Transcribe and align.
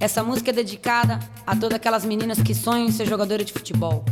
Essa 0.00 0.22
música 0.22 0.50
é 0.50 0.52
dedicada 0.52 1.18
a 1.44 1.56
todas 1.56 1.74
aquelas 1.74 2.04
meninas 2.04 2.40
que 2.40 2.54
sonham 2.54 2.86
em 2.86 2.92
ser 2.92 3.06
jogadora 3.06 3.44
de 3.44 3.52
futebol. 3.52 4.04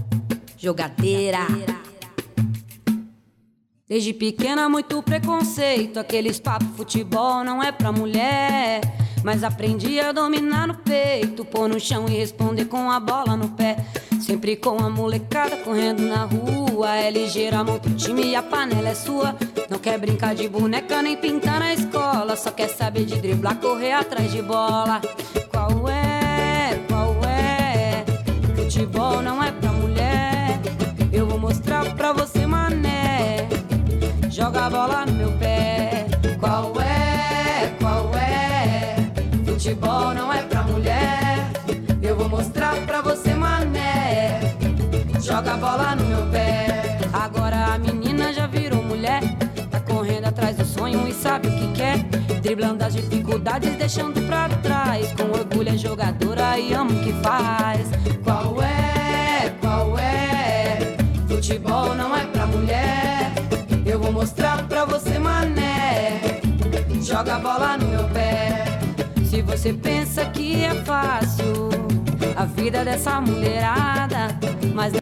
Jogadeira. 0.58 1.47
Desde 3.88 4.12
pequena, 4.12 4.68
muito 4.68 5.00
preconceito. 5.00 6.00
Aqueles 6.00 6.41
papos 6.41 6.67
futebol 6.76 7.44
não 7.44 7.62
é 7.62 7.70
pra 7.70 7.92
mulher. 7.92 8.80
Mas 9.22 9.45
aprendi 9.45 10.00
a 10.00 10.11
dominar 10.11 10.66
no 10.66 10.75
peito, 10.75 11.45
pôr 11.45 11.68
no 11.68 11.79
chão 11.79 12.07
e 12.09 12.16
responder 12.16 12.64
com 12.64 12.91
a 12.91 12.98
bola 12.98 13.37
no 13.37 13.50
pé. 13.50 13.77
Sempre 14.21 14.57
com 14.57 14.79
a 14.80 14.91
molecada 14.91 15.57
correndo 15.59 16.03
na 16.03 16.25
rua. 16.25 16.96
É 16.96 17.12
ligeira, 17.12 17.62
monta 17.62 17.89
o 17.89 17.95
time 17.95 18.25
e 18.25 18.34
a 18.34 18.43
panela 18.43 18.89
é 18.89 18.95
sua. 18.95 19.37
Não 19.71 19.79
quer 19.79 19.98
brincar 19.98 20.34
de 20.34 20.48
boneca 20.48 21.00
nem 21.00 21.16
pintar 21.16 21.61
na 21.61 21.73
escola. 21.73 22.34
Só 22.34 22.50
quer 22.50 22.68
saber 22.68 23.05
de 23.05 23.21
driblar, 23.21 23.61
correr 23.61 23.93
atrás 23.93 24.32
de 24.32 24.43
bola. 24.43 25.00
Futebol 28.76 29.22
não 29.22 29.43
é 29.43 29.50
pra 29.53 29.72
mulher. 29.72 30.61
Eu 31.11 31.26
vou 31.26 31.39
mostrar 31.39 31.94
pra 31.94 32.12
você, 32.12 32.47
mané. 32.47 33.49
Joga 34.29 34.66
a 34.66 34.71
bola 34.71 35.07
no 35.07 35.12
meu 35.15 35.33
pé. 35.39 36.07
Qual 36.39 36.79
é? 36.83 37.75
Qual 37.80 38.15
é? 38.15 38.97
Futebol 39.47 40.12
não 40.12 40.26
Driblando 52.56 52.84
as 52.87 52.95
dificuldades, 52.95 53.77
deixando 53.77 54.19
pra 54.27 54.48
trás. 54.48 55.12
Com 55.12 55.24
orgulho 55.24 55.69
é 55.69 55.77
jogadora 55.77 56.59
e 56.59 56.73
ama 56.73 56.91
o 56.91 57.05
que 57.05 57.12
faz. 57.23 57.90
Qual 58.24 58.63
é? 58.63 59.54
Qual 59.60 59.98
é? 59.98 60.96
Futebol 61.29 61.95
não 61.95 62.16
é 62.16 62.24
pra 62.24 62.46
mulher. 62.46 63.30
Eu 63.85 64.00
vou 64.00 64.10
mostrar 64.10 64.66
pra 64.66 64.86
você, 64.86 65.18
mané. 65.18 66.40
Joga 67.02 67.36
a 67.36 67.38
bola 67.38 67.76
no 67.76 67.88
meu 67.88 68.08
pé. 68.08 68.64
Se 69.28 69.42
você 69.42 69.74
pensa 69.74 70.24
que 70.24 70.64
é 70.64 70.74
fácil 70.76 71.68
a 72.34 72.46
vida 72.46 72.82
dessa 72.86 73.20
mulherada, 73.20 74.28
mas 74.74 74.94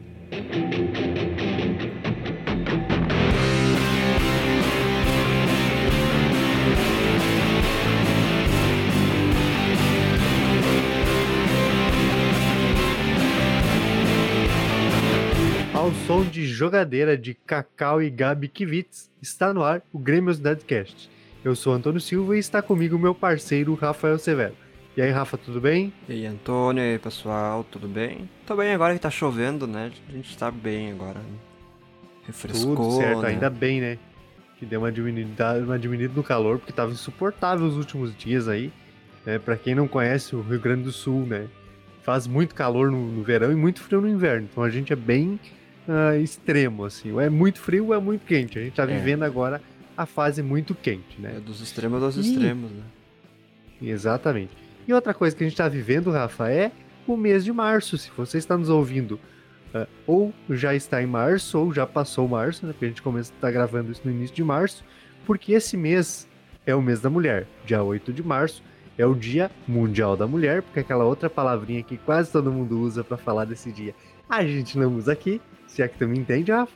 som 16.05 16.23
de 16.23 16.45
jogadeira 16.45 17.17
de 17.17 17.33
Cacau 17.33 17.99
e 17.99 18.11
Gabi 18.11 18.47
Kivitz, 18.47 19.09
está 19.19 19.51
no 19.51 19.63
ar 19.63 19.81
o 19.91 19.97
Grêmio 19.97 20.35
Deadcast. 20.35 21.09
Eu 21.43 21.55
sou 21.55 21.73
Antônio 21.73 21.99
Silva 21.99 22.35
e 22.35 22.39
está 22.39 22.61
comigo 22.61 22.99
meu 22.99 23.15
parceiro 23.15 23.73
Rafael 23.73 24.19
Severo. 24.19 24.53
E 24.95 25.01
aí, 25.01 25.09
Rafa, 25.09 25.35
tudo 25.35 25.59
bem? 25.59 25.91
E 26.07 26.13
aí, 26.13 26.25
Antônio, 26.27 26.83
e 26.83 26.91
aí, 26.91 26.99
pessoal, 26.99 27.63
tudo 27.63 27.87
bem? 27.87 28.29
Tô 28.45 28.55
bem 28.55 28.71
agora 28.71 28.93
que 28.93 28.99
tá 28.99 29.09
chovendo, 29.09 29.65
né? 29.65 29.91
A 30.07 30.11
gente 30.11 30.37
tá 30.37 30.51
bem 30.51 30.91
agora. 30.91 31.17
Né? 31.17 31.37
Refrescou, 32.27 32.75
Tudo 32.75 32.97
certo, 32.97 33.21
né? 33.23 33.29
ainda 33.29 33.49
bem, 33.49 33.81
né? 33.81 33.97
Que 34.59 34.65
deu 34.65 34.81
uma 34.81 34.91
diminuída, 34.91 35.57
uma 35.57 35.79
diminuída 35.79 36.13
no 36.15 36.23
calor, 36.23 36.59
porque 36.59 36.71
tava 36.71 36.91
insuportável 36.91 37.65
os 37.65 37.77
últimos 37.77 38.15
dias 38.15 38.47
aí. 38.47 38.71
Né? 39.25 39.39
Pra 39.39 39.57
quem 39.57 39.73
não 39.73 39.87
conhece 39.87 40.35
o 40.35 40.41
Rio 40.41 40.59
Grande 40.59 40.83
do 40.83 40.91
Sul, 40.91 41.25
né? 41.25 41.47
Faz 42.03 42.27
muito 42.27 42.53
calor 42.53 42.91
no, 42.91 43.11
no 43.11 43.23
verão 43.23 43.51
e 43.51 43.55
muito 43.55 43.81
frio 43.81 44.01
no 44.01 44.07
inverno. 44.07 44.47
Então 44.51 44.63
a 44.63 44.69
gente 44.69 44.93
é 44.93 44.95
bem 44.95 45.39
ah, 45.87 46.17
extremo, 46.17 46.85
assim. 46.85 47.11
Ou 47.11 47.21
é 47.21 47.29
muito 47.29 47.59
frio 47.59 47.87
ou 47.87 47.93
é 47.93 47.99
muito 47.99 48.25
quente. 48.25 48.57
A 48.57 48.61
gente 48.63 48.73
tá 48.73 48.83
É. 48.83 48.87
vivendo 48.87 49.23
agora 49.23 49.61
a 49.97 50.05
fase 50.05 50.41
muito 50.43 50.73
quente, 50.75 51.19
né? 51.19 51.35
É 51.37 51.39
dos 51.39 51.61
extremos 51.61 52.03
aos 52.03 52.15
Ih. 52.17 52.21
extremos, 52.21 52.71
né? 52.71 52.83
Exatamente. 53.81 54.51
E 54.87 54.93
outra 54.93 55.13
coisa 55.13 55.35
que 55.35 55.43
a 55.43 55.47
gente 55.47 55.53
está 55.53 55.67
vivendo, 55.67 56.11
Rafa, 56.11 56.49
é 56.49 56.71
o 57.07 57.15
mês 57.17 57.43
de 57.43 57.51
março. 57.51 57.97
Se 57.97 58.09
você 58.15 58.37
está 58.37 58.57
nos 58.57 58.69
ouvindo, 58.69 59.19
ah, 59.73 59.87
ou 60.07 60.33
já 60.49 60.73
está 60.75 61.01
em 61.01 61.05
março, 61.07 61.57
ou 61.59 61.73
já 61.73 61.85
passou 61.85 62.27
março, 62.27 62.65
né? 62.65 62.71
Porque 62.73 62.85
a 62.85 62.87
gente 62.89 63.01
começa 63.01 63.31
a 63.33 63.35
estar 63.35 63.51
gravando 63.51 63.91
isso 63.91 64.01
no 64.05 64.11
início 64.11 64.35
de 64.35 64.43
março, 64.43 64.83
porque 65.25 65.53
esse 65.53 65.75
mês 65.77 66.27
é 66.65 66.75
o 66.75 66.81
mês 66.81 66.99
da 67.01 67.09
mulher. 67.09 67.47
Dia 67.65 67.83
8 67.83 68.11
de 68.13 68.23
março 68.23 68.63
é 68.97 69.05
o 69.05 69.13
Dia 69.13 69.51
Mundial 69.67 70.15
da 70.15 70.25
Mulher, 70.25 70.61
porque 70.61 70.79
aquela 70.79 71.03
outra 71.03 71.29
palavrinha 71.29 71.83
que 71.83 71.97
quase 71.97 72.31
todo 72.31 72.51
mundo 72.51 72.79
usa 72.79 73.03
para 73.03 73.17
falar 73.17 73.43
desse 73.45 73.69
dia, 73.71 73.93
a 74.29 74.43
gente 74.45 74.77
não 74.77 74.95
usa 74.95 75.11
aqui. 75.11 75.41
Se 75.75 75.81
é 75.81 75.89
que 75.89 75.97
tu 75.97 76.07
me 76.07 76.17
entende, 76.17 76.53
Rafa. 76.53 76.71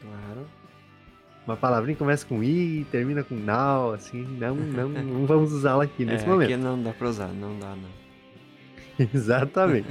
Claro. 0.00 0.46
Uma 1.44 1.56
palavrinha 1.56 1.96
que 1.96 1.98
começa 1.98 2.24
com 2.24 2.44
i, 2.44 2.86
termina 2.88 3.24
com 3.24 3.34
now, 3.34 3.92
assim, 3.92 4.22
não, 4.38 4.54
não, 4.54 4.88
não 5.02 5.26
vamos 5.26 5.52
usá-la 5.52 5.82
aqui 5.82 6.04
nesse 6.04 6.24
é, 6.24 6.28
momento. 6.28 6.52
aqui 6.52 6.56
não 6.56 6.80
dá 6.80 6.92
pra 6.92 7.08
usar, 7.08 7.26
não 7.26 7.58
dá, 7.58 7.74
não. 7.74 7.90
Exatamente. 9.12 9.88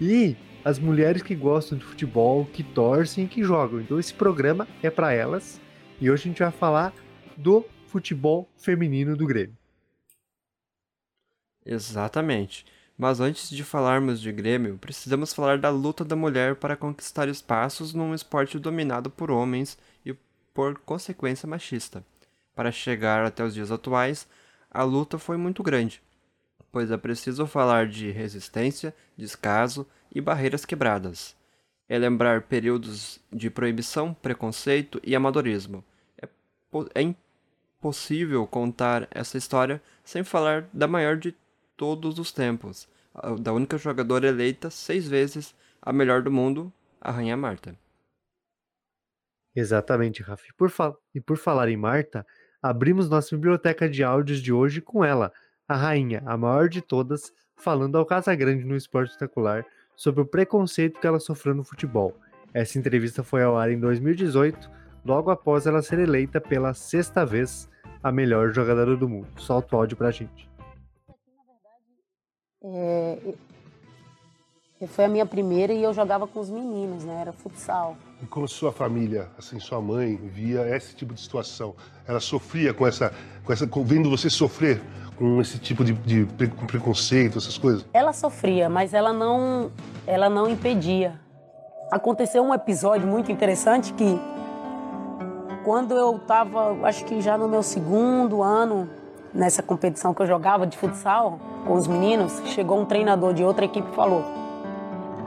e 0.00 0.36
as 0.64 0.80
mulheres 0.80 1.22
que 1.22 1.36
gostam 1.36 1.78
de 1.78 1.84
futebol, 1.84 2.46
que 2.46 2.64
torcem 2.64 3.26
e 3.26 3.28
que 3.28 3.44
jogam. 3.44 3.80
Então 3.80 3.96
esse 3.96 4.12
programa 4.12 4.66
é 4.82 4.90
para 4.90 5.12
elas. 5.12 5.60
E 6.00 6.10
hoje 6.10 6.24
a 6.24 6.26
gente 6.26 6.42
vai 6.42 6.50
falar 6.50 6.92
do 7.36 7.64
futebol 7.86 8.48
feminino 8.56 9.16
do 9.16 9.24
Grêmio. 9.24 9.56
Exatamente. 11.64 12.66
Mas 12.98 13.20
antes 13.20 13.48
de 13.48 13.62
falarmos 13.62 14.20
de 14.20 14.32
Grêmio, 14.32 14.76
precisamos 14.76 15.32
falar 15.32 15.56
da 15.56 15.70
luta 15.70 16.04
da 16.04 16.16
mulher 16.16 16.56
para 16.56 16.76
conquistar 16.76 17.28
espaços 17.28 17.94
num 17.94 18.12
esporte 18.12 18.58
dominado 18.58 19.08
por 19.08 19.30
homens 19.30 19.78
e, 20.04 20.12
por 20.52 20.76
consequência, 20.80 21.46
machista. 21.46 22.04
Para 22.56 22.72
chegar 22.72 23.24
até 23.24 23.44
os 23.44 23.54
dias 23.54 23.70
atuais, 23.70 24.26
a 24.68 24.82
luta 24.82 25.16
foi 25.16 25.36
muito 25.36 25.62
grande, 25.62 26.02
pois 26.72 26.90
é 26.90 26.96
preciso 26.96 27.46
falar 27.46 27.86
de 27.86 28.10
resistência, 28.10 28.92
descaso 29.16 29.86
e 30.12 30.20
barreiras 30.20 30.64
quebradas. 30.64 31.36
É 31.88 31.96
lembrar 31.96 32.42
períodos 32.42 33.20
de 33.32 33.48
proibição, 33.48 34.12
preconceito 34.12 35.00
e 35.04 35.14
amadorismo. 35.14 35.84
É, 36.20 36.28
é 36.96 37.02
impossível 37.02 38.44
contar 38.44 39.06
essa 39.12 39.38
história 39.38 39.80
sem 40.04 40.24
falar 40.24 40.68
da 40.72 40.88
maior 40.88 41.16
de 41.16 41.32
todos 41.78 42.18
os 42.18 42.30
tempos, 42.32 42.86
da 43.40 43.52
única 43.52 43.78
jogadora 43.78 44.26
eleita 44.28 44.68
seis 44.68 45.08
vezes 45.08 45.54
a 45.80 45.92
melhor 45.92 46.22
do 46.22 46.30
mundo, 46.30 46.70
a 47.00 47.10
Rainha 47.10 47.36
Marta. 47.36 47.74
Exatamente, 49.54 50.22
Rafa. 50.22 50.44
E 50.48 50.52
por, 50.54 50.70
fa- 50.70 50.94
e 51.14 51.20
por 51.20 51.36
falar 51.36 51.68
em 51.68 51.76
Marta, 51.76 52.26
abrimos 52.62 53.08
nossa 53.08 53.34
biblioteca 53.36 53.88
de 53.88 54.02
áudios 54.04 54.40
de 54.40 54.52
hoje 54.52 54.80
com 54.80 55.04
ela, 55.04 55.32
a 55.66 55.76
rainha, 55.76 56.22
a 56.26 56.36
maior 56.36 56.68
de 56.68 56.80
todas, 56.80 57.32
falando 57.56 57.96
ao 57.96 58.06
Casagrande 58.06 58.64
no 58.64 58.76
Esporte 58.76 59.10
Espetacular 59.10 59.64
sobre 59.96 60.22
o 60.22 60.26
preconceito 60.26 61.00
que 61.00 61.06
ela 61.06 61.20
sofreu 61.20 61.54
no 61.54 61.64
futebol. 61.64 62.16
Essa 62.54 62.78
entrevista 62.78 63.22
foi 63.22 63.42
ao 63.42 63.56
ar 63.56 63.70
em 63.70 63.78
2018, 63.78 64.70
logo 65.04 65.30
após 65.30 65.66
ela 65.66 65.82
ser 65.82 65.98
eleita 65.98 66.40
pela 66.40 66.72
sexta 66.74 67.24
vez 67.26 67.68
a 68.02 68.10
melhor 68.10 68.52
jogadora 68.52 68.96
do 68.96 69.08
mundo. 69.08 69.28
Solta 69.40 69.76
o 69.76 69.78
áudio 69.80 69.96
pra 69.96 70.10
gente. 70.10 70.47
É, 72.64 73.18
foi 74.88 75.04
a 75.04 75.08
minha 75.08 75.26
primeira 75.26 75.72
e 75.72 75.82
eu 75.82 75.92
jogava 75.92 76.26
com 76.26 76.40
os 76.40 76.50
meninos, 76.50 77.04
né? 77.04 77.20
Era 77.20 77.32
futsal. 77.32 77.96
E 78.22 78.26
como 78.26 78.46
sua 78.48 78.72
família, 78.72 79.28
assim, 79.38 79.58
sua 79.60 79.80
mãe 79.80 80.16
via 80.16 80.68
esse 80.76 80.94
tipo 80.94 81.14
de 81.14 81.20
situação? 81.20 81.74
Ela 82.06 82.20
sofria 82.20 82.72
com 82.74 82.86
essa, 82.86 83.12
com 83.44 83.52
essa, 83.52 83.66
com- 83.66 83.84
vendo 83.84 84.08
você 84.10 84.28
sofrer 84.30 84.80
com 85.16 85.40
esse 85.40 85.58
tipo 85.58 85.84
de, 85.84 85.92
de 85.92 86.24
pre- 86.36 86.48
preconceito, 86.48 87.38
essas 87.38 87.58
coisas? 87.58 87.84
Ela 87.92 88.12
sofria, 88.12 88.68
mas 88.68 88.94
ela 88.94 89.12
não, 89.12 89.70
ela 90.06 90.28
não 90.28 90.48
impedia. 90.48 91.18
Aconteceu 91.90 92.42
um 92.44 92.52
episódio 92.54 93.06
muito 93.06 93.32
interessante 93.32 93.92
que 93.94 94.18
quando 95.64 95.94
eu 95.94 96.16
estava, 96.16 96.72
acho 96.86 97.04
que 97.04 97.20
já 97.20 97.36
no 97.36 97.48
meu 97.48 97.62
segundo 97.62 98.42
ano 98.42 98.88
nessa 99.32 99.62
competição 99.62 100.14
que 100.14 100.22
eu 100.22 100.26
jogava 100.26 100.66
de 100.66 100.76
futsal 100.76 101.38
com 101.66 101.74
os 101.74 101.86
meninos, 101.86 102.40
chegou 102.46 102.80
um 102.80 102.84
treinador 102.84 103.34
de 103.34 103.44
outra 103.44 103.64
equipe 103.64 103.88
e 103.90 103.94
falou: 103.94 104.24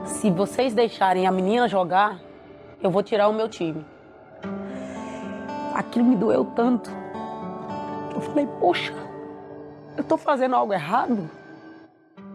"Se 0.04 0.30
vocês 0.30 0.74
deixarem 0.74 1.26
a 1.26 1.32
menina 1.32 1.68
jogar, 1.68 2.20
eu 2.82 2.90
vou 2.90 3.02
tirar 3.02 3.28
o 3.28 3.32
meu 3.32 3.48
time". 3.48 3.84
Aquilo 5.74 6.04
me 6.04 6.16
doeu 6.16 6.44
tanto. 6.44 6.90
Eu 8.14 8.20
falei: 8.20 8.46
"Poxa, 8.60 8.94
eu 9.96 10.04
tô 10.04 10.16
fazendo 10.16 10.54
algo 10.54 10.72
errado?" 10.72 11.30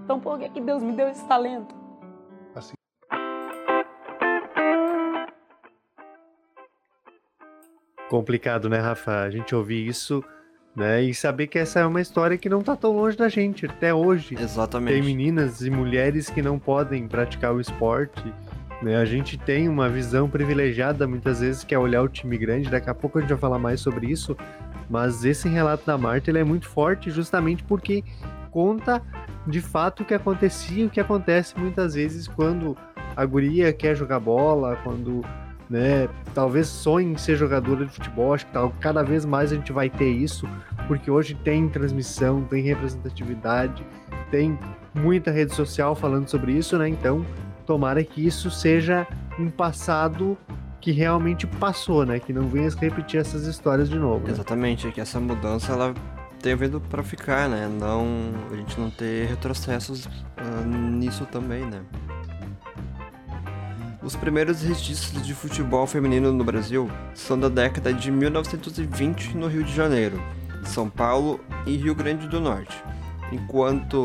Então 0.04 0.20
por 0.20 0.40
que, 0.40 0.50
que 0.50 0.62
Deus 0.62 0.82
me 0.82 0.94
deu 0.94 1.10
esse 1.10 1.26
talento? 1.28 1.76
Assim, 2.56 2.76
Complicado, 8.10 8.70
né, 8.70 8.78
Rafa? 8.80 9.24
A 9.24 9.30
gente 9.30 9.54
ouvir 9.54 9.86
isso 9.86 10.24
Né? 10.78 11.02
E 11.02 11.14
saber 11.16 11.48
que 11.48 11.58
essa 11.58 11.80
é 11.80 11.86
uma 11.88 12.00
história 12.00 12.38
que 12.38 12.48
não 12.48 12.62
tá 12.62 12.76
tão 12.76 12.96
longe 12.96 13.18
da 13.18 13.28
gente, 13.28 13.66
até 13.66 13.92
hoje. 13.92 14.36
Exatamente. 14.40 14.94
Tem 14.94 15.02
meninas 15.02 15.60
e 15.62 15.72
mulheres 15.72 16.30
que 16.30 16.40
não 16.40 16.60
podem 16.60 17.08
praticar 17.08 17.52
o 17.52 17.60
esporte. 17.60 18.32
Né? 18.84 18.96
A 18.96 19.04
gente 19.04 19.40
tem 19.40 19.68
uma 19.68 19.90
visão 19.90 20.30
privilegiada 20.30 21.08
muitas 21.08 21.40
vezes 21.40 21.64
que 21.64 21.74
é 21.74 21.80
olhar 21.80 22.04
o 22.04 22.08
time 22.08 22.38
grande. 22.38 22.70
Daqui 22.70 22.92
a 22.92 22.94
pouco 22.94 23.18
a 23.18 23.22
gente 23.22 23.32
vai 23.32 23.40
falar 23.40 23.58
mais 23.58 23.82
sobre 23.82 24.06
isso. 24.06 24.38
Mas 24.88 25.26
esse 25.26 25.50
relato 25.50 25.84
da 25.84 25.98
Marta 25.98 26.30
ele 26.30 26.38
é 26.38 26.44
muito 26.44 26.70
forte 26.70 27.10
justamente 27.10 27.64
porque 27.64 28.04
conta 28.52 29.02
de 29.48 29.62
fato 29.62 30.04
o 30.04 30.06
que 30.06 30.14
acontecia, 30.14 30.86
o 30.86 30.92
que 30.92 31.00
acontece 31.00 31.58
muitas 31.58 31.96
vezes 31.96 32.28
quando 32.28 32.78
a 33.16 33.26
guria 33.26 33.74
quer 33.74 33.96
jogar 33.96 34.20
bola, 34.20 34.78
quando 34.84 35.26
né, 35.70 36.08
talvez 36.34 36.68
sonhe 36.68 37.12
em 37.12 37.18
ser 37.18 37.36
jogadora 37.36 37.86
de 37.86 37.92
futebol, 37.92 38.34
acho 38.34 38.46
que 38.46 38.54
tal, 38.54 38.74
cada 38.80 39.04
vez 39.04 39.26
mais 39.26 39.52
a 39.52 39.56
gente 39.56 39.72
vai 39.72 39.90
ter 39.90 40.10
isso, 40.10 40.48
porque 40.88 41.12
hoje 41.12 41.36
tem 41.36 41.68
transmissão, 41.68 42.44
tem 42.44 42.64
representatividade, 42.64 43.86
tem 44.32 44.58
muita 44.94 45.32
rede 45.32 45.54
social 45.54 45.96
falando 45.96 46.28
sobre 46.28 46.54
isso, 46.54 46.78
né? 46.78 46.88
Então, 46.88 47.26
tomara 47.66 48.04
que 48.04 48.26
isso 48.26 48.50
seja 48.50 49.06
um 49.38 49.50
passado 49.50 50.38
que 50.80 50.92
realmente 50.92 51.46
passou, 51.46 52.06
né? 52.06 52.20
Que 52.20 52.32
não 52.32 52.48
venha 52.48 52.70
repetir 52.80 53.20
essas 53.20 53.46
histórias 53.46 53.90
de 53.90 53.98
novo. 53.98 54.26
Né? 54.26 54.32
Exatamente, 54.32 54.88
é 54.88 54.92
que 54.92 55.02
essa 55.02 55.20
mudança 55.20 55.74
ela 55.74 55.94
tem 56.42 56.56
vindo 56.56 56.80
para 56.80 57.04
ficar, 57.04 57.50
né? 57.50 57.68
Não 57.68 58.06
a 58.52 58.56
gente 58.56 58.80
não 58.80 58.90
ter 58.90 59.28
retrocessos 59.28 60.06
uh, 60.06 60.66
nisso 60.66 61.26
também, 61.26 61.66
né? 61.66 61.82
Os 64.08 64.16
primeiros 64.16 64.62
registros 64.62 65.22
de 65.22 65.34
futebol 65.34 65.86
feminino 65.86 66.32
no 66.32 66.42
Brasil 66.42 66.90
são 67.14 67.38
da 67.38 67.50
década 67.50 67.94
de 67.94 68.10
1920 68.10 69.36
no 69.36 69.48
Rio 69.48 69.66
de 69.66 69.76
Janeiro, 69.76 70.24
São 70.64 70.90
Paulo 70.90 71.42
e 71.66 71.76
Rio 71.76 71.94
Grande 71.94 72.26
do 72.26 72.40
Norte. 72.40 72.82
Enquanto, 73.34 74.02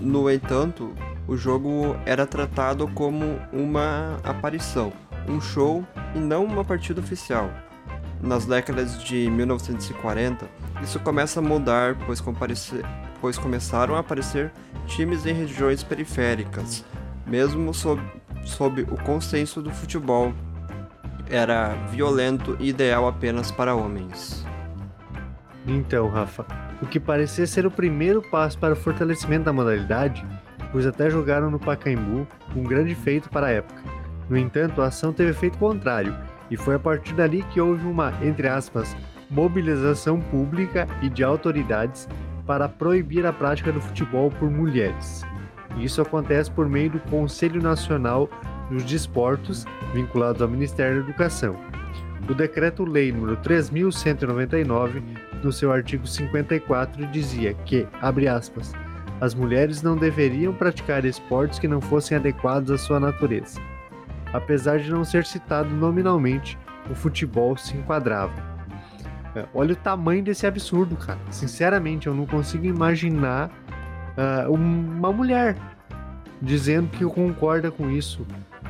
no 0.00 0.30
entanto, 0.30 0.94
o 1.28 1.36
jogo 1.36 1.94
era 2.06 2.26
tratado 2.26 2.88
como 2.88 3.38
uma 3.52 4.18
aparição, 4.24 4.90
um 5.28 5.38
show 5.42 5.86
e 6.14 6.18
não 6.18 6.46
uma 6.46 6.64
partida 6.64 7.02
oficial. 7.02 7.50
Nas 8.22 8.46
décadas 8.46 8.98
de 9.04 9.28
1940, 9.30 10.48
isso 10.82 10.98
começa 11.00 11.40
a 11.40 11.42
mudar, 11.42 11.98
pois, 12.06 12.24
pois 13.20 13.36
começaram 13.36 13.94
a 13.94 13.98
aparecer 13.98 14.50
times 14.86 15.26
em 15.26 15.34
regiões 15.34 15.82
periféricas, 15.82 16.82
mesmo 17.26 17.74
sob 17.74 18.00
sob 18.44 18.82
o 18.82 18.96
consenso 19.02 19.60
do 19.62 19.70
futebol 19.70 20.32
era 21.28 21.74
violento 21.90 22.56
e 22.60 22.68
ideal 22.68 23.08
apenas 23.08 23.50
para 23.50 23.74
homens. 23.74 24.44
Então, 25.66 26.08
Rafa, 26.08 26.44
o 26.82 26.86
que 26.86 27.00
parecia 27.00 27.46
ser 27.46 27.66
o 27.66 27.70
primeiro 27.70 28.20
passo 28.20 28.58
para 28.58 28.74
o 28.74 28.76
fortalecimento 28.76 29.44
da 29.44 29.52
modalidade, 29.52 30.24
pois 30.70 30.86
até 30.86 31.08
jogaram 31.08 31.50
no 31.50 31.58
Pacaembu, 31.58 32.26
um 32.54 32.62
grande 32.62 32.94
feito 32.94 33.30
para 33.30 33.46
a 33.46 33.50
época. 33.50 33.82
No 34.28 34.36
entanto, 34.36 34.82
a 34.82 34.86
ação 34.86 35.12
teve 35.12 35.30
efeito 35.30 35.58
contrário, 35.58 36.14
e 36.50 36.56
foi 36.56 36.74
a 36.74 36.78
partir 36.78 37.14
dali 37.14 37.42
que 37.44 37.60
houve 37.60 37.86
uma, 37.86 38.12
entre 38.22 38.48
aspas, 38.48 38.94
mobilização 39.30 40.20
pública 40.20 40.86
e 41.02 41.08
de 41.08 41.24
autoridades 41.24 42.06
para 42.46 42.68
proibir 42.68 43.24
a 43.24 43.32
prática 43.32 43.72
do 43.72 43.80
futebol 43.80 44.30
por 44.30 44.50
mulheres. 44.50 45.24
Isso 45.78 46.00
acontece 46.00 46.50
por 46.50 46.68
meio 46.68 46.90
do 46.90 47.00
Conselho 47.00 47.60
Nacional 47.60 48.28
dos 48.70 48.84
Desportos, 48.84 49.64
vinculado 49.92 50.42
ao 50.42 50.50
Ministério 50.50 51.02
da 51.02 51.08
Educação. 51.08 51.56
O 52.28 52.34
Decreto-Lei 52.34 53.12
nº 53.12 53.36
3199, 53.42 55.02
no 55.42 55.52
seu 55.52 55.70
artigo 55.70 56.06
54, 56.06 57.06
dizia 57.08 57.52
que, 57.52 57.86
abre 58.00 58.26
aspas, 58.28 58.72
as 59.20 59.34
mulheres 59.34 59.82
não 59.82 59.96
deveriam 59.96 60.52
praticar 60.52 61.04
esportes 61.04 61.58
que 61.58 61.68
não 61.68 61.80
fossem 61.80 62.16
adequados 62.16 62.70
à 62.70 62.78
sua 62.78 62.98
natureza. 62.98 63.60
Apesar 64.32 64.78
de 64.78 64.90
não 64.90 65.04
ser 65.04 65.24
citado 65.24 65.70
nominalmente, 65.70 66.58
o 66.90 66.94
futebol 66.94 67.56
se 67.56 67.76
enquadrava. 67.76 68.34
É, 69.36 69.46
olha 69.54 69.72
o 69.72 69.76
tamanho 69.76 70.22
desse 70.22 70.46
absurdo, 70.46 70.96
cara. 70.96 71.18
Sinceramente, 71.30 72.06
eu 72.06 72.14
não 72.14 72.26
consigo 72.26 72.64
imaginar 72.66 73.50
uh, 74.16 74.52
uma 74.52 75.12
mulher 75.12 75.56
dizendo 76.40 76.88
que 76.88 77.04
concorda 77.04 77.70
com 77.70 77.90
isso. 77.90 78.26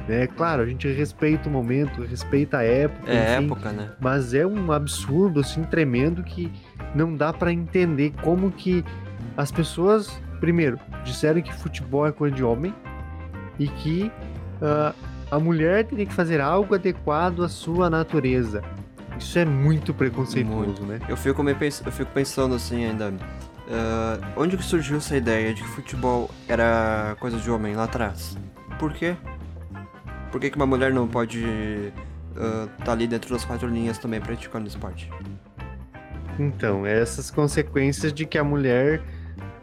É 0.08 0.26
claro, 0.26 0.62
a 0.62 0.66
gente 0.66 0.86
respeita 0.92 1.48
o 1.48 1.52
momento, 1.52 2.02
respeita 2.02 2.58
a 2.58 2.62
época. 2.62 3.10
É 3.10 3.36
enfim, 3.36 3.46
época, 3.46 3.72
né? 3.72 3.90
Mas 3.98 4.34
é 4.34 4.46
um 4.46 4.70
absurdo, 4.70 5.40
assim, 5.40 5.62
tremendo 5.64 6.22
que 6.22 6.52
não 6.94 7.16
dá 7.16 7.32
para 7.32 7.50
entender 7.50 8.12
como 8.22 8.50
que 8.50 8.84
as 9.36 9.50
pessoas, 9.50 10.20
primeiro, 10.40 10.78
disseram 11.04 11.40
que 11.40 11.52
futebol 11.54 12.06
é 12.06 12.12
coisa 12.12 12.36
de 12.36 12.44
homem 12.44 12.74
e 13.58 13.66
que 13.66 14.12
uh, 14.60 14.94
a 15.30 15.38
mulher 15.38 15.84
teria 15.86 16.04
que 16.04 16.12
fazer 16.12 16.40
algo 16.40 16.74
adequado 16.74 17.42
à 17.42 17.48
sua 17.48 17.88
natureza. 17.88 18.62
Isso 19.18 19.38
é 19.38 19.44
muito 19.44 19.94
preconceituoso, 19.94 20.82
muito. 20.82 20.82
né? 20.84 21.00
Eu 21.08 21.16
fico, 21.16 21.42
meio 21.42 21.56
pens 21.56 21.82
eu 21.84 21.92
fico 21.92 22.10
pensando 22.12 22.54
assim 22.54 22.84
ainda. 22.84 23.14
Uh, 23.66 24.20
onde 24.36 24.58
que 24.58 24.62
surgiu 24.62 24.98
essa 24.98 25.16
ideia 25.16 25.54
de 25.54 25.62
que 25.62 25.68
futebol 25.68 26.30
era 26.46 27.16
coisa 27.18 27.38
de 27.38 27.50
homem 27.50 27.74
lá 27.74 27.84
atrás? 27.84 28.36
Por 28.78 28.92
quê? 28.92 29.16
Por 30.30 30.40
que, 30.40 30.50
que 30.50 30.56
uma 30.56 30.66
mulher 30.66 30.92
não 30.92 31.08
pode 31.08 31.40
estar 31.40 32.64
uh, 32.64 32.84
tá 32.84 32.92
ali 32.92 33.06
dentro 33.06 33.32
das 33.32 33.44
quatro 33.44 33.68
linhas 33.68 33.96
também 33.96 34.20
praticando 34.20 34.68
esporte? 34.68 35.10
Então, 36.38 36.84
é 36.84 37.00
essas 37.00 37.30
consequências 37.30 38.12
de 38.12 38.26
que 38.26 38.36
a 38.36 38.44
mulher 38.44 39.00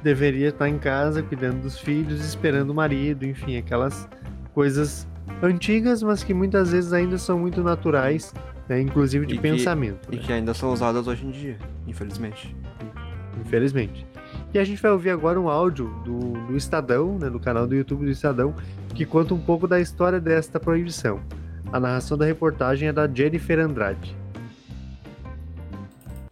deveria 0.01 0.49
estar 0.49 0.67
em 0.67 0.79
casa 0.79 1.21
cuidando 1.21 1.61
dos 1.61 1.77
filhos, 1.77 2.25
esperando 2.25 2.71
o 2.71 2.73
marido, 2.73 3.23
enfim, 3.23 3.57
aquelas 3.57 4.07
coisas 4.53 5.07
antigas, 5.43 6.01
mas 6.01 6.23
que 6.23 6.33
muitas 6.33 6.71
vezes 6.71 6.91
ainda 6.91 7.19
são 7.19 7.37
muito 7.37 7.61
naturais, 7.61 8.33
né, 8.67 8.81
inclusive 8.81 9.27
de 9.27 9.35
e 9.35 9.37
pensamento. 9.37 10.07
Que, 10.07 10.15
né? 10.15 10.21
E 10.23 10.25
que 10.25 10.33
ainda 10.33 10.53
são 10.55 10.71
usadas 10.71 11.05
hoje 11.07 11.25
em 11.25 11.31
dia, 11.31 11.57
infelizmente 11.85 12.55
infelizmente. 13.41 14.05
E 14.53 14.59
a 14.59 14.63
gente 14.63 14.81
vai 14.81 14.91
ouvir 14.91 15.09
agora 15.09 15.39
um 15.39 15.49
áudio 15.49 15.87
do, 16.03 16.33
do 16.47 16.57
Estadão, 16.57 17.17
né, 17.17 17.29
no 17.29 17.39
canal 17.39 17.67
do 17.67 17.75
YouTube 17.75 18.05
do 18.05 18.11
Estadão, 18.11 18.53
que 18.93 19.05
conta 19.05 19.33
um 19.33 19.39
pouco 19.39 19.67
da 19.67 19.79
história 19.79 20.19
desta 20.19 20.59
proibição. 20.59 21.21
A 21.71 21.79
narração 21.79 22.17
da 22.17 22.25
reportagem 22.25 22.89
é 22.89 22.93
da 22.93 23.07
Jennifer 23.07 23.59
Andrade. 23.59 24.15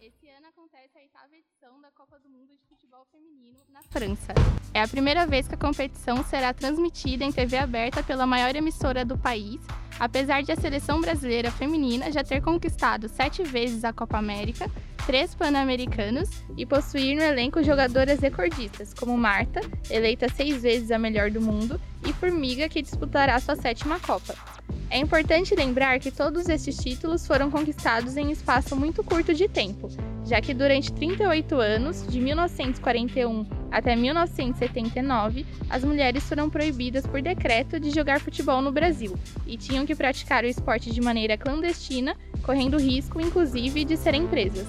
Esse 0.00 0.28
ano 0.28 0.46
acontece 0.48 0.98
a 0.98 1.00
oitava 1.00 1.34
edição 1.34 1.80
da 1.80 1.88
Copa 1.96 2.18
do 2.22 2.28
Mundo 2.28 2.52
de 2.56 2.68
Futebol 2.68 3.06
Feminino 3.10 3.58
na 3.72 3.80
França. 3.82 4.34
É 4.74 4.82
a 4.82 4.88
primeira 4.88 5.26
vez 5.26 5.48
que 5.48 5.54
a 5.54 5.58
competição 5.58 6.22
será 6.24 6.52
transmitida 6.52 7.24
em 7.24 7.32
TV 7.32 7.56
aberta 7.56 8.02
pela 8.02 8.26
maior 8.26 8.54
emissora 8.54 9.04
do 9.04 9.16
país 9.16 9.60
apesar 10.00 10.42
de 10.42 10.50
a 10.50 10.56
seleção 10.56 11.00
brasileira 11.00 11.50
feminina 11.50 12.10
já 12.10 12.24
ter 12.24 12.40
conquistado 12.40 13.08
sete 13.08 13.42
vezes 13.42 13.84
a 13.84 13.92
Copa 13.92 14.16
América, 14.16 14.68
três 15.06 15.34
Pan-Americanos 15.34 16.30
e 16.56 16.64
possuir 16.64 17.14
no 17.14 17.22
elenco 17.22 17.62
jogadoras 17.62 18.20
recordistas, 18.20 18.94
como 18.94 19.16
Marta, 19.16 19.60
eleita 19.90 20.26
seis 20.28 20.62
vezes 20.62 20.90
a 20.90 20.98
melhor 20.98 21.30
do 21.30 21.40
mundo, 21.40 21.78
e 22.06 22.12
Formiga, 22.14 22.68
que 22.68 22.80
disputará 22.80 23.38
sua 23.38 23.56
sétima 23.56 24.00
Copa. 24.00 24.34
É 24.90 24.98
importante 24.98 25.54
lembrar 25.54 26.00
que 26.00 26.10
todos 26.10 26.48
esses 26.48 26.76
títulos 26.76 27.26
foram 27.26 27.50
conquistados 27.50 28.16
em 28.16 28.32
espaço 28.32 28.74
muito 28.74 29.04
curto 29.04 29.32
de 29.32 29.48
tempo, 29.48 29.88
já 30.24 30.40
que 30.40 30.52
durante 30.52 30.92
38 30.92 31.54
anos, 31.54 32.06
de 32.08 32.20
1941 32.20 33.46
até 33.70 33.94
1979, 33.94 35.46
as 35.68 35.84
mulheres 35.84 36.24
foram 36.24 36.50
proibidas 36.50 37.06
por 37.06 37.22
decreto 37.22 37.78
de 37.78 37.90
jogar 37.90 38.20
futebol 38.20 38.60
no 38.60 38.72
Brasil 38.72 39.16
e 39.46 39.56
tinham 39.56 39.86
que 39.86 39.94
praticar 39.94 40.42
o 40.42 40.48
esporte 40.48 40.90
de 40.90 41.00
maneira 41.00 41.38
clandestina, 41.38 42.16
correndo 42.42 42.76
risco, 42.76 43.20
inclusive, 43.20 43.84
de 43.84 43.96
serem 43.96 44.26
presas. 44.26 44.66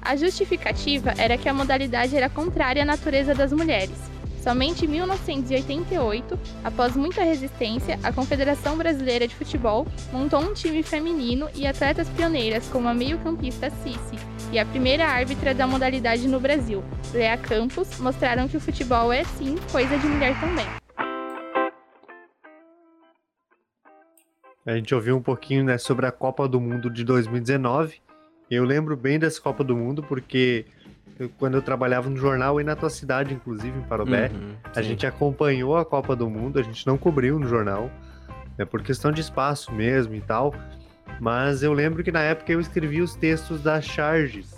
A 0.00 0.14
justificativa 0.14 1.14
era 1.18 1.36
que 1.36 1.48
a 1.48 1.54
modalidade 1.54 2.16
era 2.16 2.28
contrária 2.28 2.82
à 2.82 2.86
natureza 2.86 3.34
das 3.34 3.52
mulheres 3.52 4.14
Somente 4.44 4.84
em 4.84 4.88
1988, 4.88 6.38
após 6.62 6.94
muita 6.94 7.22
resistência, 7.22 7.98
a 8.02 8.12
Confederação 8.12 8.76
Brasileira 8.76 9.26
de 9.26 9.34
Futebol 9.34 9.86
montou 10.12 10.38
um 10.38 10.52
time 10.52 10.82
feminino 10.82 11.48
e 11.54 11.66
atletas 11.66 12.10
pioneiras 12.10 12.68
como 12.68 12.86
a 12.86 12.92
meio-campista 12.92 13.70
Cici 13.70 14.16
e 14.52 14.58
a 14.58 14.66
primeira 14.66 15.06
árbitra 15.06 15.54
da 15.54 15.66
modalidade 15.66 16.28
no 16.28 16.38
Brasil, 16.38 16.84
Lea 17.14 17.38
Campos, 17.38 17.98
mostraram 17.98 18.46
que 18.46 18.58
o 18.58 18.60
futebol 18.60 19.10
é 19.10 19.24
sim 19.24 19.56
coisa 19.72 19.96
de 19.96 20.06
mulher 20.06 20.38
também. 20.38 20.66
A 24.66 24.76
gente 24.76 24.94
ouviu 24.94 25.16
um 25.16 25.22
pouquinho 25.22 25.64
né, 25.64 25.78
sobre 25.78 26.04
a 26.04 26.12
Copa 26.12 26.46
do 26.46 26.60
Mundo 26.60 26.90
de 26.90 27.02
2019. 27.02 27.96
Eu 28.50 28.64
lembro 28.64 28.94
bem 28.94 29.18
dessa 29.18 29.40
Copa 29.40 29.64
do 29.64 29.74
Mundo 29.74 30.02
porque 30.02 30.66
eu, 31.18 31.28
quando 31.38 31.54
eu 31.54 31.62
trabalhava 31.62 32.08
no 32.10 32.16
jornal 32.16 32.60
e 32.60 32.64
na 32.64 32.74
tua 32.74 32.90
cidade, 32.90 33.34
inclusive, 33.34 33.78
em 33.78 33.82
Parobé, 33.82 34.30
uhum, 34.34 34.54
a 34.74 34.82
gente 34.82 35.06
acompanhou 35.06 35.76
a 35.76 35.84
Copa 35.84 36.16
do 36.16 36.28
Mundo, 36.28 36.58
a 36.58 36.62
gente 36.62 36.86
não 36.86 36.98
cobriu 36.98 37.38
no 37.38 37.46
jornal, 37.46 37.90
né, 38.58 38.64
por 38.64 38.82
questão 38.82 39.12
de 39.12 39.20
espaço 39.20 39.72
mesmo 39.72 40.14
e 40.14 40.20
tal. 40.20 40.54
Mas 41.20 41.62
eu 41.62 41.72
lembro 41.72 42.02
que 42.02 42.10
na 42.10 42.20
época 42.20 42.52
eu 42.52 42.60
escrevi 42.60 43.00
os 43.00 43.14
textos 43.14 43.62
das 43.62 43.84
charges 43.84 44.52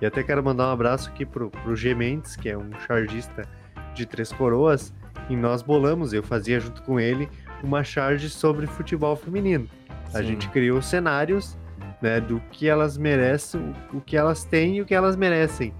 E 0.00 0.06
até 0.06 0.22
quero 0.22 0.42
mandar 0.42 0.68
um 0.68 0.72
abraço 0.72 1.08
aqui 1.10 1.24
pro, 1.24 1.50
pro 1.50 1.76
G 1.76 1.94
Mendes, 1.94 2.34
que 2.34 2.48
é 2.48 2.58
um 2.58 2.70
chargista 2.86 3.46
de 3.94 4.04
Três 4.04 4.32
Coroas, 4.32 4.92
e 5.28 5.36
nós 5.36 5.62
bolamos, 5.62 6.12
eu 6.12 6.22
fazia 6.22 6.58
junto 6.58 6.82
com 6.82 6.98
ele, 6.98 7.28
uma 7.62 7.84
charge 7.84 8.28
sobre 8.28 8.66
futebol 8.66 9.14
feminino. 9.14 9.68
A 10.12 10.18
Sim. 10.18 10.24
gente 10.24 10.48
criou 10.48 10.82
cenários 10.82 11.56
né, 12.00 12.20
do 12.20 12.40
que 12.50 12.68
elas 12.68 12.98
merecem, 12.98 13.72
o 13.92 14.00
que 14.00 14.16
elas 14.16 14.44
têm 14.44 14.78
e 14.78 14.82
o 14.82 14.84
que 14.84 14.94
elas 14.94 15.14
merecem. 15.14 15.72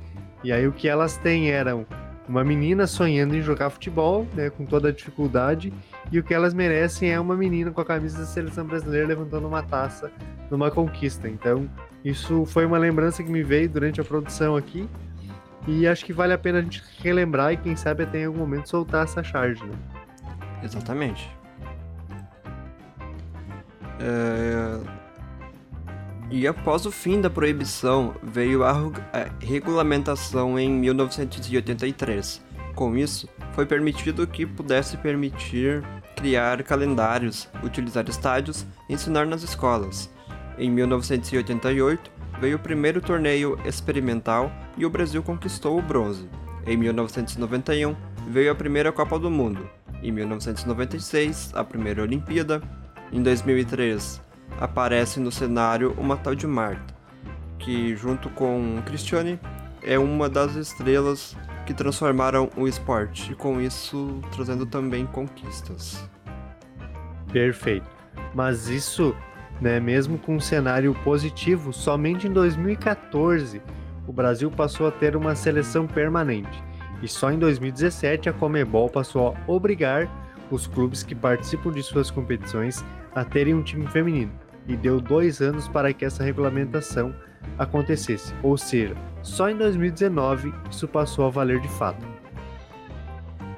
E 0.42 0.52
aí 0.52 0.66
o 0.66 0.72
que 0.72 0.88
elas 0.88 1.16
têm 1.16 1.50
eram 1.50 1.86
uma 2.28 2.44
menina 2.44 2.86
sonhando 2.86 3.36
em 3.36 3.42
jogar 3.42 3.70
futebol, 3.70 4.26
né, 4.34 4.48
com 4.50 4.64
toda 4.64 4.88
a 4.88 4.92
dificuldade, 4.92 5.72
e 6.10 6.18
o 6.18 6.22
que 6.22 6.32
elas 6.32 6.54
merecem 6.54 7.10
é 7.10 7.20
uma 7.20 7.36
menina 7.36 7.70
com 7.70 7.80
a 7.80 7.84
camisa 7.84 8.18
da 8.18 8.26
seleção 8.26 8.64
brasileira 8.64 9.06
levantando 9.08 9.46
uma 9.46 9.62
taça 9.62 10.10
numa 10.50 10.70
conquista. 10.70 11.28
Então, 11.28 11.68
isso 12.04 12.44
foi 12.46 12.64
uma 12.64 12.78
lembrança 12.78 13.22
que 13.22 13.30
me 13.30 13.42
veio 13.42 13.68
durante 13.68 14.00
a 14.00 14.04
produção 14.04 14.56
aqui, 14.56 14.88
e 15.66 15.86
acho 15.86 16.04
que 16.04 16.12
vale 16.12 16.32
a 16.32 16.38
pena 16.38 16.58
a 16.58 16.62
gente 16.62 16.82
relembrar 16.98 17.52
e 17.52 17.56
quem 17.56 17.76
sabe 17.76 18.02
até 18.02 18.20
em 18.20 18.24
algum 18.26 18.38
momento 18.38 18.68
soltar 18.68 19.04
essa 19.04 19.22
charge, 19.22 19.62
né? 19.64 19.74
Exatamente. 20.62 21.28
É, 24.00 24.80
E 26.34 26.46
após 26.46 26.86
o 26.86 26.90
fim 26.90 27.20
da 27.20 27.28
proibição, 27.28 28.14
veio 28.22 28.64
a 28.64 28.74
regulamentação 29.38 30.58
em 30.58 30.70
1983. 30.70 32.40
Com 32.74 32.96
isso, 32.96 33.28
foi 33.52 33.66
permitido 33.66 34.26
que 34.26 34.46
pudesse 34.46 34.96
permitir 34.96 35.84
criar 36.16 36.62
calendários, 36.62 37.50
utilizar 37.62 38.08
estádios, 38.08 38.64
ensinar 38.88 39.26
nas 39.26 39.42
escolas. 39.42 40.08
Em 40.56 40.70
1988, 40.70 42.10
veio 42.40 42.56
o 42.56 42.60
primeiro 42.60 43.02
torneio 43.02 43.58
experimental 43.66 44.50
e 44.78 44.86
o 44.86 44.90
Brasil 44.90 45.22
conquistou 45.22 45.78
o 45.78 45.82
bronze. 45.82 46.26
Em 46.66 46.78
1991, 46.78 47.94
veio 48.28 48.50
a 48.50 48.54
primeira 48.54 48.90
Copa 48.90 49.18
do 49.18 49.30
Mundo. 49.30 49.68
Em 50.02 50.10
1996, 50.10 51.52
a 51.54 51.62
primeira 51.62 52.00
Olimpíada. 52.00 52.62
Em 53.12 53.22
2003, 53.22 54.31
aparece 54.60 55.20
no 55.20 55.30
cenário 55.30 55.94
uma 55.98 56.16
tal 56.16 56.34
de 56.34 56.46
Marta, 56.46 56.94
que 57.58 57.94
junto 57.96 58.28
com 58.30 58.80
Cristiane 58.84 59.38
é 59.82 59.98
uma 59.98 60.28
das 60.28 60.54
estrelas 60.54 61.36
que 61.66 61.74
transformaram 61.74 62.50
o 62.56 62.66
esporte 62.66 63.32
e 63.32 63.34
com 63.34 63.60
isso 63.60 64.20
trazendo 64.32 64.66
também 64.66 65.06
conquistas. 65.06 66.08
Perfeito. 67.32 67.86
Mas 68.34 68.68
isso, 68.68 69.14
né, 69.60 69.80
mesmo 69.80 70.18
com 70.18 70.36
um 70.36 70.40
cenário 70.40 70.94
positivo, 71.02 71.72
somente 71.72 72.26
em 72.26 72.32
2014 72.32 73.62
o 74.06 74.12
Brasil 74.12 74.50
passou 74.50 74.86
a 74.86 74.90
ter 74.90 75.16
uma 75.16 75.34
seleção 75.34 75.86
permanente. 75.86 76.62
E 77.02 77.08
só 77.08 77.30
em 77.30 77.38
2017 77.38 78.28
a 78.28 78.32
Comebol 78.32 78.88
passou 78.88 79.28
a 79.28 79.50
obrigar 79.50 80.08
os 80.50 80.66
clubes 80.66 81.02
que 81.02 81.14
participam 81.14 81.70
de 81.70 81.82
suas 81.82 82.10
competições 82.10 82.84
a 83.14 83.24
terem 83.24 83.54
um 83.54 83.62
time 83.62 83.86
feminino. 83.86 84.32
E 84.66 84.76
deu 84.76 85.00
dois 85.00 85.40
anos 85.40 85.68
para 85.68 85.92
que 85.92 86.04
essa 86.04 86.22
regulamentação 86.22 87.14
acontecesse. 87.58 88.34
Ou 88.42 88.56
seja, 88.56 88.94
só 89.22 89.48
em 89.48 89.56
2019 89.56 90.52
isso 90.70 90.86
passou 90.88 91.26
a 91.26 91.30
valer 91.30 91.60
de 91.60 91.68
fato. 91.68 92.04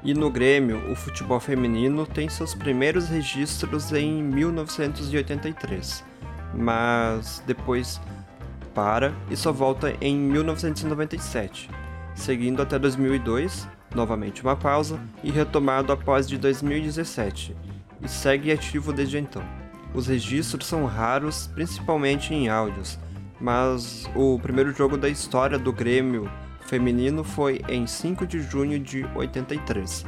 E 0.03 0.13
no 0.13 0.29
Grêmio, 0.29 0.91
o 0.91 0.95
futebol 0.95 1.39
feminino 1.39 2.05
tem 2.05 2.29
seus 2.29 2.53
primeiros 2.53 3.09
registros 3.09 3.91
em 3.91 4.21
1983, 4.21 6.03
mas 6.53 7.41
depois 7.47 7.99
para 8.75 9.13
e 9.31 9.35
só 9.35 9.51
volta 9.51 9.95
em 9.99 10.15
1997, 10.15 11.71
seguindo 12.13 12.61
até 12.61 12.77
2002, 12.77 13.67
novamente 13.95 14.43
uma 14.43 14.55
pausa, 14.55 14.99
e 15.23 15.31
retomado 15.31 15.91
após 15.91 16.27
de 16.27 16.37
2017, 16.37 17.55
e 18.03 18.07
segue 18.07 18.51
ativo 18.51 18.93
desde 18.93 19.17
então. 19.17 19.64
Os 19.95 20.07
registros 20.07 20.67
são 20.67 20.85
raros, 20.85 21.47
principalmente 21.47 22.33
em 22.33 22.49
áudios, 22.49 22.99
mas 23.39 24.05
o 24.13 24.37
primeiro 24.39 24.73
jogo 24.73 24.97
da 24.97 25.07
história 25.07 25.57
do 25.57 25.71
Grêmio 25.71 26.29
feminino 26.65 27.23
foi 27.23 27.61
em 27.69 27.87
5 27.87 28.27
de 28.27 28.41
junho 28.41 28.77
de 28.77 29.05
83, 29.15 30.05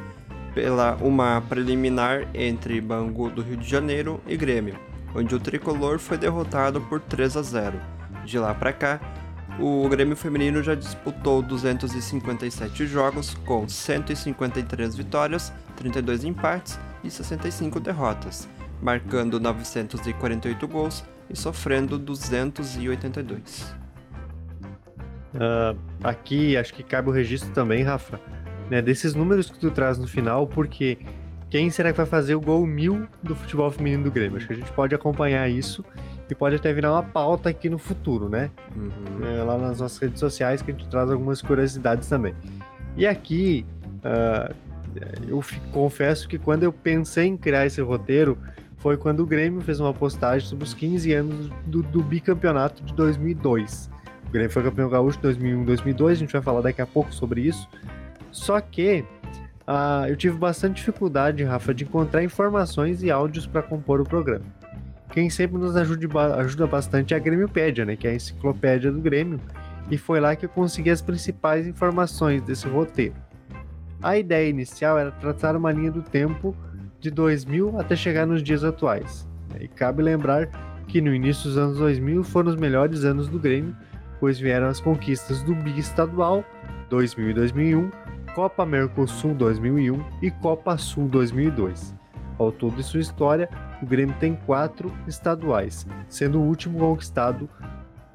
pela 0.53 0.95
uma 0.95 1.41
preliminar 1.47 2.27
entre 2.33 2.81
Bangu 2.81 3.29
do 3.29 3.41
Rio 3.41 3.55
de 3.55 3.69
Janeiro 3.69 4.19
e 4.27 4.35
Grêmio, 4.35 4.77
onde 5.15 5.33
o 5.33 5.39
tricolor 5.39 5.99
foi 5.99 6.17
derrotado 6.17 6.81
por 6.81 6.99
3 6.99 7.37
a 7.37 7.41
0. 7.41 7.79
De 8.25 8.37
lá 8.37 8.53
para 8.53 8.73
cá, 8.73 8.99
o 9.57 9.87
Grêmio 9.87 10.17
feminino 10.17 10.61
já 10.61 10.75
disputou 10.75 11.41
257 11.41 12.85
jogos 12.87 13.35
com 13.45 13.69
153 13.69 14.95
vitórias, 14.95 15.53
32 15.77 16.25
empates 16.25 16.77
e 17.05 17.09
65 17.09 17.79
derrotas, 17.79 18.49
marcando 18.81 19.39
948 19.39 20.67
gols 20.67 21.03
e 21.29 21.37
sofrendo 21.37 21.97
282. 21.97 23.75
Ah, 25.39 25.75
aqui 26.03 26.57
acho 26.57 26.73
que 26.73 26.83
cabe 26.83 27.09
o 27.09 27.11
registro 27.11 27.51
também, 27.51 27.83
Rafa, 27.83 28.19
né, 28.69 28.81
desses 28.81 29.13
números 29.13 29.49
que 29.49 29.59
tu 29.59 29.69
traz 29.71 29.97
no 29.97 30.07
final, 30.07 30.47
porque 30.47 30.97
quem 31.49 31.69
será 31.69 31.91
que 31.91 31.97
vai 31.97 32.05
fazer 32.05 32.35
o 32.35 32.41
gol 32.41 32.65
mil 32.65 33.07
do 33.23 33.35
futebol 33.35 33.71
feminino 33.71 34.03
do 34.03 34.11
Grêmio? 34.11 34.37
Acho 34.37 34.47
que 34.47 34.53
a 34.53 34.57
gente 34.57 34.71
pode 34.73 34.93
acompanhar 34.93 35.49
isso 35.49 35.83
e 36.29 36.35
pode 36.35 36.55
até 36.57 36.73
virar 36.73 36.91
uma 36.91 37.03
pauta 37.03 37.49
aqui 37.49 37.69
no 37.69 37.77
futuro, 37.77 38.27
né? 38.27 38.51
Uhum. 38.75 39.25
É, 39.25 39.43
lá 39.43 39.57
nas 39.57 39.79
nossas 39.79 39.97
redes 39.97 40.19
sociais 40.19 40.61
que 40.61 40.71
a 40.71 40.73
gente 40.73 40.89
traz 40.89 41.09
algumas 41.09 41.41
curiosidades 41.41 42.09
também. 42.09 42.35
E 42.97 43.07
aqui, 43.07 43.65
ah, 44.03 44.53
eu 45.27 45.41
confesso 45.71 46.27
que 46.27 46.37
quando 46.37 46.63
eu 46.63 46.73
pensei 46.73 47.27
em 47.27 47.37
criar 47.37 47.65
esse 47.65 47.79
roteiro, 47.81 48.37
foi 48.77 48.97
quando 48.97 49.21
o 49.21 49.25
Grêmio 49.25 49.61
fez 49.61 49.79
uma 49.79 49.93
postagem 49.93 50.47
sobre 50.47 50.63
os 50.63 50.73
15 50.73 51.13
anos 51.13 51.49
do, 51.65 51.81
do 51.81 52.03
bicampeonato 52.03 52.83
de 52.83 52.93
2002. 52.93 53.89
O 54.27 54.31
Grêmio 54.31 54.51
foi 54.51 54.63
campeão 54.63 54.89
gaúcho 54.89 55.17
em 55.19 55.21
2001, 55.21 55.65
2002, 55.65 56.17
a 56.17 56.19
gente 56.19 56.33
vai 56.33 56.41
falar 56.41 56.61
daqui 56.61 56.81
a 56.81 56.85
pouco 56.85 57.13
sobre 57.13 57.41
isso. 57.41 57.67
Só 58.31 58.59
que 58.59 59.03
ah, 59.65 60.05
eu 60.07 60.15
tive 60.15 60.37
bastante 60.37 60.75
dificuldade, 60.75 61.43
Rafa, 61.43 61.73
de 61.73 61.83
encontrar 61.83 62.23
informações 62.23 63.03
e 63.03 63.09
áudios 63.09 63.47
para 63.47 63.61
compor 63.61 63.99
o 63.99 64.03
programa. 64.03 64.45
Quem 65.11 65.29
sempre 65.29 65.57
nos 65.57 65.75
ajude 65.75 66.07
ajuda 66.37 66.67
bastante 66.67 67.13
é 67.13 67.17
a 67.17 67.19
Grêmiopédia, 67.19 67.85
né, 67.85 67.95
que 67.95 68.07
é 68.07 68.11
a 68.11 68.15
enciclopédia 68.15 68.91
do 68.91 69.01
Grêmio, 69.01 69.39
e 69.89 69.97
foi 69.97 70.19
lá 70.19 70.35
que 70.35 70.45
eu 70.45 70.49
consegui 70.49 70.89
as 70.89 71.01
principais 71.01 71.65
informações 71.65 72.41
desse 72.43 72.67
roteiro. 72.67 73.15
A 74.01 74.17
ideia 74.17 74.47
inicial 74.47 74.99
era 74.99 75.11
traçar 75.11 75.55
uma 75.55 75.71
linha 75.71 75.91
do 75.91 76.01
tempo 76.01 76.55
de 76.99 77.11
2000 77.11 77.79
até 77.79 77.95
chegar 77.95 78.25
nos 78.25 78.43
dias 78.43 78.63
atuais. 78.63 79.27
né, 79.49 79.59
E 79.61 79.67
cabe 79.67 80.01
lembrar 80.01 80.47
que 80.87 81.01
no 81.01 81.13
início 81.13 81.43
dos 81.43 81.57
anos 81.57 81.77
2000 81.77 82.23
foram 82.23 82.49
os 82.49 82.55
melhores 82.55 83.03
anos 83.03 83.27
do 83.27 83.39
Grêmio, 83.39 83.75
pois 84.19 84.39
vieram 84.39 84.67
as 84.67 84.79
conquistas 84.79 85.43
do 85.43 85.53
Biestadual 85.53 86.43
2000 86.89 87.29
e 87.29 87.33
2001, 87.33 87.91
Copa 88.33 88.65
Mercosul 88.65 89.33
2001 89.33 90.03
e 90.21 90.31
Copa 90.31 90.77
Sul 90.77 91.07
2002. 91.07 91.95
Ao 92.37 92.51
todo 92.51 92.75
de 92.75 92.83
sua 92.83 92.99
história, 92.99 93.49
o 93.81 93.85
Grêmio 93.85 94.15
tem 94.19 94.35
quatro 94.35 94.93
estaduais, 95.07 95.85
sendo 96.07 96.39
o 96.39 96.43
último 96.43 96.77
conquistado 96.77 97.49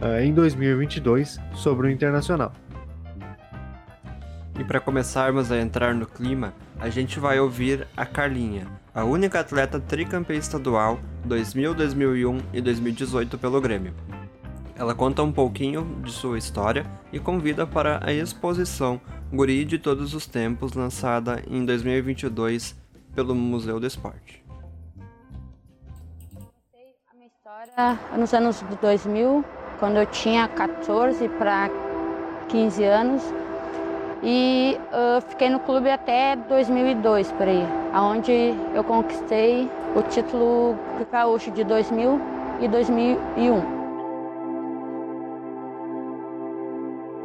ah, 0.00 0.22
em 0.22 0.32
2022 0.32 1.40
sobre 1.54 1.88
o 1.88 1.90
Internacional. 1.90 2.52
E 4.58 4.64
para 4.64 4.80
começarmos 4.80 5.50
a 5.50 5.58
entrar 5.58 5.94
no 5.94 6.06
clima, 6.06 6.54
a 6.82 6.90
gente 6.90 7.20
vai 7.20 7.38
ouvir 7.38 7.86
a 7.96 8.04
Carlinha, 8.04 8.66
a 8.92 9.04
única 9.04 9.38
atleta 9.38 9.78
tricampeã 9.78 10.34
estadual 10.34 10.98
2000, 11.24 11.74
2001 11.74 12.38
e 12.52 12.60
2018 12.60 13.38
pelo 13.38 13.60
Grêmio. 13.60 13.94
Ela 14.74 14.92
conta 14.92 15.22
um 15.22 15.30
pouquinho 15.30 15.84
de 16.02 16.10
sua 16.10 16.36
história 16.36 16.84
e 17.12 17.20
convida 17.20 17.64
para 17.64 18.00
a 18.04 18.12
exposição 18.12 19.00
Guri 19.32 19.64
de 19.64 19.78
Todos 19.78 20.12
os 20.12 20.26
Tempos, 20.26 20.72
lançada 20.72 21.40
em 21.48 21.64
2022 21.64 22.74
pelo 23.14 23.32
Museu 23.32 23.78
do 23.78 23.86
Esporte. 23.86 24.44
A 27.08 27.14
minha 27.14 27.28
história 27.28 28.18
nos 28.18 28.34
anos 28.34 28.60
2000, 28.80 29.44
quando 29.78 29.98
eu 29.98 30.06
tinha 30.06 30.48
14 30.48 31.28
para 31.28 31.70
15 32.48 32.82
anos. 32.82 33.41
E 34.22 34.78
ah, 34.92 35.20
fiquei 35.28 35.48
no 35.48 35.58
clube 35.60 35.90
até 35.90 36.36
2002, 36.36 37.32
por 37.32 37.48
aí, 37.48 37.66
onde 37.94 38.54
eu 38.74 38.84
conquistei 38.84 39.68
o 39.96 40.02
título 40.02 40.78
gaúcho 41.10 41.50
de 41.50 41.64
2000 41.64 42.20
e 42.60 42.68
2001. 42.68 43.82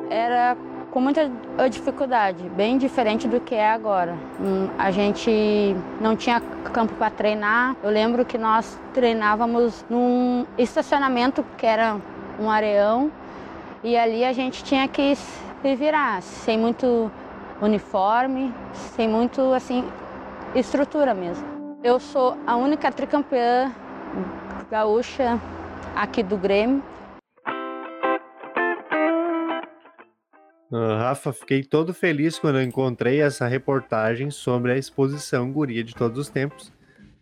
Era 0.09 0.57
com 0.89 1.01
muita 1.01 1.29
dificuldade, 1.69 2.49
bem 2.49 2.77
diferente 2.77 3.27
do 3.27 3.39
que 3.39 3.53
é 3.53 3.69
agora. 3.69 4.17
Hum, 4.39 4.67
A 4.79 4.89
gente 4.89 5.75
não 6.01 6.15
tinha 6.15 6.41
campo 6.73 6.93
para 6.95 7.11
treinar. 7.11 7.75
Eu 7.83 7.91
lembro 7.91 8.25
que 8.25 8.37
nós 8.37 8.79
treinávamos 8.93 9.85
num 9.89 10.45
estacionamento 10.57 11.45
que 11.57 11.65
era 11.65 11.97
um 12.39 12.49
areão 12.49 13.11
E 13.83 13.95
ali 13.97 14.25
a 14.25 14.33
gente 14.33 14.63
tinha 14.63 14.87
que 14.87 15.15
se 15.61 15.75
virar, 15.75 16.21
sem 16.21 16.57
muito 16.57 17.11
uniforme, 17.61 18.53
sem 18.95 19.07
muito 19.07 19.53
assim 19.53 19.83
estrutura 20.55 21.13
mesmo. 21.13 21.45
Eu 21.83 21.99
sou 21.99 22.37
a 22.45 22.55
única 22.55 22.91
tricampeã 22.91 23.73
gaúcha 24.69 25.39
aqui 25.95 26.21
do 26.21 26.37
Grêmio. 26.37 26.83
Uh, 30.69 30.97
Rafa, 30.97 31.31
fiquei 31.31 31.63
todo 31.63 31.93
feliz 31.93 32.37
quando 32.37 32.61
encontrei 32.61 33.21
essa 33.21 33.47
reportagem 33.47 34.29
sobre 34.29 34.73
a 34.73 34.77
exposição 34.77 35.49
Guria 35.51 35.81
de 35.81 35.95
Todos 35.95 36.17
os 36.19 36.29
Tempos, 36.29 36.73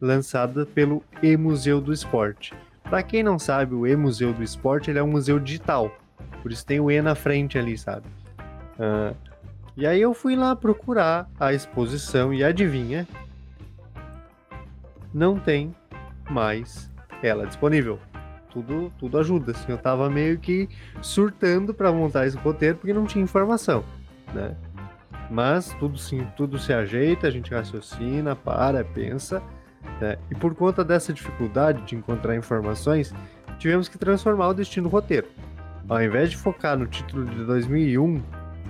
lançada 0.01 0.65
pelo 0.65 1.03
E-Museu 1.21 1.79
do 1.79 1.93
Esporte. 1.93 2.55
Para 2.83 3.03
quem 3.03 3.21
não 3.21 3.37
sabe, 3.37 3.75
o 3.75 3.85
E-Museu 3.85 4.33
do 4.33 4.43
Esporte 4.43 4.89
é 4.89 5.03
um 5.03 5.11
museu 5.11 5.39
digital, 5.39 5.91
por 6.41 6.51
isso 6.51 6.65
tem 6.65 6.79
o 6.79 6.89
E 6.89 7.01
na 7.01 7.13
frente 7.13 7.57
ali, 7.57 7.77
sabe? 7.77 8.07
Uh, 8.79 9.15
e 9.77 9.85
aí 9.85 10.01
eu 10.01 10.13
fui 10.13 10.35
lá 10.35 10.55
procurar 10.55 11.29
a 11.39 11.53
exposição 11.53 12.33
e 12.33 12.43
adivinha? 12.43 13.07
Não 15.13 15.39
tem 15.39 15.75
mais 16.29 16.91
ela 17.21 17.45
disponível 17.45 17.99
tudo, 18.55 18.91
tudo 18.97 19.19
ajuda. 19.19 19.51
Assim, 19.51 19.71
eu 19.71 19.77
tava 19.77 20.09
meio 20.09 20.39
que 20.39 20.69
surtando 21.01 21.73
para 21.73 21.91
montar 21.91 22.25
esse 22.25 22.37
roteiro 22.37 22.77
porque 22.77 22.93
não 22.93 23.05
tinha 23.05 23.23
informação, 23.23 23.83
né? 24.33 24.55
Mas 25.29 25.75
tudo 25.79 25.97
sim, 25.97 26.25
tudo 26.37 26.57
se 26.57 26.71
ajeita, 26.71 27.27
a 27.27 27.31
gente 27.31 27.53
raciocina, 27.53 28.35
para, 28.35 28.83
pensa. 28.83 29.41
Né? 29.99 30.17
E 30.31 30.35
por 30.35 30.53
conta 30.55 30.83
dessa 30.83 31.11
dificuldade 31.11 31.81
de 31.81 31.95
encontrar 31.95 32.35
informações, 32.35 33.13
tivemos 33.57 33.89
que 33.89 33.97
transformar 33.97 34.49
o 34.49 34.53
destino 34.53 34.87
do 34.87 34.91
roteiro. 34.91 35.27
Ao 35.89 36.01
invés 36.01 36.29
de 36.29 36.37
focar 36.37 36.77
no 36.77 36.85
título 36.87 37.25
de 37.25 37.43
2001, 37.43 38.21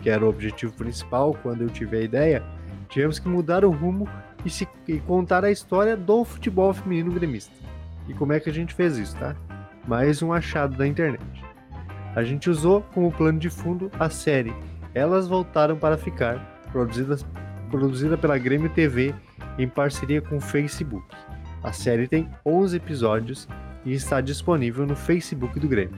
que 0.06 0.10
era 0.12 0.24
o 0.24 0.30
objetivo 0.30 0.72
principal 0.74 1.36
quando 1.42 1.64
eu 1.64 1.68
tive 1.68 1.98
a 1.98 2.02
ideia, 2.02 2.44
tivemos 2.90 3.18
que 3.18 3.28
mudar 3.28 3.66
o 3.66 3.72
rumo 3.72 4.08
e, 4.46 4.52
se, 4.52 4.68
e 4.88 5.00
contar 5.00 5.44
a 5.44 5.50
história 5.50 5.98
do 5.98 6.24
futebol 6.24 6.72
feminino 6.76 7.12
gremista. 7.12 7.52
E 8.08 8.14
como 8.14 8.32
é 8.32 8.40
que 8.40 8.48
a 8.48 8.54
gente 8.54 8.72
fez 8.76 9.00
isso, 9.00 9.18
tá? 9.18 9.36
mais 9.88 10.22
um 10.22 10.32
achado 10.32 10.78
da 10.78 10.86
internet. 10.86 11.26
A 12.16 12.24
gente 12.24 12.52
usou 12.52 12.84
como 12.94 13.12
plano 13.12 13.40
de 13.40 13.50
fundo 13.50 13.90
a 14.00 14.08
série 14.08 14.54
Elas 14.94 15.28
Voltaram 15.28 15.76
para 15.76 15.98
Ficar, 15.98 16.62
produzida, 16.72 17.18
produzida 17.72 18.16
pela 18.16 18.38
Grêmio 18.38 18.70
TV 18.70 19.12
em 19.58 19.68
parceria 19.68 20.22
com 20.22 20.38
o 20.38 20.42
Facebook. 20.42 21.04
A 21.64 21.72
série 21.72 22.08
tem 22.08 22.30
11 22.46 22.78
episódios 22.78 23.48
e 23.84 23.94
está 23.94 24.22
disponível 24.22 24.86
no 24.86 24.96
Facebook 24.96 25.60
do 25.60 25.68
Grêmio. 25.68 25.98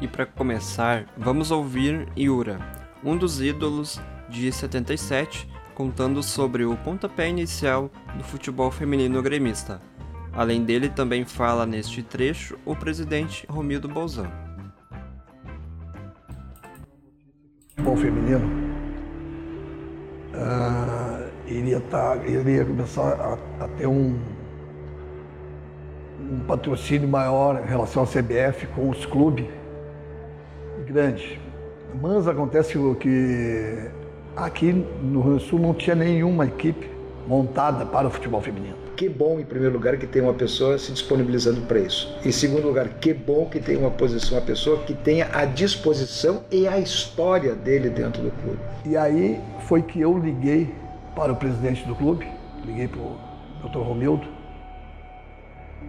E 0.00 0.08
para 0.08 0.26
começar, 0.26 1.06
vamos 1.16 1.50
ouvir 1.50 2.08
Yura, 2.18 2.58
um 3.02 3.16
dos 3.16 3.40
ídolos 3.40 4.00
de 4.28 4.50
77, 4.50 5.48
contando 5.74 6.22
sobre 6.22 6.64
o 6.64 6.76
pontapé 6.76 7.28
inicial 7.28 7.90
do 8.16 8.24
futebol 8.24 8.70
feminino 8.70 9.22
gremista. 9.22 9.80
Além 10.32 10.64
dele, 10.64 10.88
também 10.88 11.24
fala 11.24 11.64
neste 11.64 12.02
trecho 12.02 12.58
o 12.64 12.74
presidente 12.74 13.46
Romildo 13.48 13.88
Bolzano. 13.88 14.32
Futebol 17.76 17.96
feminino 17.96 18.46
uh, 20.34 21.30
iria, 21.46 21.80
tá, 21.80 22.16
iria 22.26 22.64
começar 22.64 23.12
a, 23.20 23.64
a 23.64 23.68
ter 23.68 23.86
um, 23.86 24.18
um 26.20 26.40
patrocínio 26.48 27.08
maior 27.08 27.62
em 27.62 27.68
relação 27.68 28.02
à 28.02 28.06
CBF 28.06 28.66
com 28.74 28.90
os 28.90 29.06
clubes 29.06 29.46
grandes. 30.84 31.38
Mas 32.00 32.26
acontece 32.28 32.76
o 32.76 32.94
que 32.94 33.90
aqui 34.36 34.72
no 34.72 35.20
Rio 35.20 35.40
Sul 35.40 35.58
não 35.58 35.74
tinha 35.74 35.94
nenhuma 35.94 36.46
equipe 36.46 36.90
montada 37.26 37.86
para 37.86 38.08
o 38.08 38.10
futebol 38.10 38.40
feminino. 38.40 38.76
Que 38.96 39.08
bom, 39.08 39.40
em 39.40 39.44
primeiro 39.44 39.74
lugar, 39.74 39.96
que 39.96 40.06
tem 40.06 40.22
uma 40.22 40.34
pessoa 40.34 40.78
se 40.78 40.92
disponibilizando 40.92 41.62
para 41.62 41.80
isso. 41.80 42.16
Em 42.24 42.30
segundo 42.30 42.66
lugar, 42.66 42.88
que 43.00 43.12
bom 43.12 43.46
que 43.46 43.58
tem 43.58 43.76
uma 43.76 43.90
posição, 43.90 44.38
uma 44.38 44.44
pessoa 44.44 44.78
que 44.84 44.94
tenha 44.94 45.28
a 45.32 45.44
disposição 45.44 46.44
e 46.50 46.68
a 46.68 46.78
história 46.78 47.54
dele 47.54 47.90
dentro 47.90 48.22
do 48.22 48.30
clube. 48.30 48.60
E 48.84 48.96
aí 48.96 49.40
foi 49.66 49.82
que 49.82 50.00
eu 50.00 50.16
liguei 50.16 50.72
para 51.16 51.32
o 51.32 51.36
presidente 51.36 51.84
do 51.86 51.94
clube, 51.96 52.26
liguei 52.64 52.86
para 52.86 53.00
o 53.00 53.18
Dr. 53.68 53.78
Romildo 53.78 54.26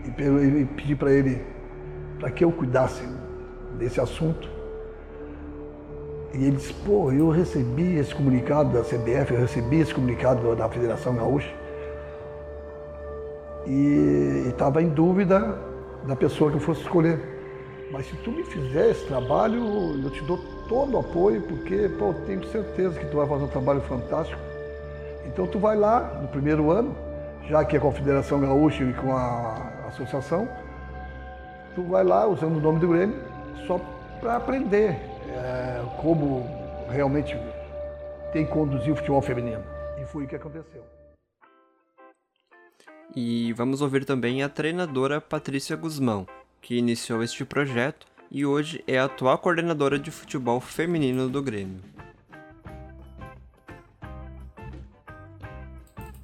e 0.04 0.66
pedi 0.76 0.96
para 0.96 1.12
ele 1.12 1.42
para 2.20 2.32
que 2.32 2.44
eu 2.44 2.52
cuidasse 2.52 3.04
desse 3.78 4.02
assunto. 4.02 4.55
E 6.36 6.48
ele 6.48 6.58
disse, 6.58 6.74
pô, 6.74 7.14
eu 7.14 7.30
recebi 7.30 7.96
esse 7.98 8.14
comunicado 8.14 8.70
da 8.70 8.82
CBF, 8.82 9.34
eu 9.34 9.40
recebi 9.40 9.80
esse 9.80 9.94
comunicado 9.94 10.54
da 10.54 10.68
Federação 10.68 11.16
Gaúcha 11.16 11.50
e 13.66 14.44
estava 14.50 14.82
em 14.82 14.90
dúvida 14.90 15.58
da 16.04 16.14
pessoa 16.14 16.52
que 16.52 16.58
eu 16.58 16.62
fosse 16.62 16.82
escolher. 16.82 17.18
Mas 17.90 18.08
se 18.08 18.18
tu 18.18 18.32
me 18.32 18.44
fizer 18.44 18.92
esse 18.92 19.06
trabalho, 19.06 19.64
eu 20.04 20.10
te 20.10 20.22
dou 20.26 20.38
todo 20.68 20.98
o 20.98 21.00
apoio, 21.00 21.42
porque 21.44 21.90
pô, 21.98 22.08
eu 22.08 22.14
tenho 22.26 22.46
certeza 22.48 23.00
que 23.00 23.06
tu 23.06 23.16
vai 23.16 23.28
fazer 23.28 23.46
um 23.46 23.48
trabalho 23.48 23.80
fantástico. 23.82 24.42
Então 25.26 25.48
tu 25.48 25.58
vai 25.58 25.78
lá 25.78 26.20
no 26.22 26.28
primeiro 26.28 26.70
ano, 26.70 26.94
já 27.48 27.64
que 27.64 27.78
é 27.78 27.80
com 27.80 27.88
a 27.88 27.94
Federação 27.94 28.42
Gaúcha 28.42 28.84
e 28.84 28.94
com 28.94 29.16
a 29.16 29.56
associação, 29.88 30.50
tu 31.74 31.84
vai 31.84 32.04
lá 32.04 32.28
usando 32.28 32.58
o 32.58 32.60
nome 32.60 32.80
do 32.80 32.90
Grêmio 32.90 33.16
só 33.66 33.80
para 34.20 34.36
aprender 34.36 35.15
é, 35.30 36.02
como 36.02 36.46
realmente 36.90 37.38
tem 38.32 38.46
que 38.46 38.52
conduzir 38.52 38.94
o 38.94 38.96
futebol 38.96 39.22
feminino. 39.22 39.64
E 40.02 40.06
foi 40.06 40.26
o 40.26 40.28
que 40.28 40.36
aconteceu. 40.36 40.84
E 43.16 43.54
vamos 43.54 43.82
ouvir 43.82 44.04
também 44.04 44.44
a 44.44 44.50
treinadora 44.50 45.22
Patrícia 45.22 45.76
Guzmão, 45.76 46.28
que 46.62 46.76
iniciou 46.76 47.24
este 47.24 47.46
projeto 47.46 48.06
e 48.30 48.46
hoje 48.46 48.84
é 48.88 49.00
a 49.00 49.06
atual 49.06 49.38
coordenadora 49.38 49.98
de 49.98 50.12
futebol 50.12 50.60
feminino 50.60 51.30
do 51.30 51.42
Grêmio. 51.42 51.80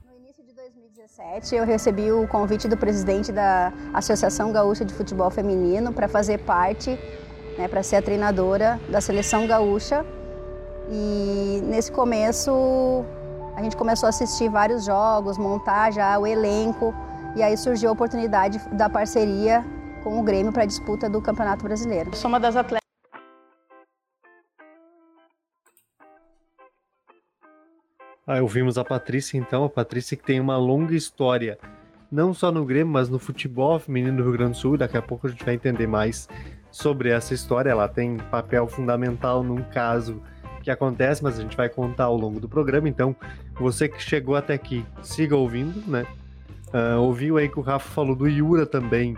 No 0.06 0.18
início 0.18 0.44
de 0.44 0.54
2017, 0.54 1.56
eu 1.56 1.66
recebi 1.66 2.12
o 2.12 2.28
convite 2.28 2.68
do 2.68 2.76
presidente 2.76 3.32
da 3.32 3.72
Associação 3.94 4.52
Gaúcha 4.52 4.84
de 4.84 4.94
Futebol 4.94 5.30
Feminino 5.30 5.94
para 5.94 6.10
fazer 6.10 6.40
parte, 6.40 7.00
né, 7.58 7.68
para 7.68 7.84
ser 7.84 7.98
a 7.98 8.02
treinadora 8.02 8.80
da 8.90 9.02
seleção 9.02 9.48
gaúcha. 9.48 10.06
E 10.90 11.62
nesse 11.64 11.92
começo 11.92 13.06
a 13.56 13.62
gente 13.62 13.76
começou 13.78 14.08
a 14.08 14.10
assistir 14.10 14.50
vários 14.50 14.86
jogos, 14.86 15.38
montar 15.38 15.92
já 15.92 16.18
o 16.18 16.26
elenco 16.26 16.94
e 17.36 17.44
aí 17.44 17.56
surgiu 17.56 17.90
a 17.90 17.94
oportunidade 17.94 18.60
da 18.72 18.90
parceria 18.90 19.64
com 20.04 20.20
o 20.20 20.24
Grêmio 20.24 20.52
para 20.52 20.64
a 20.64 20.66
disputa 20.66 21.10
do 21.10 21.22
Campeonato 21.22 21.64
Brasileiro. 21.64 22.16
Sou 22.16 22.28
uma 22.28 22.40
das 22.40 22.56
atletas. 22.56 22.82
Ah, 28.26 28.42
ouvimos 28.42 28.78
a 28.78 28.84
Patrícia 28.86 29.38
então, 29.38 29.64
a 29.64 29.70
Patrícia 29.70 30.16
que 30.16 30.24
tem 30.24 30.40
uma 30.40 30.58
longa 30.58 30.96
história, 30.96 31.58
não 32.12 32.34
só 32.34 32.52
no 32.52 32.66
Grêmio, 32.66 32.94
mas 32.94 33.10
no 33.10 33.20
futebol 33.20 33.80
feminino 33.80 34.18
do 34.18 34.24
Rio 34.24 34.32
Grande 34.34 34.52
do 34.52 34.58
Sul. 34.58 34.78
Daqui 34.78 34.98
a 34.98 35.02
pouco 35.02 35.28
a 35.28 35.30
gente 35.30 35.44
vai 35.44 35.56
entender 35.56 35.88
mais 35.88 36.28
sobre 36.72 37.10
essa 37.10 37.34
história. 37.34 37.70
Ela 37.70 37.88
tem 37.88 38.18
papel 38.18 38.68
fundamental 38.68 39.44
num 39.44 39.62
caso 39.62 40.22
que 40.62 40.72
acontece, 40.72 41.24
mas 41.24 41.38
a 41.38 41.42
gente 41.42 41.58
vai 41.58 41.70
contar 41.70 42.06
ao 42.06 42.16
longo 42.16 42.40
do 42.40 42.48
programa. 42.48 42.88
Então, 42.88 43.16
você 43.56 43.90
que 43.90 44.02
chegou 44.02 44.36
até 44.36 44.54
aqui, 44.54 44.86
siga 45.02 45.36
ouvindo, 45.36 45.84
né? 45.90 46.06
Uh, 46.74 47.00
ouviu 47.02 47.38
aí 47.38 47.50
que 47.50 47.60
o 47.60 47.62
Rafa 47.62 47.90
falou 47.90 48.16
do 48.16 48.28
Yura 48.28 48.66
também, 48.66 49.18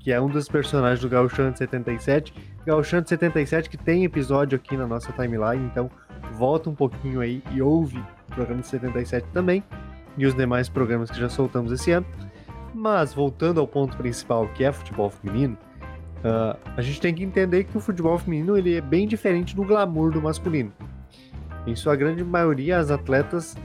que 0.00 0.12
é 0.12 0.20
um 0.20 0.28
dos 0.28 0.48
personagens 0.48 1.00
do 1.00 1.08
Gauchão 1.08 1.50
de 1.50 1.58
77. 1.58 2.34
Gauchão 2.66 3.00
de 3.00 3.08
77 3.08 3.70
que 3.70 3.78
tem 3.78 4.04
episódio 4.04 4.56
aqui 4.56 4.76
na 4.76 4.86
nossa 4.86 5.10
timeline, 5.12 5.64
então 5.64 5.90
volta 6.34 6.68
um 6.68 6.74
pouquinho 6.74 7.20
aí 7.20 7.42
e 7.52 7.62
ouve 7.62 7.98
o 7.98 8.34
programa 8.34 8.60
de 8.60 8.66
77 8.66 9.26
também 9.32 9.64
e 10.18 10.26
os 10.26 10.34
demais 10.34 10.68
programas 10.68 11.10
que 11.10 11.18
já 11.18 11.28
soltamos 11.28 11.72
esse 11.72 11.90
ano. 11.90 12.06
Mas 12.74 13.14
voltando 13.14 13.60
ao 13.60 13.66
ponto 13.66 13.96
principal, 13.96 14.46
que 14.48 14.62
é 14.62 14.70
futebol 14.70 15.08
feminino, 15.08 15.56
Uh, 16.20 16.58
a 16.76 16.82
gente 16.82 17.00
tem 17.00 17.14
que 17.14 17.24
entender 17.24 17.64
que 17.64 17.76
o 17.76 17.80
futebol 17.80 18.18
feminino 18.18 18.56
ele 18.56 18.76
é 18.76 18.80
bem 18.80 19.08
diferente 19.08 19.56
do 19.56 19.64
glamour 19.64 20.10
do 20.10 20.20
masculino. 20.20 20.72
Em 21.66 21.74
sua 21.74 21.96
grande 21.96 22.22
maioria, 22.22 22.78
as 22.78 22.90
atletas 22.90 23.56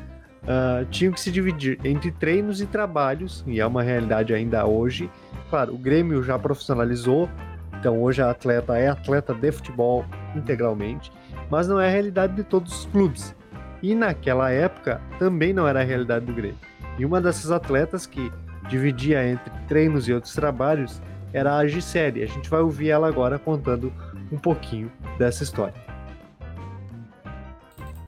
uh, 0.44 0.86
tinham 0.90 1.12
que 1.12 1.20
se 1.20 1.32
dividir 1.32 1.78
entre 1.84 2.12
treinos 2.12 2.62
e 2.62 2.66
trabalhos, 2.66 3.44
e 3.46 3.60
é 3.60 3.66
uma 3.66 3.84
realidade 3.84 4.34
ainda 4.34 4.66
hoje. 4.66 5.10
Claro, 5.50 5.74
o 5.74 5.78
Grêmio 5.78 6.24
já 6.24 6.40
profissionalizou, 6.40 7.30
então 7.78 8.02
hoje 8.02 8.22
a 8.22 8.32
atleta 8.32 8.78
é 8.78 8.88
atleta 8.88 9.34
de 9.34 9.52
futebol 9.52 10.06
integralmente, 10.34 11.12
mas 11.50 11.68
não 11.68 11.80
é 11.80 11.88
a 11.88 11.92
realidade 11.92 12.36
de 12.36 12.44
todos 12.44 12.80
os 12.80 12.86
clubes. 12.86 13.36
E 13.82 13.94
naquela 13.94 14.50
época 14.50 15.02
também 15.20 15.54
não 15.54 15.68
era 15.68 15.82
a 15.82 15.84
realidade 15.84 16.26
do 16.26 16.34
Grêmio. 16.34 16.58
E 16.98 17.06
uma 17.06 17.20
dessas 17.20 17.52
atletas 17.52 18.08
que 18.08 18.32
dividia 18.70 19.28
entre 19.28 19.52
treinos 19.68 20.08
e 20.08 20.14
outros 20.14 20.34
trabalhos 20.34 21.02
era 21.36 21.58
a 21.58 21.68
Gisele. 21.68 22.24
A 22.24 22.28
gente 22.28 22.50
vai 22.50 22.62
ouvir 22.62 22.90
ela 22.90 23.10
agora 23.10 23.38
contando 23.38 23.92
um 24.32 24.38
pouquinho 24.38 24.90
dessa 25.20 25.44
história. 25.44 25.74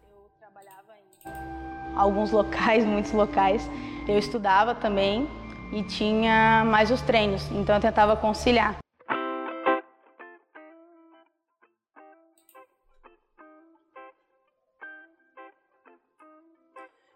Eu 0.10 0.30
trabalhava 0.40 0.94
em 1.26 1.98
alguns 1.98 2.32
locais, 2.32 2.86
muitos 2.86 3.12
locais. 3.12 3.70
Eu 4.08 4.18
estudava 4.18 4.74
também 4.74 5.28
e 5.74 5.84
tinha 5.84 6.64
mais 6.66 6.90
os 6.90 7.02
treinos, 7.02 7.52
então 7.52 7.76
eu 7.76 7.82
tentava 7.82 8.16
conciliar. 8.16 8.78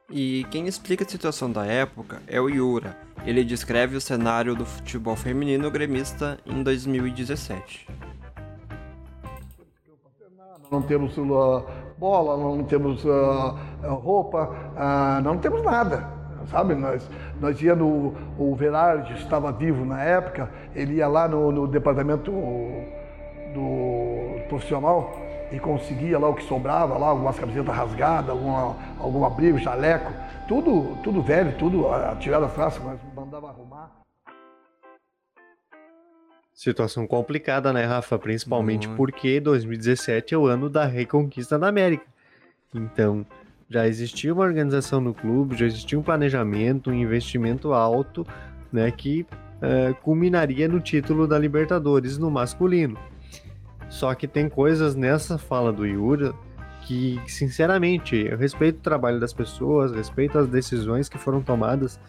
E 0.10 0.46
quem 0.52 0.68
explica 0.68 1.06
a 1.06 1.08
situação 1.08 1.50
da 1.50 1.66
época 1.66 2.22
é 2.28 2.42
o 2.42 2.50
Yura. 2.50 2.98
Ele 3.26 3.44
descreve 3.44 3.96
o 3.96 4.02
cenário 4.02 4.56
do 4.56 4.66
futebol 4.66 5.16
feminino 5.16 5.70
gremista 5.70 6.40
em 6.44 6.64
2017. 6.64 7.88
Não 10.72 10.82
temos 10.82 11.16
uh, 11.18 11.64
bola, 12.00 12.36
não 12.36 12.64
temos 12.64 13.06
uh, 13.06 13.56
roupa, 13.84 14.50
uh, 14.50 15.22
não 15.22 15.38
temos 15.38 15.62
nada, 15.64 16.08
sabe? 16.50 16.74
Nós, 16.74 17.08
nós 17.40 17.62
ia 17.62 17.76
no, 17.76 18.16
o 18.40 18.56
Verardi 18.56 19.14
estava 19.14 19.52
vivo 19.52 19.86
na 19.86 20.02
época, 20.02 20.50
ele 20.74 20.96
ia 20.96 21.08
lá 21.08 21.28
no, 21.28 21.52
no 21.52 21.68
departamento 21.68 22.32
do 23.54 24.48
profissional 24.48 25.14
e 25.52 25.60
conseguia 25.60 26.18
lá 26.18 26.30
o 26.30 26.34
que 26.34 26.44
sobrava, 26.44 26.98
lá 26.98 27.08
algumas 27.10 27.38
camisetas 27.38 27.76
rasgadas, 27.76 28.30
alguma, 28.30 28.76
algum 28.98 29.26
abrigo, 29.26 29.60
jaleco, 29.60 30.12
tudo, 30.48 30.98
tudo 31.04 31.22
velho, 31.22 31.54
tudo 31.58 31.86
tirado 32.20 32.42
das 32.42 32.54
traças, 32.54 32.82
mas 32.84 32.98
Situação 36.62 37.08
complicada, 37.08 37.74
né, 37.74 37.86
Rafa? 37.86 38.20
Principalmente 38.20 38.88
porque 38.90 39.40
2017 39.40 40.36
é 40.36 40.38
o 40.38 40.46
ano 40.46 40.70
da 40.70 40.86
reconquista 40.86 41.58
da 41.58 41.68
América. 41.68 42.06
Então, 42.72 43.26
já 43.68 43.88
existia 43.88 44.32
uma 44.32 44.44
organização 44.44 45.02
no 45.02 45.12
clube, 45.12 45.58
já 45.58 45.66
existia 45.66 45.98
um 45.98 46.04
planejamento, 46.04 46.92
um 46.92 46.94
investimento 46.94 47.74
alto, 47.74 48.28
né, 48.72 48.92
que 48.92 49.26
uh, 49.58 49.96
culminaria 50.04 50.68
no 50.68 50.80
título 50.80 51.28
da 51.28 51.40
Libertadores 51.40 52.20
no 52.20 52.30
masculino. 52.30 52.96
Só 53.90 54.14
que 54.14 54.28
tem 54.28 54.48
coisas 54.48 54.94
nessa 54.94 55.40
fala 55.40 55.74
do 55.74 55.84
Yura 55.84 56.32
que, 56.84 57.20
sinceramente, 57.26 58.16
eu 58.16 58.38
respeito 58.38 58.78
o 58.78 58.84
trabalho 58.84 59.20
das 59.20 59.34
pessoas, 59.34 59.94
respeito 59.94 60.38
as 60.38 60.48
decisões 60.48 61.10
que 61.10 61.18
foram 61.18 61.42
tomadas, 61.42 62.00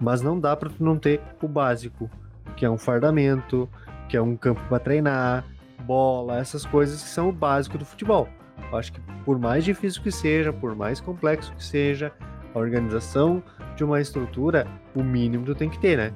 mas 0.00 0.20
não 0.20 0.40
dá 0.40 0.56
para 0.56 0.72
não 0.80 0.98
ter 0.98 1.20
o 1.40 1.46
básico, 1.46 2.10
que 2.56 2.64
é 2.64 2.70
um 2.70 2.76
fardamento, 2.76 3.68
que 4.10 4.16
é 4.16 4.22
um 4.22 4.36
campo 4.36 4.60
para 4.68 4.80
treinar, 4.80 5.44
bola, 5.84 6.38
essas 6.38 6.66
coisas 6.66 7.00
que 7.00 7.08
são 7.08 7.28
o 7.28 7.32
básico 7.32 7.78
do 7.78 7.84
futebol. 7.84 8.28
Eu 8.70 8.76
acho 8.76 8.92
que 8.92 9.00
por 9.24 9.38
mais 9.38 9.64
difícil 9.64 10.02
que 10.02 10.10
seja, 10.10 10.52
por 10.52 10.74
mais 10.74 11.00
complexo 11.00 11.54
que 11.54 11.62
seja, 11.62 12.12
a 12.52 12.58
organização 12.58 13.40
de 13.76 13.84
uma 13.84 14.00
estrutura, 14.00 14.66
o 14.96 15.02
mínimo 15.02 15.44
tu 15.44 15.54
tem 15.54 15.70
que 15.70 15.78
ter, 15.78 15.96
né? 15.96 16.12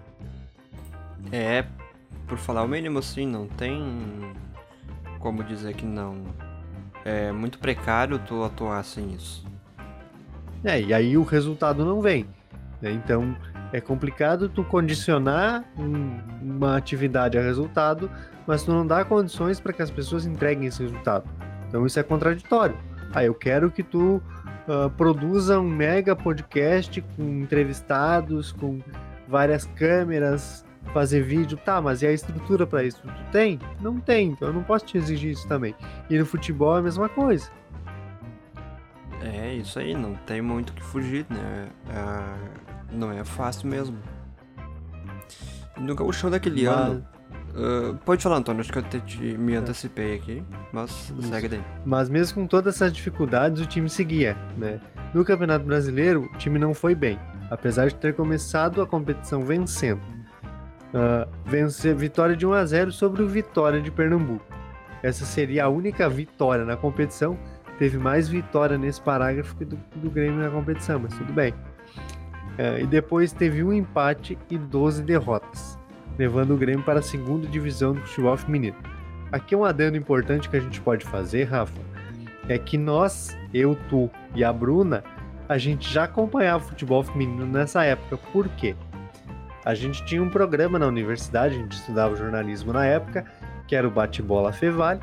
É, 1.31 1.65
por 2.27 2.37
falar 2.37 2.65
o 2.65 2.69
mínimo, 2.69 3.01
sim, 3.01 3.27
não 3.27 3.47
tem 3.47 4.35
como 5.21 5.45
dizer 5.45 5.75
que 5.75 5.87
não. 5.87 6.23
É 7.05 7.31
muito 7.31 7.61
precário 7.61 8.19
tu 8.19 8.43
atuar 8.43 8.83
sem 8.83 9.13
isso. 9.13 9.47
É, 10.65 10.81
e 10.81 10.93
aí 10.93 11.17
o 11.17 11.23
resultado 11.23 11.85
não 11.85 12.01
vem. 12.01 12.27
Né? 12.83 12.91
Então 12.91 13.37
é 13.75 13.81
complicado 13.81 14.49
tu 14.49 14.63
condicionar 14.63 15.65
um, 15.77 16.17
uma 16.41 16.77
atividade 16.77 17.37
a 17.37 17.43
resultado, 17.43 18.09
mas 18.47 18.63
tu 18.63 18.73
não 18.73 18.87
dá 18.87 19.05
condições 19.05 19.59
para 19.59 19.73
que 19.73 19.83
as 19.83 19.91
pessoas 19.91 20.25
entreguem 20.25 20.69
esse 20.69 20.81
resultado. 20.81 21.29
Então 21.67 21.85
isso 21.85 21.99
é 21.99 22.05
contraditório. 22.05 22.79
Ah, 23.13 23.25
eu 23.25 23.35
quero 23.35 23.73
que 23.73 23.83
tu 23.83 24.23
uh, 24.69 24.89
produza 24.97 25.59
um 25.59 25.69
mega 25.69 26.15
podcast 26.15 27.01
com 27.17 27.23
entrevistados, 27.41 28.53
com 28.53 28.79
várias 29.27 29.65
câmeras, 29.65 30.65
fazer 30.93 31.23
vídeo, 31.23 31.59
tá, 31.59 31.81
mas 31.81 32.01
e 32.01 32.07
a 32.07 32.13
estrutura 32.13 32.69
para 32.69 32.85
isso? 32.85 33.03
Tu 33.03 33.33
tem? 33.33 33.59
Não 33.81 33.99
tem, 33.99 34.29
então 34.29 34.47
eu 34.47 34.55
não 34.55 34.63
posso 34.63 34.85
te 34.85 34.97
exigir 34.97 35.33
isso 35.33 35.49
também. 35.49 35.75
E 36.09 36.17
no 36.17 36.25
futebol 36.25 36.77
é 36.77 36.79
a 36.79 36.83
mesma 36.83 37.09
coisa. 37.09 37.51
É, 39.21 39.53
isso 39.55 39.81
aí, 39.81 39.95
não 39.95 40.15
tem 40.15 40.41
muito 40.41 40.73
que 40.73 40.83
fugir, 40.83 41.27
né? 41.29 41.69
É, 41.89 42.74
não 42.93 43.13
é 43.13 43.25
fácil 43.25 43.69
mesmo. 43.69 43.99
No 45.79 45.95
gauchão 45.95 46.31
daquele 46.31 46.67
mas... 46.67 46.77
ano. 46.77 47.07
Uh, 47.55 47.97
pode 48.05 48.23
falar, 48.23 48.39
Antônio, 48.39 48.63
acho 48.63 48.73
que 48.73 48.79
eu 48.79 48.83
até 48.83 48.99
te, 48.99 49.39
me 49.39 49.55
antecipei 49.55 50.17
aqui, 50.17 50.43
mas 50.73 50.91
isso. 50.91 51.23
segue 51.23 51.49
daí. 51.49 51.65
Mas 51.85 52.09
mesmo 52.09 52.43
com 52.43 52.47
todas 52.49 52.75
essas 52.75 52.93
dificuldades, 52.93 53.63
o 53.63 53.67
time 53.67 53.89
seguia, 53.89 54.37
né? 54.57 54.81
No 55.15 55.25
Campeonato 55.25 55.65
Brasileiro, 55.65 56.29
o 56.35 56.37
time 56.37 56.59
não 56.59 56.75
foi 56.75 56.97
bem, 56.97 57.17
apesar 57.51 57.87
de 57.87 57.95
ter 57.95 58.15
começado 58.15 58.83
a 58.83 58.87
competição 58.87 59.45
vencendo 59.45 60.01
uh, 60.95 61.29
vencer 61.45 61.95
vitória 61.95 62.37
de 62.37 62.47
1 62.47 62.53
a 62.53 62.65
0 62.65 62.93
sobre 62.93 63.23
o 63.23 63.29
Vitória 63.29 63.81
de 63.81 63.91
Pernambuco. 63.91 64.45
Essa 65.03 65.27
seria 65.27 65.65
a 65.65 65.69
única 65.69 66.09
vitória 66.09 66.65
na 66.65 66.77
competição. 66.77 67.37
Teve 67.79 67.99
mais 67.99 68.29
vitória 68.29 68.79
nesse 68.79 69.01
parágrafo 69.01 69.57
que 69.57 69.65
do, 69.65 69.77
do 69.97 70.11
Grêmio 70.11 70.41
na 70.41 70.51
competição, 70.51 71.01
mas 71.01 71.13
tudo 71.15 71.33
bem. 71.33 71.53
Uh, 72.55 72.83
e 72.83 72.87
depois 72.87 73.33
teve 73.33 73.65
um 73.65 73.73
empate 73.73 74.39
e 74.49 74.57
12 74.57 75.03
derrotas, 75.03 75.79
levando 76.19 76.55
o 76.55 76.57
Grêmio 76.57 76.85
para 76.85 77.01
a 77.01 77.03
segunda 77.03 77.47
divisão 77.47 77.95
do 77.95 78.01
futebol 78.03 78.37
feminino. 78.37 78.77
Aqui 79.33 79.57
um 79.57 79.65
adendo 79.65 79.97
importante 79.97 80.49
que 80.49 80.57
a 80.57 80.61
gente 80.61 80.81
pode 80.81 81.05
fazer, 81.05 81.45
Rafa, 81.45 81.81
é 82.49 82.57
que 82.57 82.79
nós, 82.79 83.37
eu, 83.53 83.77
tu 83.89 84.09
e 84.35 84.45
a 84.45 84.53
Bruna, 84.53 85.03
a 85.49 85.59
gente 85.59 85.93
já 85.93 86.05
acompanhava 86.05 86.65
o 86.65 86.69
futebol 86.69 87.03
feminino 87.03 87.45
nessa 87.45 87.85
época. 87.85 88.17
Por 88.33 88.49
quê? 88.51 88.77
a 89.65 89.75
gente 89.75 90.05
tinha 90.05 90.23
um 90.23 90.29
programa 90.29 90.79
na 90.79 90.87
universidade, 90.87 91.55
a 91.55 91.59
gente 91.59 91.73
estudava 91.73 92.15
jornalismo 92.15 92.73
na 92.73 92.85
época, 92.85 93.25
que 93.67 93.75
era 93.75 93.89
o 93.89 93.91
Bate-Bola 93.91 94.53
Fevale, 94.53 95.01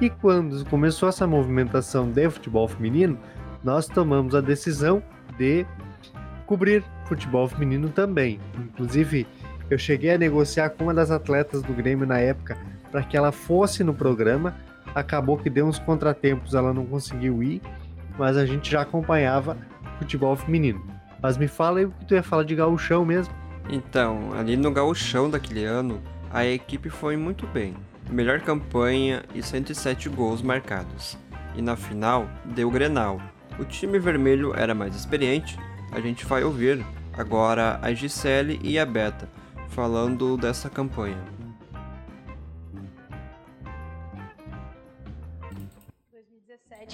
e 0.00 0.08
quando 0.08 0.64
começou 0.66 1.08
essa 1.08 1.26
movimentação 1.26 2.10
de 2.10 2.30
futebol 2.30 2.68
feminino, 2.68 3.18
nós 3.62 3.88
tomamos 3.88 4.34
a 4.34 4.40
decisão 4.40 5.02
de 5.36 5.66
cobrir 6.46 6.84
futebol 7.06 7.48
feminino 7.48 7.88
também. 7.88 8.40
Inclusive, 8.58 9.26
eu 9.70 9.78
cheguei 9.78 10.14
a 10.14 10.18
negociar 10.18 10.70
com 10.70 10.84
uma 10.84 10.94
das 10.94 11.10
atletas 11.10 11.62
do 11.62 11.72
Grêmio 11.72 12.06
na 12.06 12.18
época 12.18 12.56
para 12.90 13.02
que 13.02 13.16
ela 13.16 13.32
fosse 13.32 13.82
no 13.82 13.94
programa. 13.94 14.54
Acabou 14.94 15.36
que 15.36 15.50
deu 15.50 15.66
uns 15.66 15.78
contratempos, 15.78 16.54
ela 16.54 16.72
não 16.72 16.86
conseguiu 16.86 17.42
ir, 17.42 17.60
mas 18.18 18.36
a 18.36 18.46
gente 18.46 18.70
já 18.70 18.82
acompanhava 18.82 19.56
futebol 19.98 20.36
feminino. 20.36 20.84
Mas 21.20 21.36
me 21.36 21.48
fala 21.48 21.78
aí 21.78 21.86
o 21.86 21.90
que 21.90 22.04
tu 22.04 22.14
ia 22.14 22.22
falar 22.22 22.44
de 22.44 22.54
gauchão 22.54 23.04
mesmo. 23.04 23.34
Então, 23.68 24.32
ali 24.38 24.56
no 24.56 24.70
gauchão 24.70 25.30
daquele 25.30 25.64
ano, 25.64 26.00
a 26.30 26.44
equipe 26.44 26.90
foi 26.90 27.16
muito 27.16 27.46
bem. 27.46 27.74
Melhor 28.10 28.40
campanha 28.40 29.22
e 29.34 29.42
107 29.42 30.08
gols 30.10 30.42
marcados. 30.42 31.16
E 31.56 31.62
na 31.62 31.74
final, 31.76 32.28
deu 32.44 32.70
Grenal. 32.70 33.20
O 33.58 33.64
time 33.64 33.98
vermelho 33.98 34.54
era 34.54 34.74
mais 34.74 34.94
experiente, 34.94 35.58
a 35.94 36.00
gente 36.00 36.26
vai 36.26 36.42
ouvir 36.42 36.84
agora 37.12 37.78
a 37.80 37.92
Gisele 37.94 38.60
e 38.62 38.78
a 38.78 38.84
Beta 38.84 39.28
falando 39.68 40.36
dessa 40.36 40.68
campanha. 40.68 41.22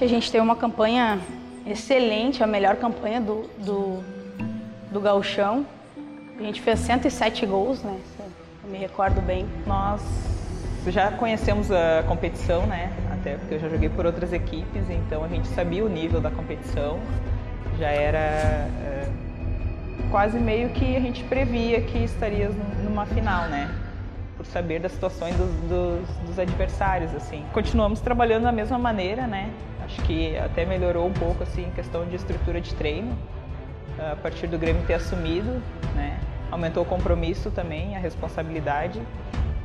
a 0.03 0.07
gente 0.07 0.33
teve 0.33 0.43
uma 0.43 0.57
campanha 0.57 1.21
excelente, 1.67 2.43
a 2.43 2.47
melhor 2.47 2.77
campanha 2.77 3.21
do, 3.21 3.43
do, 3.59 4.03
do 4.91 4.99
gauchão. 4.99 5.67
A 6.39 6.43
gente 6.43 6.63
fez 6.63 6.79
107 6.81 7.45
gols, 7.45 7.83
né? 7.83 8.01
Eu 8.65 8.71
me 8.71 8.79
recordo 8.79 9.21
bem. 9.21 9.47
Nós 9.67 10.01
já 10.87 11.11
conhecemos 11.11 11.71
a 11.71 12.03
competição, 12.09 12.67
né? 12.67 12.91
Até 13.13 13.37
porque 13.37 13.57
eu 13.57 13.61
já 13.61 13.69
joguei 13.69 13.91
por 13.91 14.07
outras 14.07 14.33
equipes, 14.33 14.89
então 14.89 15.23
a 15.23 15.29
gente 15.29 15.49
sabia 15.49 15.85
o 15.85 15.89
nível 15.89 16.19
da 16.19 16.31
competição. 16.31 16.99
Já 17.81 17.89
era 17.89 18.19
é, 18.19 19.09
quase 20.11 20.39
meio 20.39 20.69
que 20.69 20.95
a 20.97 21.01
gente 21.01 21.25
previa 21.25 21.81
que 21.81 21.99
estaria 22.05 22.51
numa 22.85 23.07
final, 23.07 23.49
né? 23.49 23.75
Por 24.37 24.47
saber 24.47 24.79
das 24.81 24.93
situações 24.93 25.35
dos, 25.35 25.51
dos, 25.69 26.09
dos 26.27 26.39
adversários, 26.39 27.15
assim. 27.15 27.45
Continuamos 27.53 28.01
trabalhando 28.01 28.45
da 28.45 28.53
mesma 28.53 28.79
maneira, 28.79 29.27
né? 29.27 29.51
Acho 29.85 30.01
que 30.03 30.37
até 30.37 30.65
melhorou 30.65 31.07
um 31.07 31.13
pouco, 31.13 31.43
assim, 31.43 31.67
em 31.67 31.71
questão 31.71 32.07
de 32.07 32.15
estrutura 32.15 32.61
de 32.61 32.75
treino 32.75 33.17
a 33.99 34.17
partir 34.17 34.47
do 34.47 34.59
Grêmio 34.59 34.83
ter 34.87 34.95
assumido, 34.95 35.63
né? 35.95 36.19
aumentou 36.51 36.83
o 36.83 36.87
compromisso 36.87 37.51
também, 37.51 37.97
a 37.97 37.99
responsabilidade 37.99 39.01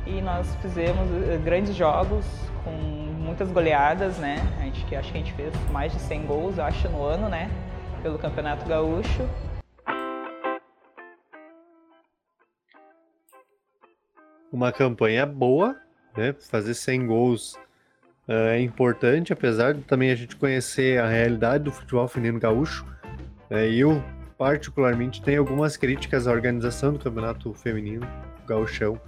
e 0.06 0.20
nós 0.20 0.54
fizemos 0.62 1.08
eh, 1.28 1.36
grandes 1.44 1.74
jogos 1.74 2.24
com 2.62 2.70
muitas 2.70 3.50
goleadas, 3.50 4.18
né? 4.18 4.40
A 4.60 4.64
gente 4.64 4.94
acho 4.94 5.12
que 5.12 5.18
a 5.18 5.20
gente 5.20 5.32
fez 5.32 5.52
mais 5.72 5.92
de 5.92 5.98
100 5.98 6.26
gols, 6.26 6.58
acho, 6.58 6.88
no 6.88 7.02
ano, 7.02 7.28
né? 7.28 7.50
Pelo 8.06 8.20
Campeonato 8.20 8.64
Gaúcho. 8.68 9.28
Uma 14.52 14.70
campanha 14.70 15.26
boa, 15.26 15.76
né? 16.16 16.32
Fazer 16.38 16.74
100 16.74 17.04
gols 17.04 17.58
é 18.28 18.60
importante, 18.60 19.32
apesar 19.32 19.74
de 19.74 19.80
também 19.80 20.12
a 20.12 20.14
gente 20.14 20.36
conhecer 20.36 21.00
a 21.00 21.08
realidade 21.08 21.64
do 21.64 21.72
futebol 21.72 22.06
feminino 22.06 22.38
gaúcho. 22.38 22.86
É, 23.50 23.68
eu, 23.68 24.00
particularmente, 24.38 25.20
tenho 25.20 25.40
algumas 25.40 25.76
críticas 25.76 26.28
à 26.28 26.30
organização 26.30 26.92
do 26.92 27.00
campeonato 27.00 27.52
feminino 27.54 28.06
gauchão, 28.46 29.00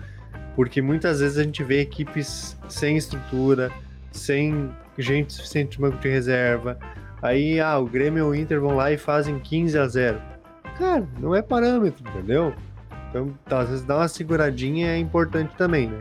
porque 0.56 0.82
muitas 0.82 1.20
vezes 1.20 1.38
a 1.38 1.44
gente 1.44 1.62
vê 1.62 1.82
equipes 1.82 2.58
sem 2.68 2.96
estrutura, 2.96 3.70
sem 4.10 4.68
gente 4.98 5.34
suficiente 5.34 5.80
no 5.80 5.88
banco 5.88 6.02
de 6.02 6.08
reserva. 6.08 6.76
Aí, 7.20 7.60
ah, 7.60 7.78
o 7.78 7.86
Grêmio 7.86 8.18
e 8.18 8.22
o 8.22 8.34
Inter 8.34 8.60
vão 8.60 8.76
lá 8.76 8.92
e 8.92 8.96
fazem 8.96 9.38
15 9.38 9.78
a 9.78 9.86
0. 9.86 10.22
Cara, 10.78 11.08
não 11.18 11.34
é 11.34 11.42
parâmetro, 11.42 12.08
entendeu? 12.08 12.54
Então, 13.10 13.34
tá, 13.46 13.60
às 13.60 13.68
vezes 13.68 13.84
dar 13.84 13.96
uma 13.96 14.08
seguradinha 14.08 14.88
é 14.88 14.98
importante 14.98 15.54
também, 15.56 15.88
né? 15.88 16.00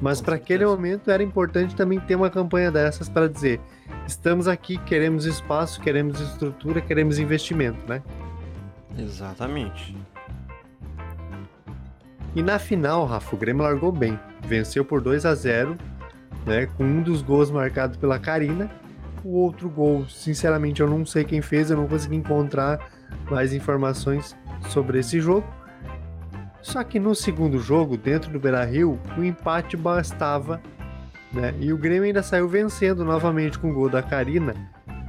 Mas 0.00 0.20
para 0.20 0.36
aquele 0.36 0.64
momento 0.64 1.10
era 1.10 1.22
importante 1.22 1.74
também 1.74 1.98
ter 1.98 2.14
uma 2.14 2.30
campanha 2.30 2.70
dessas 2.70 3.08
para 3.08 3.28
dizer: 3.28 3.60
estamos 4.06 4.46
aqui, 4.46 4.78
queremos 4.78 5.24
espaço, 5.24 5.80
queremos 5.80 6.20
estrutura, 6.20 6.80
queremos 6.80 7.18
investimento, 7.18 7.88
né? 7.88 8.02
Exatamente. 8.96 9.96
E 12.34 12.42
na 12.42 12.58
final, 12.58 13.06
Rafa, 13.06 13.34
o 13.34 13.38
Grêmio 13.38 13.62
largou 13.62 13.90
bem. 13.90 14.18
Venceu 14.46 14.84
por 14.84 15.00
2 15.00 15.24
a 15.26 15.34
0 15.34 15.76
né, 16.46 16.66
com 16.66 16.84
um 16.84 17.02
dos 17.02 17.22
gols 17.22 17.50
marcado 17.50 17.98
pela 17.98 18.18
Karina. 18.18 18.70
O 19.24 19.36
outro 19.36 19.68
gol, 19.68 20.06
sinceramente, 20.08 20.80
eu 20.80 20.88
não 20.88 21.04
sei 21.04 21.24
quem 21.24 21.42
fez, 21.42 21.70
eu 21.70 21.76
não 21.76 21.88
consegui 21.88 22.16
encontrar 22.16 22.90
mais 23.30 23.52
informações 23.52 24.36
sobre 24.68 24.98
esse 25.00 25.20
jogo. 25.20 25.46
Só 26.62 26.82
que 26.84 26.98
no 26.98 27.14
segundo 27.14 27.58
jogo, 27.58 27.96
dentro 27.96 28.30
do 28.30 28.40
Beira-Rio, 28.40 28.98
o 29.16 29.24
empate 29.24 29.76
bastava, 29.76 30.60
né? 31.32 31.54
E 31.58 31.72
o 31.72 31.78
Grêmio 31.78 32.04
ainda 32.04 32.22
saiu 32.22 32.48
vencendo 32.48 33.04
novamente 33.04 33.58
com 33.58 33.70
o 33.70 33.74
gol 33.74 33.88
da 33.88 34.02
Karina, 34.02 34.54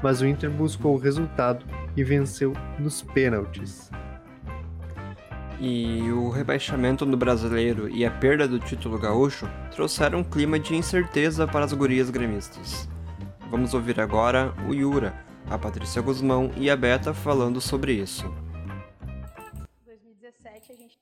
mas 0.01 0.21
o 0.21 0.27
Inter 0.27 0.49
buscou 0.49 0.95
o 0.95 0.99
resultado 0.99 1.65
e 1.95 2.03
venceu 2.03 2.53
nos 2.77 3.01
pênaltis. 3.01 3.89
E 5.59 6.09
o 6.11 6.29
rebaixamento 6.29 7.05
do 7.05 7.17
brasileiro 7.17 7.89
e 7.89 8.05
a 8.05 8.11
perda 8.11 8.47
do 8.47 8.59
título 8.59 8.97
gaúcho 8.97 9.49
trouxeram 9.71 10.19
um 10.19 10.23
clima 10.23 10.57
de 10.57 10.73
incerteza 10.73 11.45
para 11.45 11.65
as 11.65 11.73
gurias 11.73 12.09
gremistas. 12.09 12.87
Vamos 13.49 13.73
ouvir 13.73 13.99
agora 13.99 14.53
o 14.69 14.75
Yura, 14.75 15.11
a 15.49 15.57
Patrícia 15.57 15.99
Guzmão 16.03 16.51
e 16.55 16.69
a 16.69 16.75
Beta 16.75 17.15
falando 17.15 17.59
sobre 17.59 17.93
isso. 17.93 18.31
2017 19.87 20.71
a 20.71 20.75
gente 20.75 20.99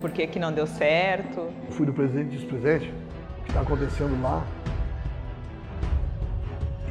Por 0.00 0.10
que, 0.10 0.26
que 0.26 0.40
não 0.40 0.52
deu 0.52 0.66
certo? 0.66 1.48
Fui 1.70 1.86
do 1.86 1.92
presidente 1.92 2.34
e 2.34 2.38
vice-presidente, 2.38 2.92
o 3.38 3.42
que 3.44 3.50
está 3.50 3.60
acontecendo 3.60 4.20
lá. 4.20 4.44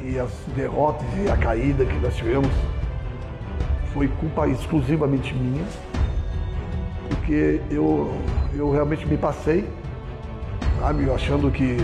E 0.02 0.18
as 0.18 0.32
derrotas 0.56 1.06
e 1.18 1.30
a 1.30 1.36
caída 1.36 1.84
que 1.84 1.96
nós 1.98 2.16
tivemos 2.16 2.48
foi 3.92 4.08
culpa 4.08 4.48
exclusivamente 4.48 5.34
minha, 5.34 5.66
porque 7.10 7.60
eu, 7.70 8.10
eu 8.54 8.70
realmente 8.70 9.06
me 9.06 9.18
passei, 9.18 9.68
sabe, 10.80 11.10
achando 11.10 11.50
que, 11.50 11.76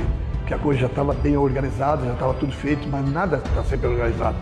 que 0.53 0.55
a 0.55 0.59
coisa 0.59 0.81
já 0.81 0.87
estava 0.87 1.15
bem 1.15 1.37
organizada, 1.37 2.05
já 2.05 2.13
estava 2.13 2.35
tudo 2.35 2.53
feito, 2.53 2.87
mas 2.89 3.11
nada 3.11 3.39
está 3.39 3.65
sempre 3.65 3.87
organizado. 3.87 4.37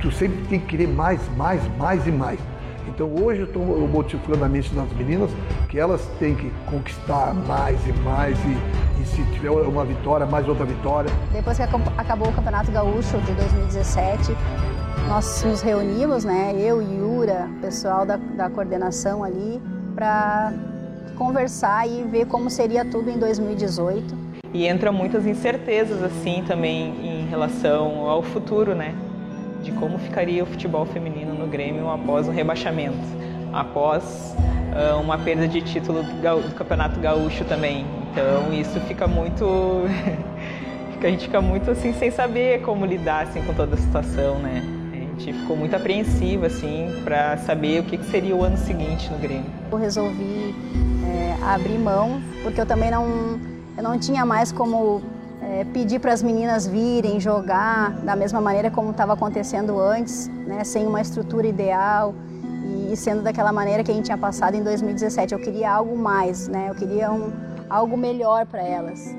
Tu 0.00 0.12
sempre 0.12 0.36
tem 0.48 0.60
que 0.60 0.66
querer 0.66 0.88
mais, 0.88 1.20
mais, 1.36 1.62
mais 1.78 2.06
e 2.06 2.12
mais. 2.12 2.38
Então 2.86 3.10
hoje 3.22 3.40
eu 3.40 3.46
estou 3.46 3.64
motivando 3.88 4.44
a 4.44 4.48
mente 4.48 4.72
das 4.74 4.92
meninas 4.92 5.30
que 5.68 5.78
elas 5.78 6.02
têm 6.18 6.34
que 6.34 6.50
conquistar 6.66 7.34
mais 7.34 7.78
e 7.86 7.92
mais 8.00 8.38
e, 8.44 9.02
e 9.02 9.06
se 9.06 9.22
tiver 9.32 9.50
uma 9.50 9.84
vitória, 9.84 10.26
mais 10.26 10.46
outra 10.46 10.64
vitória. 10.64 11.10
Depois 11.32 11.56
que 11.56 11.62
acabou 11.62 12.28
o 12.28 12.32
Campeonato 12.32 12.70
Gaúcho 12.70 13.18
de 13.22 13.32
2017, 13.32 14.36
nós 15.08 15.42
nos 15.42 15.62
reunimos, 15.62 16.24
né, 16.24 16.54
eu, 16.58 16.82
Yura, 16.82 17.48
pessoal 17.60 18.04
da, 18.04 18.16
da 18.16 18.50
coordenação 18.50 19.24
ali, 19.24 19.60
para 19.94 20.52
conversar 21.16 21.88
e 21.88 22.04
ver 22.04 22.26
como 22.26 22.50
seria 22.50 22.84
tudo 22.84 23.08
em 23.10 23.18
2018. 23.18 24.25
E 24.56 24.66
entra 24.66 24.90
muitas 24.90 25.26
incertezas 25.26 26.02
assim 26.02 26.42
também 26.48 26.94
em 27.02 27.26
relação 27.28 28.08
ao 28.08 28.22
futuro, 28.22 28.74
né? 28.74 28.94
De 29.62 29.70
como 29.72 29.98
ficaria 29.98 30.42
o 30.42 30.46
futebol 30.46 30.86
feminino 30.86 31.34
no 31.34 31.46
Grêmio 31.46 31.90
após 31.90 32.26
o 32.26 32.30
rebaixamento, 32.30 32.96
após 33.52 34.34
uh, 34.72 34.98
uma 34.98 35.18
perda 35.18 35.46
de 35.46 35.60
título 35.60 36.02
do, 36.02 36.48
do, 36.48 36.54
Campeonato 36.54 36.98
Gaúcho 37.00 37.44
também. 37.44 37.84
Então 38.10 38.50
isso 38.50 38.80
fica 38.88 39.06
muito, 39.06 39.44
a 41.04 41.06
gente 41.06 41.24
fica 41.24 41.42
muito 41.42 41.70
assim 41.70 41.92
sem 41.92 42.10
saber 42.10 42.62
como 42.62 42.86
lidar 42.86 43.24
assim 43.24 43.42
com 43.42 43.52
toda 43.52 43.74
a 43.74 43.78
situação, 43.78 44.38
né? 44.38 44.62
A 44.94 45.20
gente 45.20 45.38
ficou 45.38 45.54
muito 45.54 45.76
apreensiva 45.76 46.46
assim 46.46 47.02
para 47.04 47.36
saber 47.36 47.80
o 47.80 47.84
que, 47.84 47.98
que 47.98 48.06
seria 48.06 48.34
o 48.34 48.42
ano 48.42 48.56
seguinte 48.56 49.12
no 49.12 49.18
Grêmio. 49.18 49.50
Eu 49.70 49.76
resolvi 49.76 50.54
é, 51.04 51.44
abrir 51.44 51.78
mão 51.78 52.22
porque 52.42 52.58
eu 52.58 52.64
também 52.64 52.90
não 52.90 53.54
eu 53.76 53.82
não 53.82 53.98
tinha 53.98 54.24
mais 54.24 54.50
como 54.50 55.02
é, 55.40 55.64
pedir 55.64 56.00
para 56.00 56.12
as 56.12 56.22
meninas 56.22 56.66
virem 56.66 57.20
jogar 57.20 57.90
da 58.00 58.16
mesma 58.16 58.40
maneira 58.40 58.70
como 58.70 58.90
estava 58.90 59.12
acontecendo 59.12 59.78
antes, 59.78 60.28
né, 60.28 60.64
sem 60.64 60.86
uma 60.86 61.00
estrutura 61.00 61.46
ideal 61.46 62.14
e 62.90 62.96
sendo 62.96 63.22
daquela 63.22 63.52
maneira 63.52 63.84
que 63.84 63.90
a 63.90 63.94
gente 63.94 64.06
tinha 64.06 64.16
passado 64.16 64.54
em 64.54 64.62
2017. 64.62 65.34
Eu 65.34 65.40
queria 65.40 65.70
algo 65.70 65.96
mais, 65.96 66.48
né, 66.48 66.70
eu 66.70 66.74
queria 66.74 67.12
um, 67.12 67.30
algo 67.68 67.96
melhor 67.96 68.46
para 68.46 68.62
elas. 68.62 69.14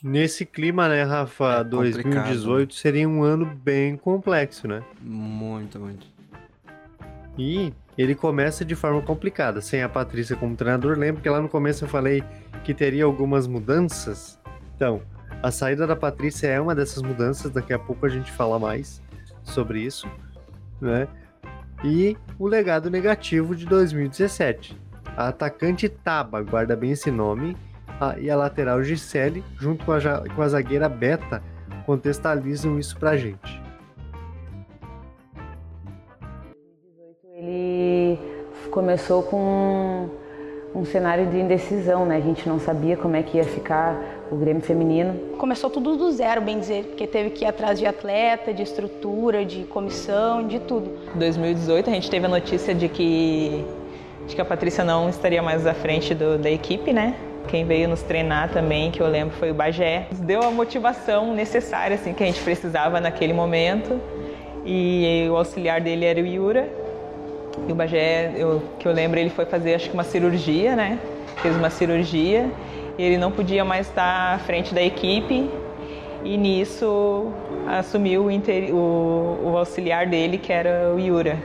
Nesse 0.00 0.44
clima, 0.44 0.88
né, 0.88 1.04
Rafa, 1.04 1.60
é 1.60 1.64
2018 1.64 2.74
seria 2.74 3.08
um 3.08 3.22
ano 3.22 3.46
bem 3.46 3.96
complexo, 3.96 4.66
né? 4.66 4.82
Muito, 5.00 5.78
muito. 5.78 6.06
E 7.38 7.72
ele 7.96 8.14
começa 8.14 8.64
de 8.64 8.74
forma 8.74 9.02
complicada, 9.02 9.60
sem 9.60 9.82
a 9.82 9.88
Patrícia 9.88 10.36
como 10.36 10.56
treinador. 10.56 10.98
Lembra 10.98 11.20
que 11.20 11.28
lá 11.28 11.40
no 11.40 11.48
começo 11.48 11.84
eu 11.84 11.88
falei 11.88 12.22
que 12.64 12.72
teria 12.72 13.04
algumas 13.04 13.46
mudanças? 13.46 14.38
Então, 14.76 15.02
a 15.42 15.50
saída 15.50 15.86
da 15.86 15.96
Patrícia 15.96 16.46
é 16.46 16.60
uma 16.60 16.74
dessas 16.74 17.02
mudanças, 17.02 17.50
daqui 17.50 17.72
a 17.72 17.78
pouco 17.78 18.06
a 18.06 18.08
gente 18.08 18.32
fala 18.32 18.58
mais 18.58 19.02
sobre 19.42 19.80
isso, 19.80 20.08
né? 20.80 21.06
E 21.84 22.16
o 22.38 22.46
legado 22.46 22.90
negativo 22.90 23.54
de 23.54 23.66
2017. 23.66 24.80
A 25.16 25.28
atacante 25.28 25.88
Taba, 25.88 26.40
guarda 26.42 26.74
bem 26.74 26.92
esse 26.92 27.10
nome, 27.10 27.56
a, 28.00 28.18
e 28.18 28.30
a 28.30 28.36
lateral 28.36 28.82
Gisele, 28.82 29.44
junto 29.58 29.84
com 29.84 29.92
a, 29.92 30.00
com 30.34 30.42
a 30.42 30.48
zagueira 30.48 30.88
Beta, 30.88 31.42
contextualizam 31.84 32.78
isso 32.78 32.96
pra 32.96 33.16
gente. 33.16 33.61
Começou 38.72 39.22
com 39.22 40.08
um 40.74 40.84
cenário 40.86 41.26
de 41.26 41.38
indecisão, 41.38 42.06
né? 42.06 42.16
A 42.16 42.20
gente 42.20 42.48
não 42.48 42.58
sabia 42.58 42.96
como 42.96 43.14
é 43.14 43.22
que 43.22 43.36
ia 43.36 43.44
ficar 43.44 44.02
o 44.30 44.36
Grêmio 44.36 44.62
feminino. 44.62 45.36
Começou 45.36 45.68
tudo 45.68 45.94
do 45.94 46.10
zero, 46.10 46.40
bem 46.40 46.58
dizer, 46.58 46.84
porque 46.86 47.06
teve 47.06 47.30
que 47.30 47.44
ir 47.44 47.48
atrás 47.48 47.78
de 47.78 47.86
atleta, 47.86 48.52
de 48.52 48.62
estrutura, 48.62 49.44
de 49.44 49.64
comissão, 49.64 50.48
de 50.48 50.58
tudo. 50.58 50.90
Em 51.14 51.18
2018 51.18 51.90
a 51.90 51.92
gente 51.92 52.10
teve 52.10 52.24
a 52.24 52.28
notícia 52.30 52.74
de 52.74 52.88
que, 52.88 53.62
de 54.26 54.34
que 54.34 54.40
a 54.40 54.44
Patrícia 54.44 54.82
não 54.82 55.10
estaria 55.10 55.42
mais 55.42 55.66
à 55.66 55.74
frente 55.74 56.14
do, 56.14 56.38
da 56.38 56.50
equipe, 56.50 56.94
né? 56.94 57.14
Quem 57.48 57.66
veio 57.66 57.86
nos 57.88 58.00
treinar 58.02 58.50
também, 58.50 58.90
que 58.90 59.02
eu 59.02 59.06
lembro, 59.06 59.36
foi 59.36 59.50
o 59.50 59.54
Bagé. 59.54 60.06
Deu 60.12 60.42
a 60.42 60.50
motivação 60.50 61.34
necessária 61.34 61.96
assim 61.96 62.14
que 62.14 62.22
a 62.22 62.26
gente 62.26 62.40
precisava 62.40 62.98
naquele 63.00 63.34
momento. 63.34 64.00
E 64.64 65.26
o 65.30 65.36
auxiliar 65.36 65.80
dele 65.80 66.06
era 66.06 66.20
o 66.20 66.24
Yura. 66.24 66.81
E 67.68 67.72
o 67.72 67.74
Bagé, 67.74 68.32
eu, 68.36 68.62
que 68.78 68.86
eu 68.86 68.92
lembro, 68.92 69.18
ele 69.18 69.30
foi 69.30 69.44
fazer 69.44 69.74
acho 69.74 69.88
que 69.88 69.94
uma 69.94 70.04
cirurgia, 70.04 70.74
né? 70.74 70.98
Fez 71.42 71.56
uma 71.56 71.70
cirurgia. 71.70 72.50
E 72.98 73.02
ele 73.02 73.18
não 73.18 73.30
podia 73.30 73.64
mais 73.64 73.88
estar 73.88 74.34
à 74.34 74.38
frente 74.38 74.74
da 74.74 74.82
equipe. 74.82 75.48
E 76.24 76.36
nisso 76.36 77.32
assumiu 77.66 78.26
o, 78.26 78.74
o, 78.74 79.50
o 79.50 79.56
auxiliar 79.56 80.06
dele, 80.06 80.38
que 80.38 80.52
era 80.52 80.92
o 80.94 80.98
Yura. 80.98 81.38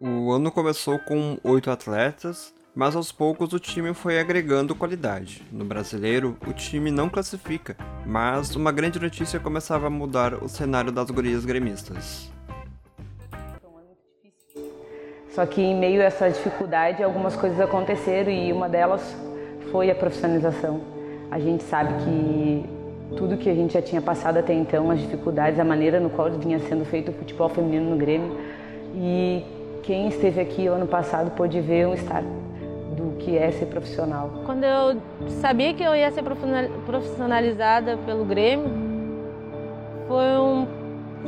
O 0.00 0.32
ano 0.32 0.50
começou 0.50 0.98
com 0.98 1.38
oito 1.44 1.70
atletas, 1.70 2.52
mas 2.74 2.96
aos 2.96 3.12
poucos 3.12 3.52
o 3.52 3.58
time 3.58 3.92
foi 3.92 4.18
agregando 4.18 4.74
qualidade. 4.74 5.42
No 5.52 5.64
brasileiro, 5.64 6.36
o 6.46 6.52
time 6.52 6.90
não 6.90 7.08
classifica, 7.08 7.76
mas 8.06 8.56
uma 8.56 8.72
grande 8.72 8.98
notícia 8.98 9.38
começava 9.38 9.88
a 9.88 9.90
mudar 9.90 10.34
o 10.42 10.48
cenário 10.48 10.90
das 10.90 11.10
gurias 11.10 11.44
gremistas. 11.44 12.30
Só 15.34 15.46
que 15.46 15.62
em 15.62 15.78
meio 15.78 16.00
a 16.02 16.04
essa 16.04 16.28
dificuldade, 16.28 17.02
algumas 17.02 17.34
coisas 17.36 17.58
aconteceram 17.58 18.30
e 18.30 18.52
uma 18.52 18.68
delas 18.68 19.16
foi 19.70 19.90
a 19.90 19.94
profissionalização. 19.94 20.80
A 21.30 21.38
gente 21.38 21.62
sabe 21.64 21.94
que 22.04 22.64
tudo 23.16 23.38
que 23.38 23.48
a 23.48 23.54
gente 23.54 23.74
já 23.74 23.82
tinha 23.82 24.02
passado 24.02 24.38
até 24.38 24.52
então, 24.52 24.90
as 24.90 25.00
dificuldades, 25.00 25.58
a 25.58 25.64
maneira 25.64 26.00
no 26.00 26.10
qual 26.10 26.30
vinha 26.30 26.58
sendo 26.60 26.84
feito 26.84 27.10
o 27.10 27.14
futebol 27.14 27.48
feminino 27.48 27.90
no 27.90 27.96
Grêmio, 27.96 28.38
e 28.94 29.42
quem 29.82 30.08
esteve 30.08 30.40
aqui 30.40 30.66
ano 30.66 30.86
passado 30.86 31.30
pôde 31.30 31.60
ver 31.60 31.86
um 31.86 31.94
estar 31.94 32.22
do 33.02 33.16
que 33.16 33.36
é 33.36 33.50
ser 33.50 33.66
profissional. 33.66 34.30
Quando 34.46 34.64
eu 34.64 35.00
sabia 35.28 35.74
que 35.74 35.82
eu 35.82 35.94
ia 35.94 36.10
ser 36.10 36.22
profissionalizada 36.86 37.98
pelo 38.06 38.24
Grêmio, 38.24 38.70
foi 40.06 40.38
um, 40.38 40.66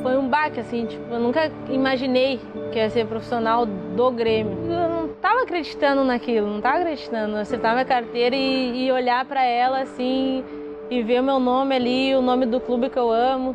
foi 0.02 0.16
um 0.16 0.28
baque, 0.28 0.60
assim, 0.60 0.86
tipo, 0.86 1.12
eu 1.12 1.18
nunca 1.18 1.50
imaginei 1.68 2.40
que 2.72 2.78
ia 2.78 2.88
ser 2.90 3.06
profissional 3.06 3.66
do 3.66 4.10
Grêmio. 4.10 4.52
Eu 4.70 4.88
não 4.88 5.06
estava 5.06 5.42
acreditando 5.42 6.04
naquilo, 6.04 6.46
não 6.46 6.58
estava 6.58 6.78
acreditando. 6.78 7.36
Acertar 7.36 7.72
minha 7.72 7.84
carteira 7.84 8.36
e, 8.36 8.86
e 8.86 8.92
olhar 8.92 9.24
para 9.24 9.44
ela, 9.44 9.80
assim, 9.80 10.44
e 10.90 11.02
ver 11.02 11.20
o 11.20 11.24
meu 11.24 11.38
nome 11.38 11.74
ali, 11.74 12.14
o 12.14 12.22
nome 12.22 12.46
do 12.46 12.60
clube 12.60 12.88
que 12.88 12.98
eu 12.98 13.10
amo. 13.10 13.54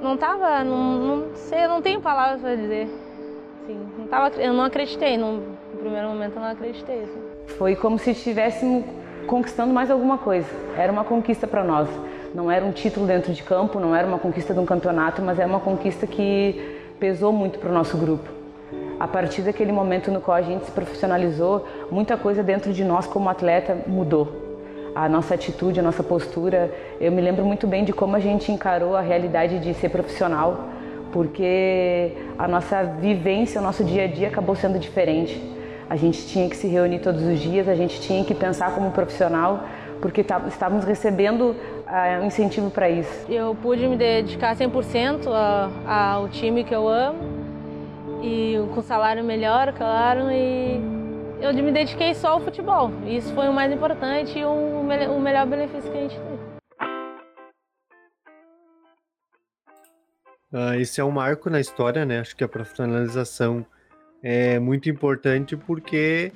Não 0.00 0.16
tava, 0.16 0.62
não, 0.62 0.92
não 0.92 1.34
sei, 1.34 1.66
não 1.66 1.80
tenho 1.80 2.00
palavras 2.00 2.40
para 2.40 2.54
dizer. 2.54 2.88
Assim, 3.62 3.78
não 3.98 4.06
tava, 4.06 4.36
eu 4.40 4.52
não 4.52 4.64
acreditei, 4.64 5.16
no, 5.16 5.55
no 5.76 5.82
primeiro 5.82 6.08
momento 6.08 6.36
eu 6.36 6.40
não 6.40 6.48
acreditei. 6.48 7.02
Assim. 7.02 7.20
Foi 7.58 7.76
como 7.76 7.98
se 7.98 8.10
estivéssemos 8.10 8.84
conquistando 9.26 9.72
mais 9.72 9.90
alguma 9.90 10.16
coisa. 10.16 10.48
Era 10.76 10.90
uma 10.90 11.04
conquista 11.04 11.46
para 11.46 11.62
nós. 11.62 11.88
Não 12.34 12.50
era 12.50 12.64
um 12.64 12.72
título 12.72 13.06
dentro 13.06 13.32
de 13.32 13.42
campo, 13.42 13.78
não 13.78 13.94
era 13.94 14.06
uma 14.06 14.18
conquista 14.18 14.54
de 14.54 14.60
um 14.60 14.66
campeonato, 14.66 15.22
mas 15.22 15.38
é 15.38 15.46
uma 15.46 15.60
conquista 15.60 16.06
que 16.06 16.80
pesou 16.98 17.32
muito 17.32 17.58
para 17.58 17.70
o 17.70 17.72
nosso 17.72 17.96
grupo. 17.96 18.28
A 18.98 19.06
partir 19.06 19.42
daquele 19.42 19.70
momento 19.70 20.10
no 20.10 20.20
qual 20.20 20.36
a 20.38 20.42
gente 20.42 20.64
se 20.64 20.70
profissionalizou, 20.70 21.66
muita 21.90 22.16
coisa 22.16 22.42
dentro 22.42 22.72
de 22.72 22.82
nós 22.82 23.06
como 23.06 23.28
atleta 23.28 23.76
mudou 23.86 24.44
a 24.94 25.10
nossa 25.10 25.34
atitude, 25.34 25.78
a 25.78 25.82
nossa 25.82 26.02
postura. 26.02 26.72
Eu 26.98 27.12
me 27.12 27.20
lembro 27.20 27.44
muito 27.44 27.66
bem 27.66 27.84
de 27.84 27.92
como 27.92 28.16
a 28.16 28.20
gente 28.20 28.50
encarou 28.50 28.96
a 28.96 29.02
realidade 29.02 29.58
de 29.58 29.74
ser 29.74 29.90
profissional, 29.90 30.70
porque 31.12 32.12
a 32.38 32.48
nossa 32.48 32.82
vivência, 32.82 33.60
o 33.60 33.64
nosso 33.64 33.84
dia 33.84 34.04
a 34.04 34.06
dia 34.06 34.28
acabou 34.28 34.56
sendo 34.56 34.78
diferente. 34.78 35.55
A 35.88 35.94
gente 35.94 36.26
tinha 36.26 36.48
que 36.48 36.56
se 36.56 36.66
reunir 36.66 36.98
todos 36.98 37.22
os 37.22 37.38
dias, 37.38 37.68
a 37.68 37.74
gente 37.74 38.00
tinha 38.00 38.24
que 38.24 38.34
pensar 38.34 38.74
como 38.74 38.90
profissional, 38.90 39.64
porque 40.02 40.24
tá, 40.24 40.42
estávamos 40.48 40.84
recebendo 40.84 41.50
uh, 41.50 42.22
um 42.22 42.26
incentivo 42.26 42.70
para 42.70 42.90
isso. 42.90 43.30
Eu 43.30 43.54
pude 43.54 43.86
me 43.86 43.96
dedicar 43.96 44.56
100% 44.56 45.28
ao 45.86 46.28
time 46.28 46.64
que 46.64 46.74
eu 46.74 46.88
amo 46.88 47.20
e 48.20 48.56
com 48.74 48.82
salário 48.82 49.22
melhor, 49.22 49.72
claro, 49.74 50.28
e 50.30 50.80
eu 51.40 51.54
me 51.54 51.70
dediquei 51.70 52.14
só 52.14 52.30
ao 52.30 52.40
futebol. 52.40 52.90
Isso 53.06 53.32
foi 53.32 53.48
o 53.48 53.52
mais 53.52 53.72
importante 53.72 54.36
e 54.36 54.44
o, 54.44 54.80
o 54.80 55.20
melhor 55.20 55.46
benefício 55.46 55.90
que 55.90 55.98
a 55.98 56.00
gente 56.00 56.16
teve. 56.16 56.36
Uh, 60.52 60.74
esse 60.80 61.00
é 61.00 61.04
um 61.04 61.10
marco 61.12 61.48
na 61.48 61.60
história, 61.60 62.04
né? 62.04 62.20
Acho 62.20 62.34
que 62.34 62.42
a 62.42 62.48
profissionalização 62.48 63.64
é 64.28 64.58
muito 64.58 64.90
importante 64.90 65.56
porque 65.56 66.32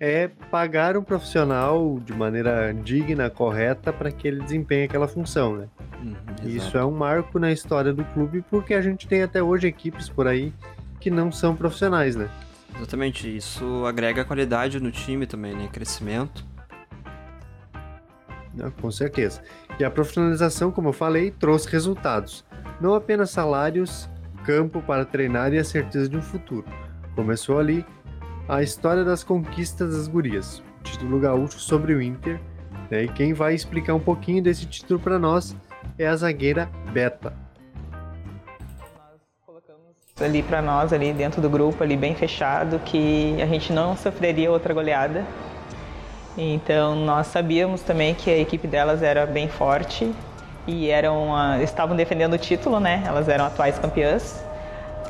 é 0.00 0.26
pagar 0.50 0.96
um 0.96 1.02
profissional 1.04 2.00
de 2.04 2.12
maneira 2.12 2.74
digna, 2.74 3.30
correta, 3.30 3.92
para 3.92 4.10
que 4.10 4.26
ele 4.26 4.42
desempenhe 4.42 4.86
aquela 4.86 5.06
função, 5.06 5.56
né? 5.56 5.68
Uhum, 6.02 6.48
Isso 6.48 6.76
é 6.76 6.84
um 6.84 6.90
marco 6.90 7.38
na 7.38 7.52
história 7.52 7.92
do 7.92 8.04
clube 8.06 8.44
porque 8.50 8.74
a 8.74 8.82
gente 8.82 9.06
tem 9.06 9.22
até 9.22 9.40
hoje 9.40 9.68
equipes 9.68 10.08
por 10.08 10.26
aí 10.26 10.52
que 10.98 11.08
não 11.08 11.30
são 11.30 11.54
profissionais, 11.54 12.16
né? 12.16 12.28
Exatamente, 12.76 13.36
isso 13.36 13.84
agrega 13.86 14.24
qualidade 14.24 14.80
no 14.80 14.90
time 14.90 15.24
também, 15.24 15.54
né? 15.54 15.68
Crescimento. 15.72 16.44
Com 18.80 18.90
certeza. 18.90 19.40
E 19.78 19.84
a 19.84 19.90
profissionalização, 19.90 20.72
como 20.72 20.88
eu 20.88 20.92
falei, 20.92 21.30
trouxe 21.30 21.70
resultados. 21.70 22.44
Não 22.80 22.92
apenas 22.92 23.30
salários, 23.30 24.10
campo 24.44 24.82
para 24.82 25.04
treinar 25.04 25.54
e 25.54 25.58
a 25.58 25.64
certeza 25.64 26.08
de 26.08 26.16
um 26.16 26.22
futuro. 26.22 26.66
Começou 27.14 27.58
ali 27.58 27.84
a 28.48 28.62
história 28.62 29.04
das 29.04 29.22
conquistas 29.22 29.96
das 29.96 30.08
gurias, 30.08 30.62
título 30.82 31.20
gaúcho 31.20 31.58
sobre 31.58 31.94
o 31.94 32.02
Inter. 32.02 32.40
Né? 32.90 33.04
E 33.04 33.08
quem 33.08 33.32
vai 33.32 33.54
explicar 33.54 33.94
um 33.94 34.00
pouquinho 34.00 34.42
desse 34.42 34.66
título 34.66 34.98
para 34.98 35.18
nós 35.18 35.56
é 35.98 36.06
a 36.06 36.16
zagueira 36.16 36.70
Beta 36.92 37.32
ali 40.24 40.42
para 40.42 40.60
nós 40.60 40.92
ali 40.92 41.12
dentro 41.12 41.40
do 41.40 41.48
grupo 41.48 41.82
ali 41.82 41.96
bem 41.96 42.14
fechado 42.14 42.78
que 42.80 43.36
a 43.40 43.46
gente 43.46 43.72
não 43.72 43.96
sofreria 43.96 44.50
outra 44.50 44.74
goleada. 44.74 45.24
Então 46.36 46.94
nós 46.94 47.26
sabíamos 47.28 47.82
também 47.82 48.14
que 48.14 48.30
a 48.30 48.38
equipe 48.38 48.66
delas 48.66 49.02
era 49.02 49.26
bem 49.26 49.48
forte 49.48 50.12
e 50.66 50.88
eram 50.88 51.30
estavam 51.62 51.96
defendendo 51.96 52.34
o 52.34 52.38
título, 52.38 52.78
né? 52.78 53.02
Elas 53.06 53.28
eram 53.28 53.46
atuais 53.46 53.78
campeãs. 53.78 54.44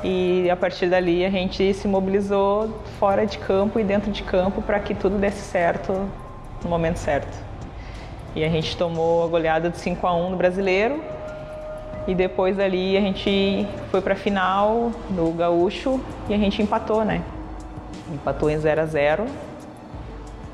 E 0.03 0.49
a 0.51 0.57
partir 0.57 0.87
dali 0.87 1.25
a 1.25 1.31
gente 1.31 1.75
se 1.75 1.87
mobilizou 1.87 2.81
fora 2.99 3.27
de 3.27 3.39
campo 3.39 3.79
e 3.79 3.85
dentro 3.85 4.11
de 4.11 4.23
campo 4.23 4.63
para 4.63 4.81
que 4.81 4.95
tudo 4.95 5.19
desse 5.19 5.41
certo 5.41 6.09
no 6.63 6.71
momento 6.71 6.97
certo. 6.97 7.37
E 8.35 8.45
a 8.45 8.49
gente 8.49 8.77
tomou 8.77 9.25
a 9.25 9.27
goleada 9.27 9.69
de 9.69 9.79
5 9.79 10.07
a 10.07 10.15
1 10.15 10.31
no 10.31 10.37
Brasileiro 10.37 11.03
e 12.07 12.15
depois 12.15 12.59
ali 12.59 12.97
a 12.97 13.01
gente 13.01 13.67
foi 13.91 14.01
para 14.01 14.15
a 14.15 14.17
final 14.17 14.91
do 15.11 15.33
Gaúcho 15.33 16.01
e 16.29 16.35
a 16.35 16.39
gente 16.39 16.63
empatou, 16.63 17.05
né? 17.05 17.23
Empatou 18.11 18.49
em 18.49 18.59
0 18.59 18.81
a 18.81 18.87
0 18.87 19.27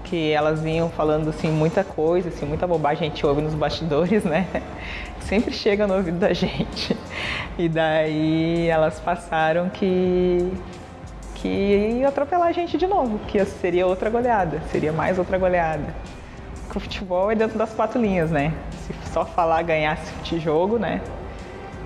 que 0.07 0.31
elas 0.31 0.63
vinham 0.63 0.89
falando 0.89 1.29
assim 1.29 1.51
muita 1.51 1.83
coisa, 1.83 2.29
assim, 2.29 2.47
muita 2.47 2.67
bobagem 2.67 3.09
a 3.09 3.11
gente 3.11 3.27
ouve 3.27 3.43
nos 3.43 3.55
bastidores, 3.55 4.25
né? 4.25 4.47
Sempre 5.21 5.53
chega 5.53 5.87
no 5.87 5.95
ouvido 5.95 6.19
da 6.19 6.33
gente. 6.33 6.97
E 7.59 7.69
daí 7.69 8.69
elas 8.69 9.01
passaram 9.01 9.69
que 9.69 10.51
que 11.35 11.49
ia 11.49 12.09
atropelar 12.09 12.49
a 12.49 12.53
gente 12.53 12.79
de 12.79 12.87
novo, 12.87 13.19
que 13.27 13.45
seria 13.45 13.87
outra 13.87 14.09
goleada, 14.09 14.61
seria 14.71 14.93
mais 14.93 15.19
outra 15.19 15.37
goleada. 15.37 15.95
Porque 16.63 16.79
o 16.79 16.81
futebol 16.81 17.31
é 17.31 17.35
dentro 17.35 17.59
das 17.59 17.75
quatro 17.75 18.01
linhas, 18.01 18.31
né? 18.31 18.55
Se 18.71 18.95
só 19.13 19.25
falar 19.25 19.63
ganhar 19.63 19.99
esse 20.23 20.39
jogo, 20.39 20.79
né? 20.79 21.03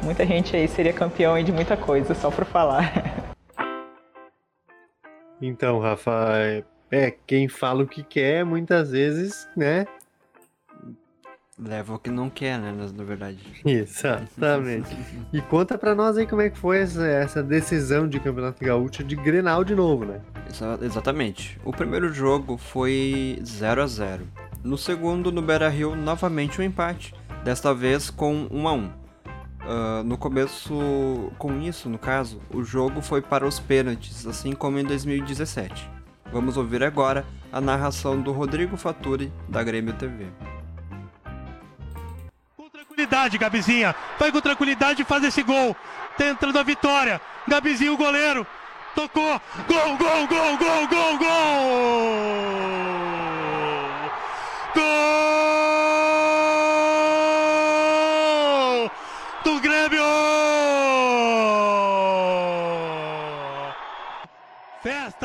Muita 0.05 0.25
gente 0.25 0.55
aí 0.55 0.69
seria 0.69 0.93
campeão 0.93 1.43
de 1.43 1.51
muita 1.51 1.77
coisa, 1.77 2.15
só 2.15 2.31
por 2.31 2.45
falar. 2.45 2.93
Então, 5.43 5.79
Rafa, 5.79 6.63
é, 6.91 7.15
quem 7.27 7.49
fala 7.49 7.85
o 7.85 7.87
que 7.87 8.03
quer, 8.03 8.45
muitas 8.45 8.91
vezes, 8.91 9.49
né? 9.57 9.87
Leva 11.63 11.95
o 11.95 11.99
que 11.99 12.11
não 12.11 12.31
quer, 12.31 12.59
né, 12.59 12.73
na 12.73 13.05
verdade. 13.05 13.39
Exatamente. 13.65 14.97
e 15.31 15.43
conta 15.43 15.77
pra 15.77 15.95
nós 15.95 16.17
aí 16.17 16.27
como 16.27 16.41
é 16.41 16.49
que 16.49 16.59
foi 16.59 16.79
essa, 16.79 17.07
essa 17.07 17.43
decisão 17.43 18.09
de 18.09 18.19
Campeonato 18.19 18.65
Gaúcho 18.65 19.05
de 19.05 19.15
Grenal 19.15 19.63
de 19.63 19.75
novo, 19.75 20.07
né? 20.07 20.21
exatamente. 20.81 21.61
O 21.65 21.71
primeiro 21.71 22.13
jogo 22.13 22.57
foi 22.57 23.39
0 23.45 23.83
a 23.83 23.87
0 23.87 24.27
No 24.65 24.79
segundo, 24.79 25.31
no 25.31 25.43
Beira-Rio, 25.43 25.95
novamente 25.95 26.61
um 26.61 26.65
empate. 26.65 27.15
Desta 27.45 27.75
vez 27.75 28.11
com 28.11 28.49
1 28.51 28.69
a 28.69 28.73
1 28.73 29.01
Uh, 29.61 30.03
no 30.05 30.17
começo, 30.17 31.31
com 31.37 31.61
isso, 31.61 31.91
no 31.91 31.99
caso, 31.99 32.41
o 32.53 32.65
jogo 32.65 33.03
foi 33.03 33.21
para 33.21 33.47
os 33.47 33.61
pênaltis, 33.61 34.27
assim 34.27 34.55
como 34.55 34.79
em 34.79 34.85
2017. 34.85 36.00
Vamos 36.33 36.57
ouvir 36.57 36.83
agora 36.85 37.25
a 37.53 37.61
narração 37.61 38.21
do 38.21 38.31
Rodrigo 38.31 38.77
Faturi, 38.77 39.33
da 39.49 39.63
Grêmio 39.65 39.93
TV. 39.95 40.27
Com 42.57 42.69
tranquilidade, 42.71 43.37
Gabizinha. 43.37 43.95
Vai 44.19 44.31
com 44.31 44.41
tranquilidade 44.41 45.03
e 45.03 45.05
faz 45.05 45.25
esse 45.25 45.43
gol. 45.43 45.75
Tá 46.17 46.29
entrando 46.29 46.59
a 46.59 46.63
vitória. 46.63 47.21
Gabizinho, 47.49 47.95
o 47.95 47.97
goleiro. 47.97 48.47
Tocou. 48.95 49.41
Gol, 49.69 49.97
gol, 49.97 50.27
gol, 50.29 50.57
gol, 50.57 50.89
gol, 50.89 51.19
gol! 51.19 53.10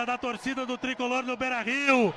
Da 0.06 0.18
torcida 0.18 0.66
do 0.66 0.78
tricolor 0.78 1.24
no 1.24 1.38
Beira 1.38 1.62
Rio. 1.62 2.14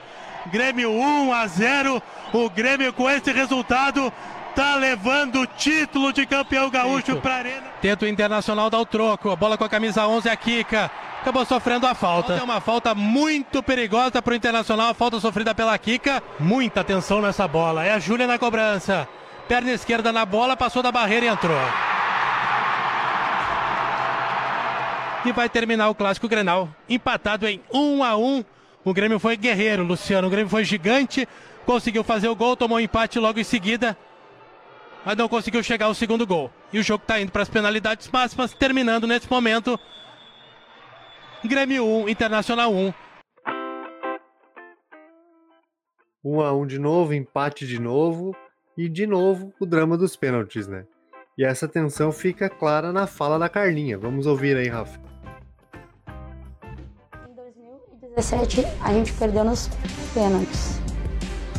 Grêmio 0.47 0.91
1 0.91 1.33
a 1.33 1.47
0. 1.47 2.03
O 2.33 2.51
Grêmio 2.51 2.93
com 2.93 3.09
esse 3.09 3.31
resultado 3.31 4.13
tá 4.57 4.75
levando 4.75 5.43
o 5.43 5.47
título 5.47 6.13
de 6.13 6.27
campeão 6.27 6.69
gaúcho 6.69 7.17
para 7.21 7.37
arena. 7.37 7.67
Tenta 7.81 8.05
o 8.05 8.09
Internacional 8.09 8.69
dar 8.69 8.81
o 8.81 8.87
troco. 8.87 9.31
A 9.31 9.37
bola 9.37 9.57
com 9.57 9.65
a 9.65 9.69
camisa 9.69 10.07
11 10.07 10.29
a 10.29 10.37
Kika. 10.37 10.91
Acabou 11.21 11.45
sofrendo 11.45 11.87
a 11.87 11.95
falta. 11.95 12.35
É 12.35 12.43
uma 12.43 12.61
falta 12.61 12.95
muito 12.95 13.63
perigosa 13.63 14.21
para 14.21 14.33
o 14.33 14.37
Internacional. 14.37 14.91
A 14.91 14.95
falta 14.95 15.21
sofrida 15.21 15.55
pela 15.55 15.79
Kika. 15.79 16.21
Muita 16.41 16.81
atenção 16.81 17.21
nessa 17.21 17.47
bola. 17.47 17.85
É 17.85 17.93
a 17.93 18.01
Júlia 18.01 18.27
na 18.27 18.39
cobrança. 18.39 19.09
Perna 19.47 19.71
esquerda 19.71 20.13
na 20.13 20.27
bola, 20.27 20.57
passou 20.57 20.83
da 20.83 20.93
barreira 20.93 21.27
e 21.27 21.29
entrou. 21.29 21.57
E 25.25 25.33
vai 25.33 25.49
terminar 25.49 25.89
o 25.89 25.95
clássico 25.95 26.29
Grenal 26.29 26.69
empatado 26.89 27.47
em 27.47 27.61
1 27.73 28.05
a 28.05 28.17
1. 28.17 28.45
O 28.85 28.95
Grêmio 28.95 29.19
foi 29.19 29.37
guerreiro, 29.37 29.83
Luciano. 29.83 30.29
O 30.29 30.31
Grêmio 30.31 30.49
foi 30.49 30.65
gigante, 30.65 31.29
conseguiu 31.67 32.05
fazer 32.05 32.29
o 32.29 32.37
gol, 32.37 32.57
tomou 32.57 32.79
um 32.79 32.81
empate 32.81 33.19
logo 33.19 33.39
em 33.39 33.45
seguida, 33.45 33.97
mas 35.05 35.17
não 35.17 35.29
conseguiu 35.29 35.63
chegar 35.63 35.87
ao 35.87 35.95
segundo 35.95 36.27
gol. 36.27 36.51
E 36.73 36.79
o 36.79 36.83
jogo 36.83 37.03
está 37.03 37.21
indo 37.21 37.33
para 37.33 37.43
as 37.43 37.49
penalidades 37.49 38.09
máximas, 38.11 38.55
terminando 38.55 39.07
nesse 39.07 39.31
momento 39.31 39.79
Grêmio 41.45 41.85
1, 41.85 42.09
Internacional 42.09 42.73
1. 42.73 42.93
1 46.25 46.41
a 46.41 46.53
1 46.53 46.67
de 46.67 46.79
novo, 46.79 47.15
empate 47.15 47.67
de 47.67 47.81
novo 47.81 48.35
e 48.77 48.89
de 48.89 49.07
novo 49.07 49.53
o 49.61 49.67
drama 49.67 49.97
dos 49.97 50.17
pênaltis, 50.17 50.67
né? 50.67 50.85
E 51.37 51.45
essa 51.45 51.69
tensão 51.69 52.11
fica 52.11 52.51
clara 52.51 52.93
na 52.93 53.07
fala 53.07 53.39
da 53.39 53.49
Carlinha. 53.49 53.97
Vamos 53.97 54.27
ouvir 54.27 54.57
aí, 54.57 54.69
Rafa. 54.69 55.08
2017 58.19 58.67
a 58.83 58.93
gente 58.93 59.13
perdeu 59.13 59.45
nos 59.45 59.71
pênaltis. 60.13 60.81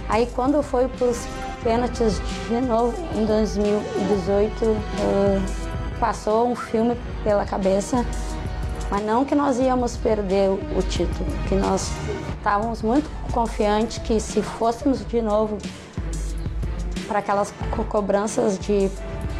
Aí 0.10 0.28
quando 0.36 0.62
foi 0.62 0.88
para 0.88 1.08
os 1.08 1.26
pênaltis 1.64 2.22
de 2.50 2.62
novo 2.62 2.94
em 3.16 3.26
2018, 3.26 4.66
uh, 4.66 4.78
passou 6.00 6.50
um 6.50 6.56
filme 6.56 6.98
pela 7.24 7.46
cabeça, 7.46 8.06
mas 8.92 9.06
não 9.06 9.24
que 9.24 9.36
nós 9.36 9.60
íamos 9.60 9.96
perder 9.98 10.50
o 10.50 10.82
título, 10.82 11.26
que 11.48 11.56
nós 11.56 11.92
estávamos 12.38 12.82
muito 12.82 13.10
confiantes 13.32 14.00
que 14.00 14.20
se 14.20 14.42
fôssemos 14.42 15.06
de 15.06 15.22
novo 15.22 15.58
para 17.08 17.20
aquelas 17.20 17.54
co 17.72 17.84
cobranças 17.86 18.60
de, 18.60 18.90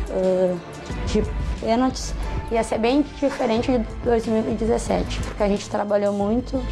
uh, 0.10 0.60
de 1.08 1.24
pênaltis, 1.60 2.14
ia 2.52 2.64
ser 2.64 2.78
bem 2.78 3.06
diferente 3.20 3.72
de 3.72 3.86
2017, 4.04 5.20
porque 5.20 5.44
a 5.44 5.48
gente 5.48 5.70
trabalhou 5.70 6.14
muito, 6.14 6.64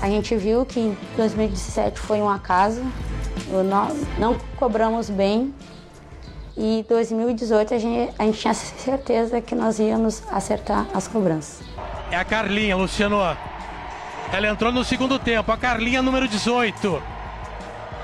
a 0.00 0.08
gente 0.08 0.36
viu 0.36 0.64
que 0.64 0.80
em 0.80 0.98
2017 1.16 1.98
foi 1.98 2.20
um 2.20 2.28
acaso, 2.28 2.82
não, 3.64 3.88
não 4.18 4.38
cobramos 4.56 5.10
bem 5.10 5.52
e 6.56 6.84
2018 6.88 7.74
a 7.74 7.78
gente, 7.78 8.14
a 8.18 8.24
gente 8.24 8.38
tinha 8.40 8.54
certeza 8.54 9.40
que 9.40 9.54
nós 9.54 9.78
íamos 9.78 10.22
acertar 10.28 10.86
as 10.92 11.06
cobranças. 11.06 11.64
É 12.10 12.16
a 12.16 12.24
Carlinha, 12.24 12.76
Luciano. 12.76 13.18
Ela 14.32 14.48
entrou 14.48 14.72
no 14.72 14.82
segundo 14.82 15.18
tempo, 15.18 15.52
a 15.52 15.56
Carlinha 15.56 16.02
número 16.02 16.26
18. 16.26 17.00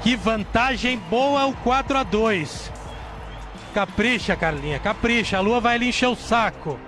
Que 0.03 0.15
vantagem 0.15 0.99
boa 1.11 1.47
o 1.47 1.55
4 1.57 1.99
a 1.99 2.03
2. 2.05 2.71
Capricha, 3.75 4.37
Carlinha, 4.37 4.79
capricha. 4.79 5.39
A 5.39 5.41
Lua 5.41 5.61
vai 5.61 5.77
lhe 5.77 5.89
encher 5.89 6.09
o 6.09 6.15
saco. 6.15 6.79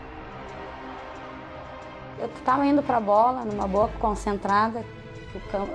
Eu 2.19 2.27
estava 2.27 2.65
indo 2.65 2.83
para 2.83 2.99
a 2.99 3.01
bola, 3.01 3.45
numa 3.45 3.67
boa 3.67 3.89
concentrada, 3.99 4.85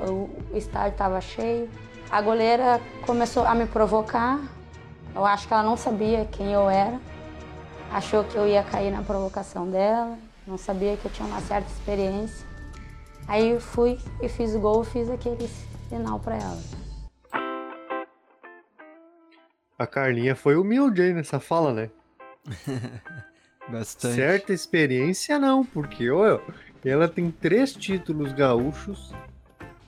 o, 0.07 0.29
o 0.53 0.57
estádio 0.57 0.91
estava 0.91 1.19
cheio. 1.21 1.69
A 2.09 2.21
goleira 2.21 2.81
começou 3.05 3.45
a 3.45 3.55
me 3.55 3.65
provocar, 3.65 4.39
eu 5.15 5.25
acho 5.25 5.47
que 5.47 5.53
ela 5.53 5.63
não 5.63 5.77
sabia 5.77 6.25
quem 6.25 6.51
eu 6.51 6.69
era, 6.69 6.99
achou 7.91 8.23
que 8.23 8.35
eu 8.35 8.47
ia 8.47 8.63
cair 8.63 8.91
na 8.91 9.01
provocação 9.01 9.69
dela, 9.69 10.17
não 10.45 10.57
sabia 10.57 10.97
que 10.97 11.05
eu 11.05 11.11
tinha 11.11 11.27
uma 11.27 11.39
certa 11.41 11.69
experiência. 11.69 12.45
Aí 13.27 13.59
fui 13.59 13.97
e 14.21 14.27
fiz 14.27 14.53
o 14.55 14.59
gol, 14.59 14.83
fiz 14.83 15.09
aquele 15.09 15.49
sinal 15.87 16.19
para 16.19 16.35
ela. 16.35 16.59
A 19.77 19.87
Carlinha 19.87 20.35
foi 20.35 20.55
humilde 20.55 21.01
aí 21.01 21.13
nessa 21.13 21.39
fala, 21.39 21.73
né? 21.73 21.89
Bastante. 23.69 24.15
Certa 24.15 24.53
experiência 24.53 25.39
não, 25.39 25.65
porque 25.65 26.09
olha, 26.09 26.41
ela 26.83 27.07
tem 27.07 27.31
três 27.31 27.73
títulos 27.73 28.33
gaúchos, 28.33 29.13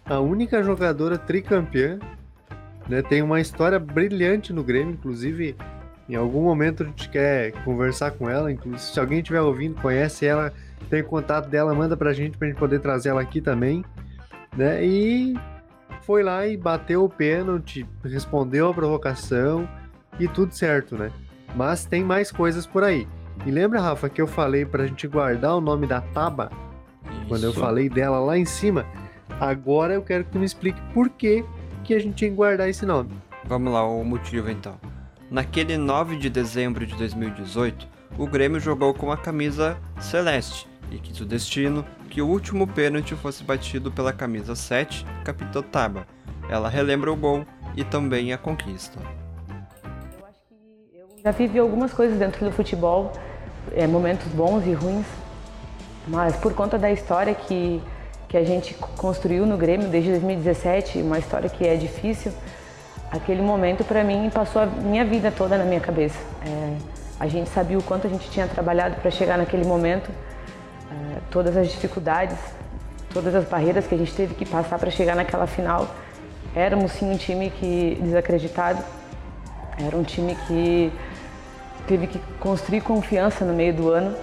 a 0.05 0.19
única 0.19 0.61
jogadora 0.63 1.17
tricampeã 1.17 1.99
né? 2.87 3.01
Tem 3.01 3.21
uma 3.21 3.39
história 3.39 3.79
brilhante 3.79 4.51
no 4.51 4.63
Grêmio, 4.63 4.93
inclusive 4.93 5.55
em 6.07 6.15
algum 6.15 6.41
momento 6.41 6.83
a 6.83 6.85
gente 6.85 7.09
quer 7.09 7.51
conversar 7.63 8.11
com 8.11 8.29
ela, 8.29 8.51
inclusive 8.51 8.81
se 8.81 8.99
alguém 8.99 9.19
estiver 9.19 9.41
ouvindo, 9.41 9.79
conhece 9.81 10.25
ela, 10.25 10.51
tem 10.89 11.01
contato 11.01 11.47
dela, 11.49 11.73
manda 11.73 11.95
pra 11.95 12.11
gente 12.11 12.37
pra 12.37 12.47
gente 12.47 12.57
poder 12.57 12.79
trazer 12.79 13.09
ela 13.09 13.21
aqui 13.21 13.39
também, 13.39 13.85
né? 14.55 14.85
E 14.85 15.33
foi 16.01 16.23
lá 16.23 16.45
e 16.45 16.57
bateu 16.57 17.05
o 17.05 17.09
pênalti, 17.09 17.87
respondeu 18.03 18.69
a 18.69 18.73
provocação 18.73 19.67
e 20.19 20.27
tudo 20.27 20.53
certo, 20.53 20.97
né? 20.97 21.09
Mas 21.55 21.85
tem 21.85 22.03
mais 22.03 22.31
coisas 22.31 22.65
por 22.65 22.83
aí. 22.83 23.07
E 23.45 23.51
lembra, 23.51 23.79
Rafa, 23.79 24.09
que 24.09 24.21
eu 24.21 24.27
falei 24.27 24.65
pra 24.65 24.85
gente 24.85 25.07
guardar 25.07 25.55
o 25.55 25.61
nome 25.61 25.87
da 25.87 26.01
Taba? 26.01 26.51
Isso. 27.09 27.27
Quando 27.27 27.43
eu 27.45 27.53
falei 27.53 27.89
dela 27.89 28.19
lá 28.19 28.37
em 28.37 28.45
cima. 28.45 28.85
Agora 29.43 29.93
eu 29.93 30.01
quero 30.01 30.23
que 30.23 30.31
tu 30.31 30.39
me 30.39 30.45
explique 30.45 30.79
por 30.93 31.09
que 31.09 31.43
que 31.83 31.93
a 31.93 31.99
gente 31.99 32.15
tinha 32.15 32.29
que 32.29 32.35
guardar 32.35 32.69
esse 32.69 32.85
nome. 32.85 33.09
Vamos 33.43 33.73
lá, 33.73 33.85
o 33.85 34.01
motivo 34.01 34.49
então. 34.49 34.75
Naquele 35.29 35.75
9 35.75 36.15
de 36.15 36.29
dezembro 36.29 36.87
de 36.87 36.95
2018, 36.95 37.85
o 38.17 38.25
Grêmio 38.25 38.57
jogou 38.57 38.93
com 38.93 39.11
a 39.11 39.17
camisa 39.17 39.77
celeste 39.99 40.65
e 40.89 40.97
quis 40.97 41.19
o 41.19 41.25
destino 41.25 41.83
que 42.09 42.21
o 42.21 42.27
último 42.27 42.65
pênalti 42.65 43.15
fosse 43.15 43.43
batido 43.43 43.91
pela 43.91 44.13
camisa 44.13 44.55
7, 44.55 45.05
Capitão 45.25 45.61
Taba. 45.61 46.07
Ela 46.47 46.69
relembra 46.69 47.11
o 47.11 47.15
gol 47.17 47.45
e 47.75 47.83
também 47.83 48.31
a 48.31 48.37
conquista. 48.37 48.97
Eu 48.97 50.25
acho 50.25 50.39
que 50.47 50.55
eu 50.95 51.21
já 51.21 51.31
vivi 51.31 51.59
algumas 51.59 51.91
coisas 51.91 52.17
dentro 52.17 52.45
do 52.45 52.51
futebol, 52.53 53.11
é, 53.73 53.85
momentos 53.87 54.27
bons 54.27 54.65
e 54.65 54.71
ruins, 54.71 55.05
mas 56.07 56.33
por 56.37 56.53
conta 56.53 56.79
da 56.79 56.89
história 56.89 57.35
que 57.35 57.83
que 58.33 58.37
a 58.37 58.43
gente 58.43 58.73
construiu 58.97 59.45
no 59.45 59.55
Grêmio 59.55 59.87
desde 59.89 60.09
2017, 60.09 60.97
uma 61.03 61.19
história 61.19 61.47
que 61.47 61.67
é 61.67 61.75
difícil, 61.75 62.31
aquele 63.11 63.43
momento 63.43 63.83
para 63.83 64.03
mim 64.03 64.27
passou 64.33 64.63
a 64.63 64.65
minha 64.65 65.05
vida 65.05 65.31
toda 65.31 65.55
na 65.55 65.63
minha 65.63 65.79
cabeça. 65.79 66.17
É, 66.43 66.75
a 67.19 67.27
gente 67.27 67.47
sabia 67.51 67.77
o 67.77 67.83
quanto 67.83 68.07
a 68.07 68.09
gente 68.09 68.27
tinha 68.31 68.47
trabalhado 68.47 68.95
para 68.95 69.11
chegar 69.11 69.37
naquele 69.37 69.63
momento, 69.63 70.09
é, 70.09 71.19
todas 71.29 71.55
as 71.55 71.69
dificuldades, 71.69 72.35
todas 73.13 73.35
as 73.35 73.45
barreiras 73.45 73.85
que 73.85 73.93
a 73.93 73.97
gente 73.99 74.15
teve 74.15 74.33
que 74.33 74.47
passar 74.47 74.79
para 74.79 74.89
chegar 74.89 75.15
naquela 75.15 75.45
final. 75.45 75.87
Éramos 76.55 76.93
sim 76.93 77.11
um 77.11 77.17
time 77.17 77.51
que 77.51 77.99
desacreditado, 78.01 78.83
era 79.77 79.95
um 79.95 80.01
time 80.01 80.35
que 80.47 80.91
teve 81.85 82.07
que 82.07 82.17
construir 82.39 82.81
confiança 82.81 83.45
no 83.45 83.53
meio 83.53 83.75
do 83.75 83.91
ano 83.91 84.15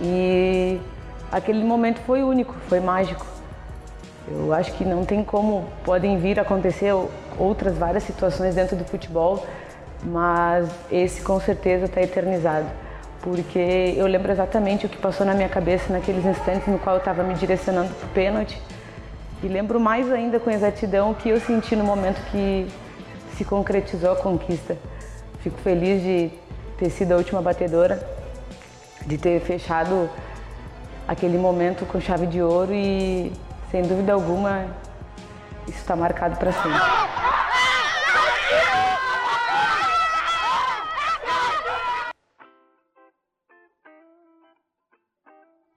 e 0.00 0.80
aquele 1.32 1.64
momento 1.64 1.98
foi 2.00 2.22
único, 2.22 2.54
foi 2.68 2.78
mágico. 2.78 3.26
Eu 4.28 4.52
acho 4.52 4.72
que 4.74 4.84
não 4.84 5.04
tem 5.04 5.24
como, 5.24 5.66
podem 5.82 6.18
vir 6.18 6.38
acontecer 6.38 6.92
outras 7.38 7.76
várias 7.76 8.04
situações 8.04 8.54
dentro 8.54 8.76
do 8.76 8.84
futebol, 8.84 9.44
mas 10.04 10.68
esse 10.90 11.22
com 11.22 11.40
certeza 11.40 11.86
está 11.86 12.00
eternizado, 12.00 12.66
porque 13.20 13.94
eu 13.96 14.06
lembro 14.06 14.30
exatamente 14.30 14.86
o 14.86 14.88
que 14.88 14.96
passou 14.96 15.26
na 15.26 15.34
minha 15.34 15.48
cabeça 15.48 15.92
naqueles 15.92 16.24
instantes 16.24 16.68
no 16.68 16.78
qual 16.78 16.96
eu 16.96 17.00
estava 17.00 17.24
me 17.24 17.34
direcionando 17.34 17.92
para 17.94 18.06
o 18.06 18.10
pênalti 18.10 18.60
e 19.42 19.48
lembro 19.48 19.80
mais 19.80 20.10
ainda 20.12 20.38
com 20.38 20.50
exatidão 20.50 21.10
o 21.10 21.14
que 21.14 21.28
eu 21.28 21.40
senti 21.40 21.74
no 21.74 21.82
momento 21.82 22.20
que 22.30 22.68
se 23.36 23.44
concretizou 23.44 24.12
a 24.12 24.16
conquista. 24.16 24.76
Fico 25.40 25.58
feliz 25.58 26.00
de 26.00 26.30
ter 26.78 26.90
sido 26.90 27.12
a 27.12 27.16
última 27.16 27.42
batedora, 27.42 28.06
de 29.04 29.18
ter 29.18 29.40
fechado 29.40 30.08
aquele 31.06 31.38
momento 31.38 31.84
com 31.86 32.00
chave 32.00 32.26
de 32.26 32.40
ouro 32.40 32.72
e, 32.72 33.32
sem 33.70 33.82
dúvida 33.82 34.12
alguma, 34.12 34.66
isso 35.68 35.78
está 35.78 35.96
marcado 35.96 36.36
para 36.36 36.52
sempre. 36.52 36.78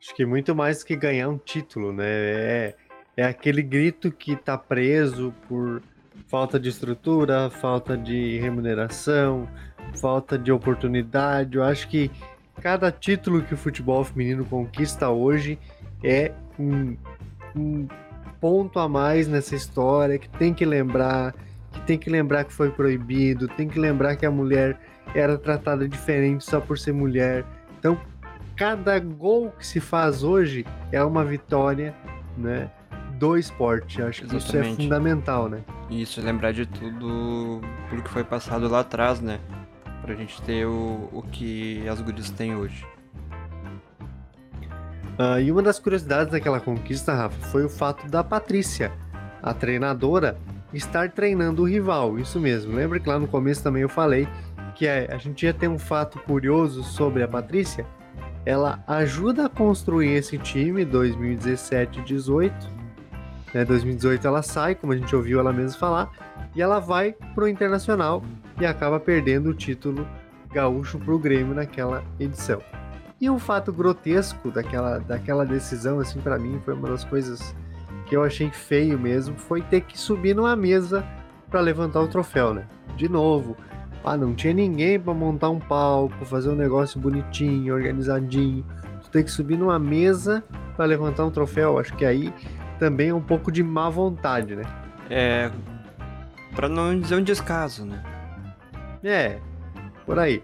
Acho 0.01 0.15
que 0.15 0.25
muito 0.25 0.55
mais 0.55 0.83
que 0.83 0.95
ganhar 0.95 1.29
um 1.29 1.37
título, 1.37 1.91
né? 1.91 2.05
É, 2.07 2.75
é 3.17 3.25
aquele 3.25 3.61
grito 3.61 4.11
que 4.11 4.33
está 4.33 4.57
preso 4.57 5.33
por 5.47 5.81
falta 6.27 6.59
de 6.59 6.69
estrutura, 6.69 7.49
falta 7.49 7.97
de 7.97 8.39
remuneração, 8.39 9.47
falta 9.99 10.37
de 10.37 10.51
oportunidade. 10.51 11.57
Eu 11.57 11.63
acho 11.63 11.87
que 11.87 12.11
cada 12.61 12.91
título 12.91 13.41
que 13.43 13.53
o 13.53 13.57
futebol 13.57 14.03
feminino 14.03 14.45
conquista 14.45 15.09
hoje 15.09 15.59
é 16.03 16.31
um, 16.59 16.95
um 17.55 17.87
ponto 18.39 18.79
a 18.79 18.87
mais 18.87 19.27
nessa 19.27 19.55
história 19.55 20.17
que 20.17 20.29
tem 20.29 20.53
que 20.53 20.65
lembrar, 20.65 21.33
que 21.71 21.81
tem 21.81 21.97
que 21.97 22.09
lembrar 22.09 22.43
que 22.43 22.53
foi 22.53 22.69
proibido, 22.69 23.47
tem 23.47 23.67
que 23.67 23.79
lembrar 23.79 24.15
que 24.15 24.25
a 24.25 24.31
mulher 24.31 24.79
era 25.13 25.37
tratada 25.37 25.87
diferente 25.87 26.43
só 26.43 26.59
por 26.59 26.77
ser 26.77 26.93
mulher. 26.93 27.45
Então, 27.79 27.99
cada 28.55 28.97
gol 28.99 29.51
que 29.57 29.65
se 29.65 29.79
faz 29.79 30.23
hoje 30.23 30.65
é 30.91 31.03
uma 31.03 31.23
vitória, 31.23 31.93
né? 32.37 32.69
Do 33.17 33.37
esporte, 33.37 34.01
acho 34.01 34.25
que 34.25 34.35
isso 34.35 34.57
é 34.57 34.63
fundamental, 34.63 35.47
né? 35.47 35.61
Isso, 35.89 36.19
lembrar 36.19 36.51
de 36.51 36.65
tudo, 36.65 37.61
tudo 37.89 38.01
que 38.03 38.09
foi 38.09 38.25
passado 38.25 38.67
lá 38.67 38.81
atrás, 38.81 39.21
né? 39.21 39.39
Pra 40.05 40.15
gente 40.15 40.41
ter 40.43 40.65
o, 40.65 41.09
o 41.11 41.23
que 41.31 41.87
as 41.87 41.99
gurias 42.01 42.29
têm 42.29 42.55
hoje. 42.55 42.85
Uh, 45.17 45.39
e 45.41 45.51
uma 45.51 45.61
das 45.61 45.79
curiosidades 45.79 46.31
daquela 46.31 46.59
conquista, 46.59 47.13
Rafa, 47.13 47.47
foi 47.47 47.65
o 47.65 47.69
fato 47.69 48.07
da 48.07 48.23
Patrícia, 48.23 48.91
a 49.41 49.53
treinadora, 49.53 50.37
estar 50.73 51.09
treinando 51.11 51.63
o 51.63 51.65
rival. 51.65 52.19
Isso 52.19 52.39
mesmo. 52.39 52.75
Lembra 52.75 52.99
que 52.99 53.07
lá 53.07 53.17
no 53.17 53.27
começo 53.27 53.63
também 53.63 53.81
eu 53.81 53.89
falei 53.89 54.27
que 54.75 54.87
a, 54.87 55.15
a 55.15 55.17
gente 55.17 55.45
ia 55.45 55.53
ter 55.53 55.69
um 55.69 55.79
fato 55.79 56.19
curioso 56.19 56.83
sobre 56.83 57.23
a 57.23 57.27
Patrícia? 57.27 57.85
ela 58.45 58.83
ajuda 58.85 59.47
a 59.47 59.49
construir 59.49 60.11
esse 60.11 60.37
time 60.37 60.85
2017 60.85 62.01
18. 62.01 62.74
Né, 63.55 63.63
2018 63.63 64.27
ela 64.27 64.41
sai, 64.41 64.75
como 64.75 64.91
a 64.91 64.97
gente 64.97 65.15
ouviu 65.15 65.39
ela 65.39 65.53
mesma 65.53 65.79
falar, 65.79 66.11
e 66.53 66.61
ela 66.61 66.77
vai 66.77 67.13
pro 67.33 67.47
Internacional 67.47 68.21
e 68.59 68.65
acaba 68.65 68.99
perdendo 68.99 69.51
o 69.51 69.53
título 69.53 70.05
gaúcho 70.51 70.99
pro 70.99 71.17
Grêmio 71.17 71.55
naquela 71.55 72.03
edição. 72.19 72.61
E 73.19 73.29
um 73.29 73.39
fato 73.39 73.71
grotesco 73.71 74.51
daquela, 74.51 74.99
daquela 74.99 75.45
decisão, 75.45 76.01
assim, 76.01 76.19
para 76.19 76.37
mim, 76.37 76.59
foi 76.65 76.73
uma 76.73 76.89
das 76.89 77.05
coisas 77.05 77.55
que 78.05 78.17
eu 78.17 78.23
achei 78.25 78.51
feio 78.51 78.99
mesmo, 78.99 79.37
foi 79.37 79.61
ter 79.61 79.79
que 79.79 79.97
subir 79.97 80.35
numa 80.35 80.57
mesa 80.57 81.01
para 81.49 81.61
levantar 81.61 82.01
o 82.01 82.09
troféu, 82.09 82.53
né? 82.53 82.67
De 82.97 83.07
novo, 83.07 83.55
ah, 84.03 84.17
não 84.17 84.35
tinha 84.35 84.53
ninguém 84.53 84.99
para 84.99 85.13
montar 85.13 85.49
um 85.49 85.59
palco, 85.59 86.25
fazer 86.25 86.49
um 86.49 86.55
negócio 86.55 86.99
bonitinho, 86.99 87.73
organizadinho. 87.73 88.65
Tu 89.01 89.09
tem 89.11 89.23
que 89.23 89.31
subir 89.31 89.57
numa 89.57 89.79
mesa 89.79 90.43
para 90.75 90.83
levantar 90.83 91.23
um 91.23 91.31
troféu. 91.31 91.79
Acho 91.79 91.95
que 91.95 92.03
aí 92.03 92.33
também 92.79 93.09
é 93.09 93.13
um 93.13 93.21
pouco 93.21 93.51
de 93.51 93.63
má 93.63 93.89
vontade, 93.89 94.55
né? 94.55 94.63
É. 95.09 95.51
Pra 96.55 96.69
não 96.69 96.99
dizer 96.99 97.15
um 97.15 97.23
descaso, 97.23 97.85
né? 97.85 98.01
É, 99.03 99.39
por 100.05 100.17
aí. 100.17 100.41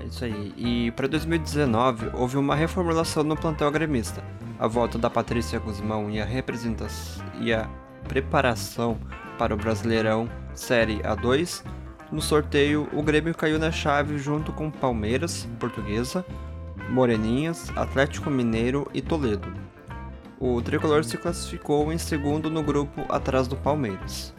É 0.00 0.04
isso 0.04 0.24
aí. 0.24 0.52
E 0.56 0.90
para 0.92 1.08
2019 1.08 2.10
houve 2.14 2.36
uma 2.36 2.54
reformulação 2.54 3.22
no 3.22 3.36
plantel 3.36 3.70
gremista. 3.70 4.22
A 4.58 4.66
volta 4.66 4.98
da 4.98 5.10
Patrícia 5.10 5.58
Guzmão 5.58 6.10
e 6.10 6.20
a 6.20 6.24
representação 6.24 7.24
e 7.40 7.52
a 7.52 7.68
preparação 8.08 8.98
para 9.38 9.54
o 9.54 9.56
Brasileirão 9.56 10.28
Série 10.54 10.98
A2. 11.00 11.64
No 12.10 12.22
sorteio, 12.22 12.88
o 12.92 13.02
Grêmio 13.02 13.34
caiu 13.34 13.58
na 13.58 13.70
chave 13.70 14.16
junto 14.16 14.52
com 14.52 14.70
Palmeiras, 14.70 15.48
Portuguesa, 15.58 16.24
Moreninhas, 16.88 17.70
Atlético 17.76 18.30
Mineiro 18.30 18.88
e 18.94 19.02
Toledo. 19.02 19.65
O 20.38 20.60
tricolor 20.60 21.02
se 21.02 21.16
classificou 21.16 21.90
em 21.90 21.96
segundo 21.96 22.50
no 22.50 22.62
grupo 22.62 23.02
atrás 23.08 23.48
do 23.48 23.56
Palmeiras. 23.56 24.34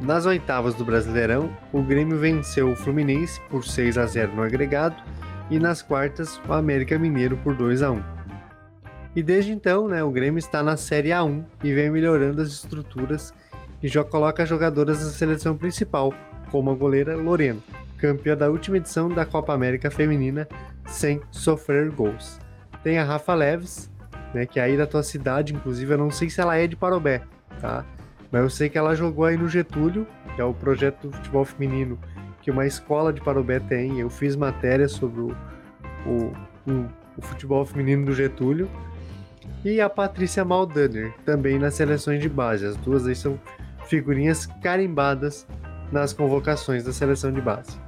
Nas 0.00 0.24
oitavas 0.24 0.74
do 0.74 0.86
Brasileirão, 0.86 1.54
o 1.70 1.82
Grêmio 1.82 2.18
venceu 2.18 2.72
o 2.72 2.76
Fluminense 2.76 3.38
por 3.50 3.62
6 3.62 3.98
a 3.98 4.06
0 4.06 4.34
no 4.34 4.42
agregado 4.42 4.96
e 5.50 5.58
nas 5.58 5.82
quartas 5.82 6.40
o 6.48 6.52
América 6.54 6.98
Mineiro 6.98 7.36
por 7.36 7.54
2 7.54 7.82
a 7.82 7.90
1. 7.90 8.02
E 9.14 9.22
desde 9.22 9.52
então, 9.52 9.86
né, 9.86 10.02
o 10.02 10.10
Grêmio 10.10 10.38
está 10.38 10.62
na 10.62 10.78
Série 10.78 11.10
A1 11.10 11.44
e 11.62 11.74
vem 11.74 11.90
melhorando 11.90 12.40
as 12.40 12.48
estruturas 12.48 13.34
e 13.82 13.88
já 13.88 14.02
coloca 14.02 14.46
jogadoras 14.46 15.04
da 15.04 15.10
seleção 15.10 15.54
principal, 15.54 16.14
como 16.50 16.70
a 16.70 16.74
goleira 16.74 17.16
Lorena, 17.16 17.60
campeã 17.98 18.34
da 18.34 18.48
última 18.48 18.78
edição 18.78 19.10
da 19.10 19.26
Copa 19.26 19.52
América 19.52 19.90
Feminina 19.90 20.48
sem 20.86 21.20
sofrer 21.30 21.90
gols. 21.90 22.38
Tem 22.82 22.98
a 22.98 23.04
Rafa 23.04 23.34
Leves, 23.34 23.89
né, 24.34 24.46
que 24.46 24.60
é 24.60 24.62
aí 24.62 24.76
da 24.76 24.86
tua 24.86 25.02
cidade, 25.02 25.54
inclusive 25.54 25.92
eu 25.92 25.98
não 25.98 26.10
sei 26.10 26.30
se 26.30 26.40
ela 26.40 26.56
é 26.56 26.66
de 26.66 26.76
Parobé, 26.76 27.22
tá? 27.60 27.84
Mas 28.30 28.42
eu 28.42 28.50
sei 28.50 28.68
que 28.68 28.78
ela 28.78 28.94
jogou 28.94 29.24
aí 29.24 29.36
no 29.36 29.48
Getúlio, 29.48 30.06
que 30.34 30.40
é 30.40 30.44
o 30.44 30.54
projeto 30.54 31.08
do 31.08 31.16
futebol 31.16 31.44
feminino 31.44 31.98
que 32.40 32.50
uma 32.50 32.66
escola 32.66 33.12
de 33.12 33.20
Parobé 33.20 33.60
tem. 33.60 34.00
Eu 34.00 34.08
fiz 34.08 34.36
matéria 34.36 34.88
sobre 34.88 35.20
o, 35.20 35.36
o, 36.06 36.70
o, 36.70 36.86
o 37.16 37.22
futebol 37.22 37.64
feminino 37.64 38.06
do 38.06 38.12
Getúlio. 38.12 38.70
E 39.64 39.80
a 39.80 39.90
Patrícia 39.90 40.44
Maldaner, 40.44 41.12
também 41.24 41.58
nas 41.58 41.74
seleções 41.74 42.22
de 42.22 42.28
base. 42.28 42.64
As 42.64 42.76
duas 42.76 43.06
aí 43.06 43.14
são 43.14 43.38
figurinhas 43.86 44.46
carimbadas 44.46 45.46
nas 45.92 46.12
convocações 46.12 46.84
da 46.84 46.92
seleção 46.92 47.32
de 47.32 47.40
base. 47.40 47.78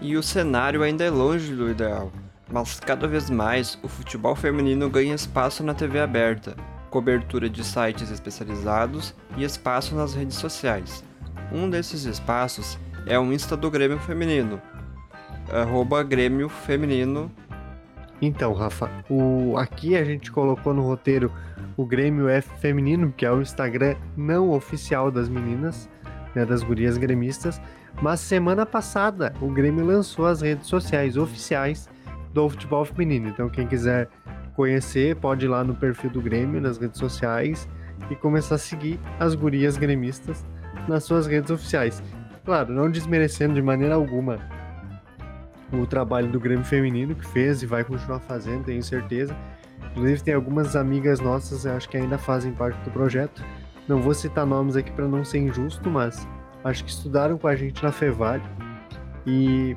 E 0.00 0.16
o 0.16 0.22
cenário 0.22 0.82
ainda 0.82 1.04
é 1.04 1.10
longe 1.10 1.54
do 1.54 1.70
ideal, 1.70 2.10
mas 2.52 2.78
cada 2.78 3.08
vez 3.08 3.30
mais 3.30 3.78
o 3.82 3.88
futebol 3.88 4.36
feminino 4.36 4.90
ganha 4.90 5.14
espaço 5.14 5.64
na 5.64 5.72
TV 5.72 5.98
aberta, 5.98 6.54
cobertura 6.90 7.48
de 7.48 7.64
sites 7.64 8.10
especializados 8.10 9.14
e 9.38 9.42
espaço 9.42 9.94
nas 9.94 10.14
redes 10.14 10.36
sociais. 10.36 11.02
Um 11.50 11.70
desses 11.70 12.04
espaços 12.04 12.78
é 13.06 13.18
o 13.18 13.32
Insta 13.32 13.56
do 13.56 13.70
Grêmio 13.70 13.98
Feminino, 13.98 14.60
arroba 15.50 16.02
Grêmio 16.02 16.50
Feminino. 16.50 17.32
Então, 18.20 18.52
Rafa, 18.52 18.90
o... 19.08 19.56
aqui 19.56 19.96
a 19.96 20.04
gente 20.04 20.30
colocou 20.30 20.74
no 20.74 20.82
roteiro 20.82 21.32
o 21.74 21.86
Grêmio 21.86 22.28
F 22.28 22.50
Feminino, 22.60 23.12
que 23.16 23.24
é 23.24 23.32
o 23.32 23.40
Instagram 23.40 23.96
não 24.14 24.50
oficial 24.50 25.10
das 25.10 25.28
meninas, 25.28 25.88
né, 26.34 26.44
das 26.44 26.62
gurias 26.62 26.98
gremistas. 26.98 27.60
Mas 28.00 28.20
semana 28.20 28.66
passada 28.66 29.34
o 29.40 29.48
Grêmio 29.48 29.84
lançou 29.84 30.26
as 30.26 30.42
redes 30.42 30.66
sociais 30.66 31.16
oficiais 31.16 31.88
do 32.32 32.48
futebol 32.48 32.84
feminino. 32.84 33.28
Então 33.28 33.48
quem 33.48 33.66
quiser 33.66 34.08
conhecer 34.54 35.16
pode 35.16 35.46
ir 35.46 35.48
lá 35.48 35.64
no 35.64 35.74
perfil 35.74 36.10
do 36.10 36.20
Grêmio 36.20 36.60
nas 36.60 36.78
redes 36.78 36.98
sociais 36.98 37.68
e 38.10 38.16
começar 38.16 38.56
a 38.56 38.58
seguir 38.58 38.98
as 39.18 39.34
gurias 39.34 39.76
gremistas 39.76 40.44
nas 40.88 41.04
suas 41.04 41.26
redes 41.26 41.50
oficiais. 41.50 42.02
Claro, 42.44 42.72
não 42.72 42.90
desmerecendo 42.90 43.54
de 43.54 43.62
maneira 43.62 43.94
alguma 43.94 44.38
o 45.72 45.86
trabalho 45.86 46.28
do 46.28 46.38
Grêmio 46.38 46.64
Feminino 46.64 47.14
que 47.14 47.26
fez 47.26 47.62
e 47.62 47.66
vai 47.66 47.82
continuar 47.82 48.20
fazendo, 48.20 48.64
tenho 48.64 48.82
certeza. 48.82 49.34
Inclusive 49.92 50.22
tem 50.22 50.34
algumas 50.34 50.76
amigas 50.76 51.20
nossas, 51.20 51.66
acho 51.66 51.88
que 51.88 51.96
ainda 51.96 52.18
fazem 52.18 52.52
parte 52.52 52.78
do 52.82 52.90
projeto. 52.90 53.42
Não 53.88 54.00
vou 54.00 54.14
citar 54.14 54.46
nomes 54.46 54.76
aqui 54.76 54.90
para 54.92 55.08
não 55.08 55.24
ser 55.24 55.38
injusto, 55.38 55.90
mas 55.90 56.28
acho 56.64 56.84
que 56.84 56.90
estudaram 56.90 57.38
com 57.38 57.48
a 57.48 57.56
gente 57.56 57.82
na 57.82 57.90
Fevale 57.90 58.42
e 59.26 59.76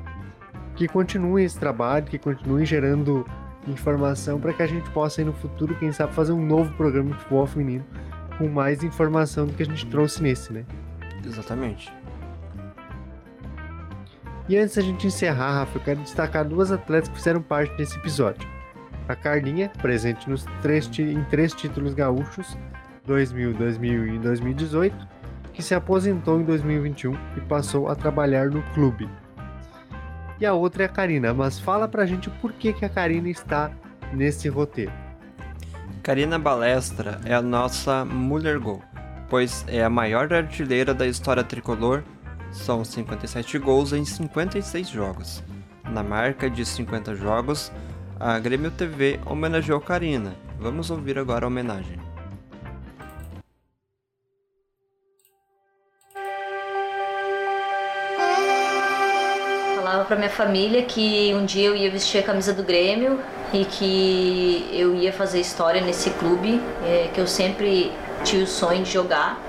que 0.76 0.86
continuem 0.86 1.44
esse 1.44 1.58
trabalho, 1.58 2.06
que 2.06 2.18
continuem 2.18 2.64
gerando 2.64 3.26
informação 3.66 4.38
para 4.38 4.52
que 4.52 4.62
a 4.62 4.66
gente 4.66 4.88
possa 4.90 5.20
aí 5.20 5.24
no 5.24 5.32
futuro, 5.32 5.74
quem 5.74 5.90
sabe, 5.90 6.12
fazer 6.12 6.32
um 6.32 6.44
novo 6.44 6.72
programa 6.74 7.10
de 7.10 7.16
futebol 7.16 7.46
feminino 7.46 7.84
com 8.38 8.48
mais 8.48 8.84
informação 8.84 9.46
do 9.46 9.54
que 9.54 9.62
a 9.62 9.66
gente 9.66 9.86
trouxe 9.86 10.22
nesse, 10.22 10.52
né? 10.52 10.64
Exatamente. 11.24 11.92
E 14.48 14.56
antes 14.56 14.76
da 14.76 14.82
gente 14.82 15.06
encerrar, 15.06 15.60
Rafa, 15.60 15.78
eu 15.78 15.82
quero 15.82 16.00
destacar 16.00 16.44
duas 16.44 16.70
atletas 16.70 17.08
que 17.08 17.16
fizeram 17.16 17.42
parte 17.42 17.76
desse 17.76 17.98
episódio 17.98 18.56
a 19.08 19.14
Carlinha, 19.14 19.70
presente 19.80 20.28
nos 20.28 20.44
três, 20.62 20.90
em 20.98 21.22
três 21.24 21.52
títulos 21.52 21.94
gaúchos, 21.94 22.56
2000, 23.04 23.54
2000 23.54 24.14
e 24.14 24.18
2018, 24.18 25.08
que 25.52 25.62
se 25.62 25.74
aposentou 25.74 26.40
em 26.40 26.44
2021 26.44 27.16
e 27.36 27.40
passou 27.42 27.88
a 27.88 27.94
trabalhar 27.94 28.50
no 28.50 28.62
clube. 28.74 29.08
E 30.40 30.46
a 30.46 30.52
outra 30.52 30.82
é 30.82 30.86
a 30.86 30.88
Karina, 30.88 31.32
mas 31.32 31.58
fala 31.58 31.88
pra 31.88 32.06
gente 32.06 32.28
por 32.28 32.52
que, 32.52 32.72
que 32.72 32.84
a 32.84 32.88
Karina 32.88 33.28
está 33.28 33.70
nesse 34.12 34.48
roteiro. 34.48 34.92
Karina 36.02 36.38
Balestra 36.38 37.20
é 37.24 37.34
a 37.34 37.42
nossa 37.42 38.04
Mulher 38.04 38.58
Gol, 38.58 38.82
pois 39.28 39.64
é 39.66 39.82
a 39.82 39.90
maior 39.90 40.32
artilheira 40.32 40.94
da 40.94 41.06
história 41.06 41.42
tricolor, 41.42 42.04
são 42.52 42.84
57 42.84 43.58
gols 43.58 43.92
em 43.92 44.04
56 44.04 44.88
jogos. 44.88 45.42
Na 45.84 46.02
marca 46.02 46.48
de 46.48 46.64
50 46.64 47.14
jogos, 47.14 47.72
a 48.18 48.38
Grêmio 48.38 48.70
TV 48.70 49.20
homenageou 49.26 49.80
Karina. 49.80 50.34
Vamos 50.58 50.90
ouvir 50.90 51.18
agora 51.18 51.44
a 51.44 51.48
homenagem. 51.48 52.05
Para 60.06 60.16
minha 60.16 60.30
família 60.30 60.82
que 60.82 61.34
um 61.34 61.44
dia 61.44 61.66
eu 61.66 61.76
ia 61.76 61.90
vestir 61.90 62.18
a 62.18 62.22
camisa 62.22 62.52
do 62.52 62.62
Grêmio 62.62 63.20
e 63.52 63.64
que 63.64 64.68
eu 64.72 64.94
ia 64.94 65.12
fazer 65.12 65.40
história 65.40 65.80
nesse 65.80 66.10
clube, 66.10 66.60
é, 66.84 67.08
que 67.12 67.20
eu 67.20 67.26
sempre 67.26 67.92
tive 68.24 68.44
o 68.44 68.46
sonho 68.46 68.82
de 68.82 68.90
jogar. 68.90 69.40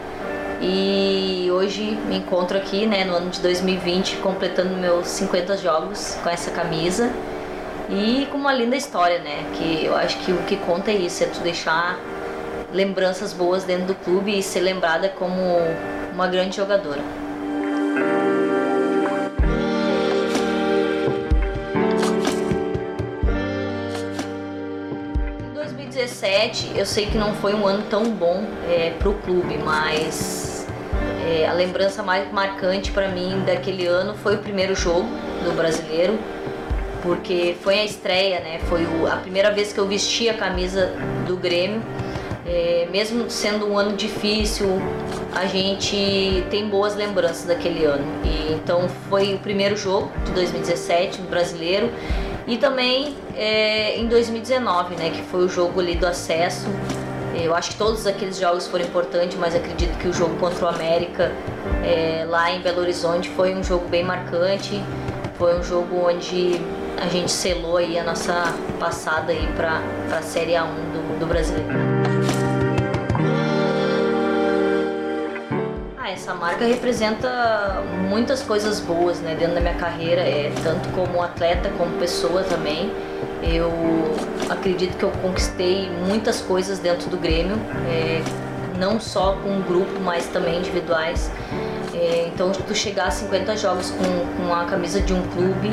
E 0.59 1.49
hoje 1.51 1.97
me 2.07 2.17
encontro 2.17 2.57
aqui, 2.57 2.87
né, 2.87 3.05
no 3.05 3.13
ano 3.13 3.29
de 3.29 3.39
2020, 3.41 4.17
completando 4.17 4.75
meus 4.75 5.07
50 5.07 5.57
jogos 5.57 6.17
com 6.23 6.29
essa 6.29 6.49
camisa. 6.49 7.11
E 7.89 8.27
com 8.31 8.37
uma 8.37 8.51
linda 8.51 8.75
história, 8.75 9.19
né? 9.19 9.45
Que 9.53 9.85
eu 9.85 9.95
acho 9.95 10.17
que 10.19 10.31
o 10.31 10.37
que 10.43 10.57
conta 10.57 10.91
é 10.91 10.95
isso, 10.95 11.23
é 11.23 11.27
tu 11.27 11.39
deixar 11.39 11.97
lembranças 12.73 13.31
boas 13.31 13.63
dentro 13.63 13.85
do 13.87 13.95
clube 13.95 14.37
e 14.37 14.43
ser 14.43 14.59
lembrada 14.59 15.07
como 15.09 15.41
uma 16.13 16.27
grande 16.27 16.57
jogadora. 16.57 17.26
2017, 26.17 26.71
eu 26.75 26.85
sei 26.85 27.05
que 27.05 27.17
não 27.17 27.33
foi 27.35 27.53
um 27.53 27.67
ano 27.67 27.83
tão 27.89 28.09
bom 28.09 28.43
é, 28.67 28.91
para 28.97 29.09
o 29.09 29.13
clube, 29.13 29.57
mas 29.63 30.67
é, 31.27 31.47
a 31.47 31.53
lembrança 31.53 32.01
mais 32.01 32.31
marcante 32.31 32.91
para 32.91 33.07
mim 33.09 33.43
daquele 33.45 33.85
ano 33.85 34.15
foi 34.15 34.35
o 34.35 34.39
primeiro 34.39 34.75
jogo 34.75 35.07
do 35.43 35.55
Brasileiro, 35.55 36.17
porque 37.03 37.55
foi 37.61 37.79
a 37.79 37.85
estreia, 37.85 38.39
né? 38.39 38.59
Foi 38.67 38.85
a 39.11 39.17
primeira 39.17 39.51
vez 39.51 39.71
que 39.71 39.79
eu 39.79 39.87
vesti 39.87 40.27
a 40.27 40.33
camisa 40.33 40.91
do 41.27 41.37
Grêmio 41.37 41.81
é, 42.47 42.87
mesmo 42.89 43.29
sendo 43.29 43.67
um 43.69 43.77
ano 43.77 43.97
difícil, 43.97 44.81
a 45.35 45.45
gente 45.45 46.45
tem 46.49 46.69
boas 46.69 46.95
lembranças 46.95 47.45
daquele 47.45 47.83
ano. 47.83 48.05
E, 48.23 48.53
então 48.53 48.87
foi 49.09 49.33
o 49.33 49.39
primeiro 49.39 49.75
jogo 49.75 50.09
de 50.25 50.31
2017 50.31 51.21
no 51.21 51.27
Brasileiro 51.27 51.91
e 52.47 52.57
também 52.57 53.15
é, 53.35 53.97
em 53.97 54.07
2019, 54.07 54.95
né, 54.95 55.09
que 55.09 55.21
foi 55.23 55.43
o 55.43 55.49
jogo 55.49 55.81
ali 55.81 55.95
do 55.95 56.07
acesso. 56.07 56.67
Eu 57.35 57.53
acho 57.53 57.71
que 57.71 57.77
todos 57.77 58.07
aqueles 58.07 58.39
jogos 58.39 58.65
foram 58.67 58.85
importantes, 58.85 59.37
mas 59.37 59.53
acredito 59.53 59.95
que 59.97 60.07
o 60.07 60.13
jogo 60.13 60.35
contra 60.37 60.65
o 60.65 60.67
América 60.69 61.31
é, 61.83 62.25
lá 62.27 62.49
em 62.49 62.61
Belo 62.61 62.79
Horizonte 62.79 63.29
foi 63.29 63.53
um 63.53 63.63
jogo 63.63 63.87
bem 63.89 64.03
marcante. 64.03 64.81
Foi 65.37 65.59
um 65.59 65.61
jogo 65.61 66.07
onde 66.07 66.59
a 66.99 67.07
gente 67.07 67.31
selou 67.31 67.77
aí 67.77 67.99
a 67.99 68.03
nossa 68.03 68.55
passada 68.79 69.31
aí 69.31 69.47
para 69.55 69.81
a 70.17 70.21
Série 70.21 70.53
A1 70.53 70.65
do, 70.65 71.19
do 71.19 71.25
Brasileiro. 71.27 71.86
Essa 76.17 76.33
marca 76.33 76.65
representa 76.65 77.83
muitas 78.09 78.41
coisas 78.41 78.79
boas 78.79 79.19
né, 79.19 79.35
dentro 79.35 79.53
da 79.53 79.61
minha 79.61 79.75
carreira, 79.75 80.21
é, 80.21 80.51
tanto 80.63 80.89
como 80.89 81.21
atleta 81.21 81.69
como 81.77 81.97
pessoa 81.99 82.43
também. 82.43 82.91
Eu 83.43 83.71
acredito 84.49 84.97
que 84.97 85.03
eu 85.03 85.11
conquistei 85.21 85.89
muitas 86.07 86.41
coisas 86.41 86.79
dentro 86.79 87.07
do 87.09 87.17
Grêmio, 87.17 87.55
é, 87.87 88.21
não 88.79 88.99
só 88.99 89.33
com 89.43 89.59
o 89.59 89.61
grupo, 89.61 89.99
mas 90.03 90.25
também 90.25 90.57
individuais. 90.57 91.31
É, 91.93 92.29
então, 92.33 92.51
tu 92.51 92.75
chegar 92.75 93.07
a 93.07 93.11
50 93.11 93.55
jogos 93.55 93.91
com, 93.91 94.43
com 94.43 94.53
a 94.53 94.65
camisa 94.65 94.99
de 94.99 95.13
um 95.13 95.21
clube 95.27 95.71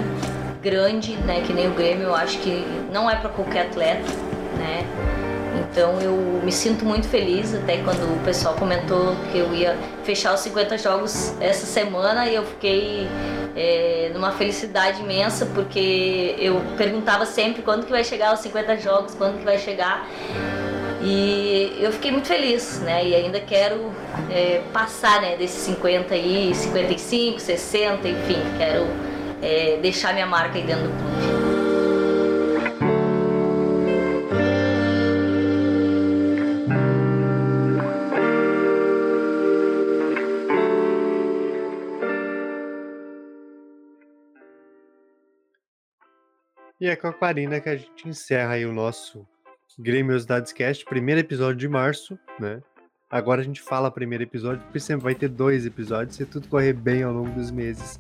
grande, 0.62 1.16
né, 1.16 1.42
que 1.47 1.53
nem 1.53 1.68
o 1.68 1.74
Grêmio, 1.74 2.05
eu 2.05 2.14
acho 2.14 2.38
que 2.38 2.64
não 2.92 3.11
é 3.11 3.16
para 3.16 3.30
qualquer 3.30 3.66
atleta, 3.66 4.11
né? 4.59 4.86
Então 5.75 6.01
eu 6.01 6.41
me 6.45 6.53
sinto 6.53 6.85
muito 6.85 7.09
feliz, 7.09 7.53
até 7.53 7.79
quando 7.79 8.05
o 8.05 8.25
pessoal 8.25 8.55
comentou 8.55 9.16
que 9.33 9.39
eu 9.39 9.53
ia 9.53 9.77
fechar 10.05 10.33
os 10.33 10.39
50 10.39 10.79
jogos 10.79 11.35
essa 11.41 11.66
semana 11.66 12.29
e 12.29 12.37
eu 12.37 12.45
fiquei 12.45 13.09
é, 13.57 14.09
numa 14.14 14.31
felicidade 14.31 15.03
imensa, 15.03 15.45
porque 15.47 16.37
eu 16.39 16.62
perguntava 16.77 17.27
sempre 17.27 17.61
quando 17.61 17.87
que 17.87 17.91
vai 17.91 18.05
chegar 18.05 18.33
os 18.33 18.39
50 18.39 18.77
jogos, 18.77 19.16
quando 19.16 19.39
que 19.39 19.45
vai 19.45 19.59
chegar. 19.59 20.09
E 21.03 21.77
eu 21.81 21.91
fiquei 21.91 22.12
muito 22.12 22.29
feliz, 22.29 22.79
né? 22.79 23.05
E 23.05 23.12
ainda 23.12 23.41
quero 23.41 23.93
é, 24.31 24.62
passar 24.72 25.20
né, 25.22 25.35
desses 25.37 25.61
50 25.64 26.14
aí, 26.14 26.55
55, 26.55 27.41
60, 27.41 28.09
enfim, 28.09 28.39
quero 28.57 28.87
é, 29.43 29.77
deixar 29.83 30.12
minha 30.12 30.25
marca 30.25 30.57
aí 30.57 30.62
dentro 30.62 30.85
do 30.85 30.91
clube. 30.91 31.53
E 46.85 46.87
é 46.87 46.95
com 46.95 47.07
a 47.07 47.12
Quarina 47.14 47.59
que 47.61 47.68
a 47.70 47.76
gente 47.76 48.07
encerra 48.07 48.53
aí 48.53 48.66
o 48.66 48.70
nosso 48.70 49.26
Grêmiosidades 49.78 50.53
Cast, 50.53 50.85
primeiro 50.85 51.18
episódio 51.18 51.57
de 51.57 51.66
março, 51.66 52.18
né? 52.39 52.61
Agora 53.11 53.41
a 53.41 53.45
gente 53.45 53.62
fala 53.62 53.91
primeiro 53.91 54.22
episódio, 54.22 54.62
porque 54.64 54.78
sempre 54.78 55.05
vai 55.05 55.14
ter 55.14 55.30
dois 55.30 55.64
episódios, 55.64 56.14
se 56.14 56.26
tudo 56.26 56.47
correr 56.47 56.74
bem 56.74 57.03
ao 57.03 57.11
longo 57.11 57.30
dos 57.30 57.51
meses. 57.51 57.99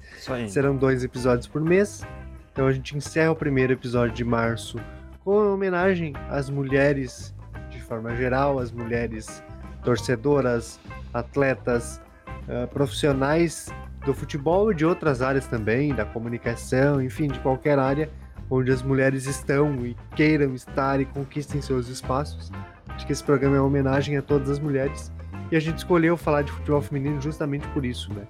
Serão 0.50 0.76
dois 0.76 1.02
episódios 1.02 1.46
por 1.46 1.62
mês. 1.62 2.06
Então 2.52 2.66
a 2.66 2.72
gente 2.72 2.94
encerra 2.94 3.30
o 3.30 3.34
primeiro 3.34 3.72
episódio 3.72 4.14
de 4.14 4.22
março 4.22 4.78
com 5.20 5.54
homenagem 5.54 6.12
às 6.28 6.50
mulheres 6.50 7.34
de 7.70 7.80
forma 7.80 8.14
geral, 8.14 8.58
às 8.58 8.70
mulheres 8.70 9.42
torcedoras, 9.82 10.78
atletas, 11.14 12.02
uh, 12.46 12.68
profissionais 12.68 13.72
do 14.04 14.12
futebol 14.12 14.70
e 14.70 14.74
de 14.74 14.84
outras 14.84 15.22
áreas 15.22 15.46
também, 15.46 15.94
da 15.94 16.04
comunicação, 16.04 17.00
enfim, 17.00 17.28
de 17.28 17.40
qualquer 17.40 17.78
área 17.78 18.10
onde 18.50 18.70
as 18.70 18.82
mulheres 18.82 19.26
estão 19.26 19.84
e 19.84 19.96
queiram 20.14 20.54
estar 20.54 21.00
e 21.00 21.04
conquistem 21.04 21.60
seus 21.60 21.88
espaços. 21.88 22.50
Acho 22.88 23.06
que 23.06 23.12
esse 23.12 23.24
programa 23.24 23.56
é 23.56 23.60
uma 23.60 23.66
homenagem 23.66 24.16
a 24.16 24.22
todas 24.22 24.48
as 24.48 24.58
mulheres 24.58 25.12
e 25.50 25.56
a 25.56 25.60
gente 25.60 25.78
escolheu 25.78 26.16
falar 26.16 26.42
de 26.42 26.52
futebol 26.52 26.80
feminino 26.80 27.20
justamente 27.20 27.66
por 27.68 27.84
isso, 27.84 28.12
né? 28.12 28.22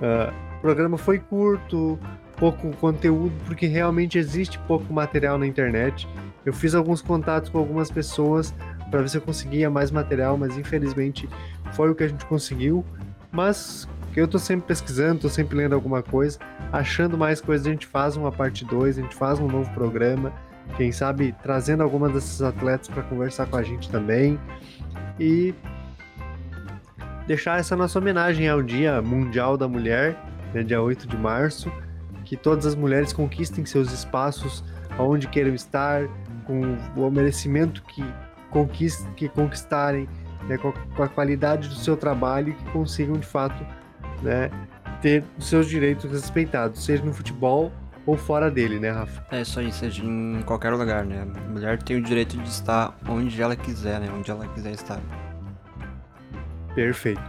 Uh, 0.00 0.32
o 0.58 0.60
programa 0.60 0.96
foi 0.96 1.18
curto, 1.18 1.98
pouco 2.36 2.70
conteúdo, 2.76 3.32
porque 3.46 3.66
realmente 3.66 4.18
existe 4.18 4.58
pouco 4.60 4.92
material 4.92 5.38
na 5.38 5.46
internet. 5.46 6.08
Eu 6.44 6.52
fiz 6.52 6.74
alguns 6.74 7.02
contatos 7.02 7.50
com 7.50 7.58
algumas 7.58 7.90
pessoas 7.90 8.54
para 8.90 9.00
ver 9.00 9.08
se 9.08 9.18
eu 9.18 9.22
conseguia 9.22 9.68
mais 9.68 9.90
material, 9.90 10.36
mas 10.36 10.56
infelizmente 10.56 11.28
foi 11.72 11.90
o 11.90 11.94
que 11.94 12.04
a 12.04 12.08
gente 12.08 12.24
conseguiu. 12.26 12.84
Mas 13.30 13.88
eu 14.16 14.26
tô 14.26 14.38
sempre 14.38 14.66
pesquisando, 14.66 15.20
tô 15.20 15.28
sempre 15.28 15.56
lendo 15.56 15.74
alguma 15.74 16.02
coisa, 16.02 16.38
achando 16.72 17.16
mais 17.16 17.40
coisas, 17.40 17.66
a 17.66 17.70
gente 17.70 17.86
faz 17.86 18.16
uma 18.16 18.32
parte 18.32 18.64
2, 18.64 18.98
a 18.98 19.02
gente 19.02 19.14
faz 19.14 19.38
um 19.38 19.46
novo 19.46 19.70
programa, 19.74 20.32
quem 20.76 20.92
sabe 20.92 21.34
trazendo 21.42 21.82
algumas 21.82 22.12
desses 22.12 22.42
atletas 22.42 22.88
para 22.88 23.02
conversar 23.02 23.46
com 23.46 23.56
a 23.56 23.62
gente 23.62 23.90
também. 23.90 24.38
E 25.18 25.54
deixar 27.26 27.58
essa 27.58 27.76
nossa 27.76 27.98
homenagem 27.98 28.48
ao 28.48 28.62
Dia 28.62 29.02
Mundial 29.02 29.56
da 29.56 29.68
Mulher, 29.68 30.16
né, 30.54 30.62
dia 30.62 30.80
8 30.80 31.06
de 31.06 31.16
março, 31.16 31.70
que 32.24 32.36
todas 32.36 32.66
as 32.66 32.74
mulheres 32.74 33.12
conquistem 33.12 33.64
seus 33.64 33.92
espaços 33.92 34.64
aonde 34.98 35.28
queiram 35.28 35.54
estar, 35.54 36.08
com 36.44 36.76
o 36.96 37.10
merecimento 37.10 37.82
que, 37.82 38.04
conquist, 38.50 39.06
que 39.14 39.28
conquistarem, 39.28 40.08
né, 40.48 40.56
com 40.56 41.02
a 41.02 41.08
qualidade 41.08 41.68
do 41.68 41.74
seu 41.74 41.96
trabalho 41.96 42.50
e 42.50 42.54
que 42.54 42.64
consigam 42.70 43.18
de 43.18 43.26
fato 43.26 43.64
né, 44.22 44.50
ter 45.00 45.24
os 45.38 45.48
seus 45.48 45.68
direitos 45.68 46.10
respeitados, 46.10 46.84
seja 46.84 47.04
no 47.04 47.12
futebol 47.12 47.72
ou 48.06 48.16
fora 48.16 48.50
dele, 48.50 48.78
né, 48.78 48.90
Rafa? 48.90 49.24
É 49.30 49.42
isso 49.42 49.60
aí, 49.60 49.70
seja 49.70 50.02
em 50.02 50.42
qualquer 50.42 50.70
lugar, 50.70 51.04
né? 51.04 51.22
A 51.22 51.48
mulher 51.48 51.82
tem 51.82 51.98
o 51.98 52.02
direito 52.02 52.38
de 52.38 52.48
estar 52.48 52.98
onde 53.06 53.40
ela 53.40 53.54
quiser, 53.54 54.00
né? 54.00 54.08
Onde 54.10 54.30
ela 54.30 54.48
quiser 54.48 54.72
estar. 54.72 55.00
Perfeito. 56.74 57.20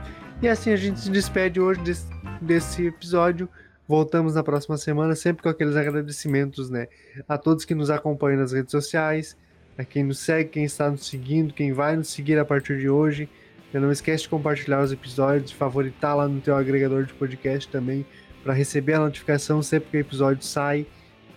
E 0.42 0.48
assim 0.48 0.72
a 0.72 0.78
gente 0.78 1.02
se 1.02 1.10
despede 1.10 1.60
hoje 1.60 1.82
desse, 1.82 2.08
desse 2.40 2.88
episódio. 2.88 3.50
Voltamos 3.86 4.36
na 4.36 4.44
próxima 4.44 4.78
semana, 4.78 5.16
sempre 5.16 5.44
com 5.44 5.50
aqueles 5.50 5.76
agradecimentos, 5.76 6.70
né? 6.70 6.88
A 7.28 7.38
todos 7.38 7.66
que 7.66 7.76
nos 7.76 7.90
acompanham 7.90 8.40
nas 8.40 8.54
redes 8.54 8.72
sociais, 8.72 9.36
a 9.78 9.84
quem 9.84 10.04
nos 10.04 10.20
segue, 10.20 10.50
quem 10.50 10.64
está 10.64 10.90
nos 10.90 11.08
seguindo, 11.08 11.54
quem 11.54 11.74
vai 11.74 11.98
nos 11.98 12.08
seguir 12.08 12.40
a 12.40 12.46
partir 12.46 12.78
de 12.80 12.90
hoje. 12.90 13.28
E 13.74 13.78
não 13.78 13.92
esquece 13.92 14.24
de 14.24 14.30
compartilhar 14.30 14.82
os 14.82 14.92
episódios, 14.92 15.52
favoritar 15.52 16.16
lá 16.16 16.28
no 16.28 16.42
teu 16.42 16.56
agregador 16.56 17.04
de 17.04 17.14
podcast 17.14 17.70
também, 17.70 18.06
para 18.44 18.54
receber 18.54 18.94
a 18.94 19.00
notificação 19.00 19.62
sempre 19.62 19.90
que 19.92 19.98
o 19.98 20.00
episódio 20.00 20.44
sai. 20.44 20.86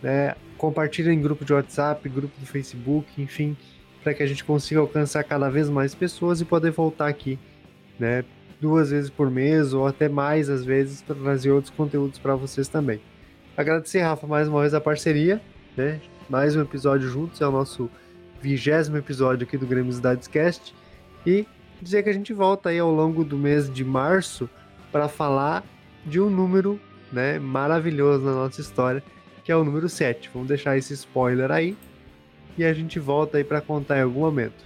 Né? 0.03 0.35
Compartilha 0.57 1.12
em 1.12 1.20
grupo 1.20 1.45
de 1.45 1.53
WhatsApp, 1.53 2.09
grupo 2.09 2.33
do 2.41 2.47
Facebook, 2.47 3.20
enfim, 3.20 3.57
para 4.03 4.14
que 4.14 4.22
a 4.22 4.26
gente 4.26 4.45
consiga 4.45 4.80
alcançar 4.80 5.22
cada 5.24 5.49
vez 5.51 5.68
mais 5.68 5.95
pessoas 5.95 6.41
e 6.41 6.45
poder 6.45 6.70
voltar 6.70 7.09
aqui, 7.09 7.39
né? 7.99 8.24
Duas 8.61 8.91
vezes 8.91 9.11
por 9.11 9.30
mês 9.30 9.74
ou 9.74 9.87
até 9.87 10.09
mais 10.09 10.49
às 10.49 10.64
vezes 10.64 11.03
para 11.03 11.16
trazer 11.16 11.51
outros 11.51 11.74
conteúdos 11.74 12.18
para 12.18 12.37
vocês 12.37 12.68
também. 12.68 13.01
Agradecer, 13.57 14.01
Rafa, 14.01 14.26
mais 14.26 14.49
uma 14.49 14.61
vez 14.61 14.72
a 14.72 14.80
parceria, 14.80 15.41
né? 15.76 16.01
Mais 16.28 16.57
um 16.57 16.62
episódio 16.62 17.09
juntos, 17.09 17.41
é 17.41 17.47
o 17.47 17.51
nosso 17.51 17.91
vigésimo 18.41 18.97
episódio 18.97 19.47
aqui 19.47 19.57
do 19.57 19.66
Grêmio 19.66 19.93
Cidades 19.93 20.26
Cast. 20.28 20.74
E 21.26 21.47
dizer 21.83 22.03
que 22.03 22.09
a 22.09 22.12
gente 22.12 22.33
volta 22.33 22.68
aí 22.68 22.78
ao 22.78 22.91
longo 22.91 23.24
do 23.24 23.37
mês 23.37 23.70
de 23.70 23.85
março 23.85 24.49
para 24.91 25.09
falar 25.09 25.64
de 26.07 26.20
um 26.20 26.30
número 26.30 26.80
né, 27.12 27.39
maravilhoso 27.39 28.24
na 28.24 28.33
nossa 28.33 28.61
história, 28.61 29.03
que 29.45 29.51
é 29.51 29.57
o 29.57 29.64
número 29.64 29.89
7. 29.89 30.30
Vamos 30.33 30.49
deixar 30.49 30.76
esse 30.78 30.95
spoiler 30.95 31.51
aí 31.51 31.76
e 32.57 32.64
a 32.64 32.72
gente 32.72 32.99
volta 32.99 33.39
aí 33.39 33.45
para 33.45 33.61
contar 33.61 33.99
em 33.99 34.03
algum 34.03 34.20
momento. 34.20 34.64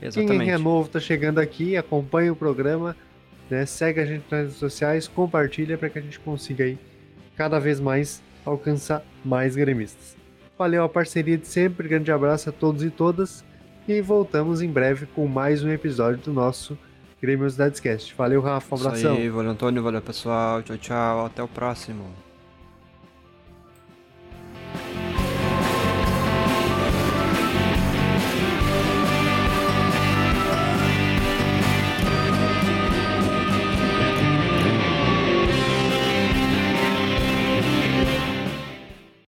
Exatamente. 0.00 0.44
Quem 0.44 0.50
é 0.50 0.58
novo, 0.58 0.88
tá 0.88 1.00
chegando 1.00 1.38
aqui, 1.38 1.76
acompanha 1.76 2.32
o 2.32 2.36
programa, 2.36 2.96
né, 3.48 3.66
segue 3.66 4.00
a 4.00 4.06
gente 4.06 4.24
nas 4.30 4.42
redes 4.42 4.56
sociais, 4.56 5.06
compartilha 5.06 5.76
para 5.78 5.90
que 5.90 5.98
a 5.98 6.02
gente 6.02 6.18
consiga 6.18 6.64
aí 6.64 6.78
cada 7.36 7.58
vez 7.58 7.80
mais 7.80 8.22
alcançar 8.44 9.02
mais 9.24 9.56
gremistas. 9.56 10.16
Valeu 10.58 10.84
a 10.84 10.88
parceria 10.88 11.36
de 11.36 11.46
sempre, 11.46 11.88
grande 11.88 12.12
abraço 12.12 12.48
a 12.48 12.52
todos 12.52 12.82
e 12.82 12.90
todas 12.90 13.44
e 13.86 14.00
voltamos 14.00 14.62
em 14.62 14.68
breve 14.68 15.06
com 15.06 15.26
mais 15.26 15.62
um 15.62 15.70
episódio 15.70 16.20
do 16.22 16.32
nosso 16.32 16.76
Grêmio 17.20 17.46
Cast. 17.82 18.14
Valeu, 18.14 18.40
Rafa, 18.40 18.74
um 18.74 18.78
abração. 18.78 19.12
Isso 19.12 19.22
aí, 19.22 19.28
valeu, 19.28 19.50
Antônio, 19.50 19.82
valeu, 19.82 20.02
pessoal. 20.02 20.62
Tchau, 20.62 20.76
tchau. 20.76 21.26
Até 21.26 21.42
o 21.42 21.48
próximo. 21.48 22.04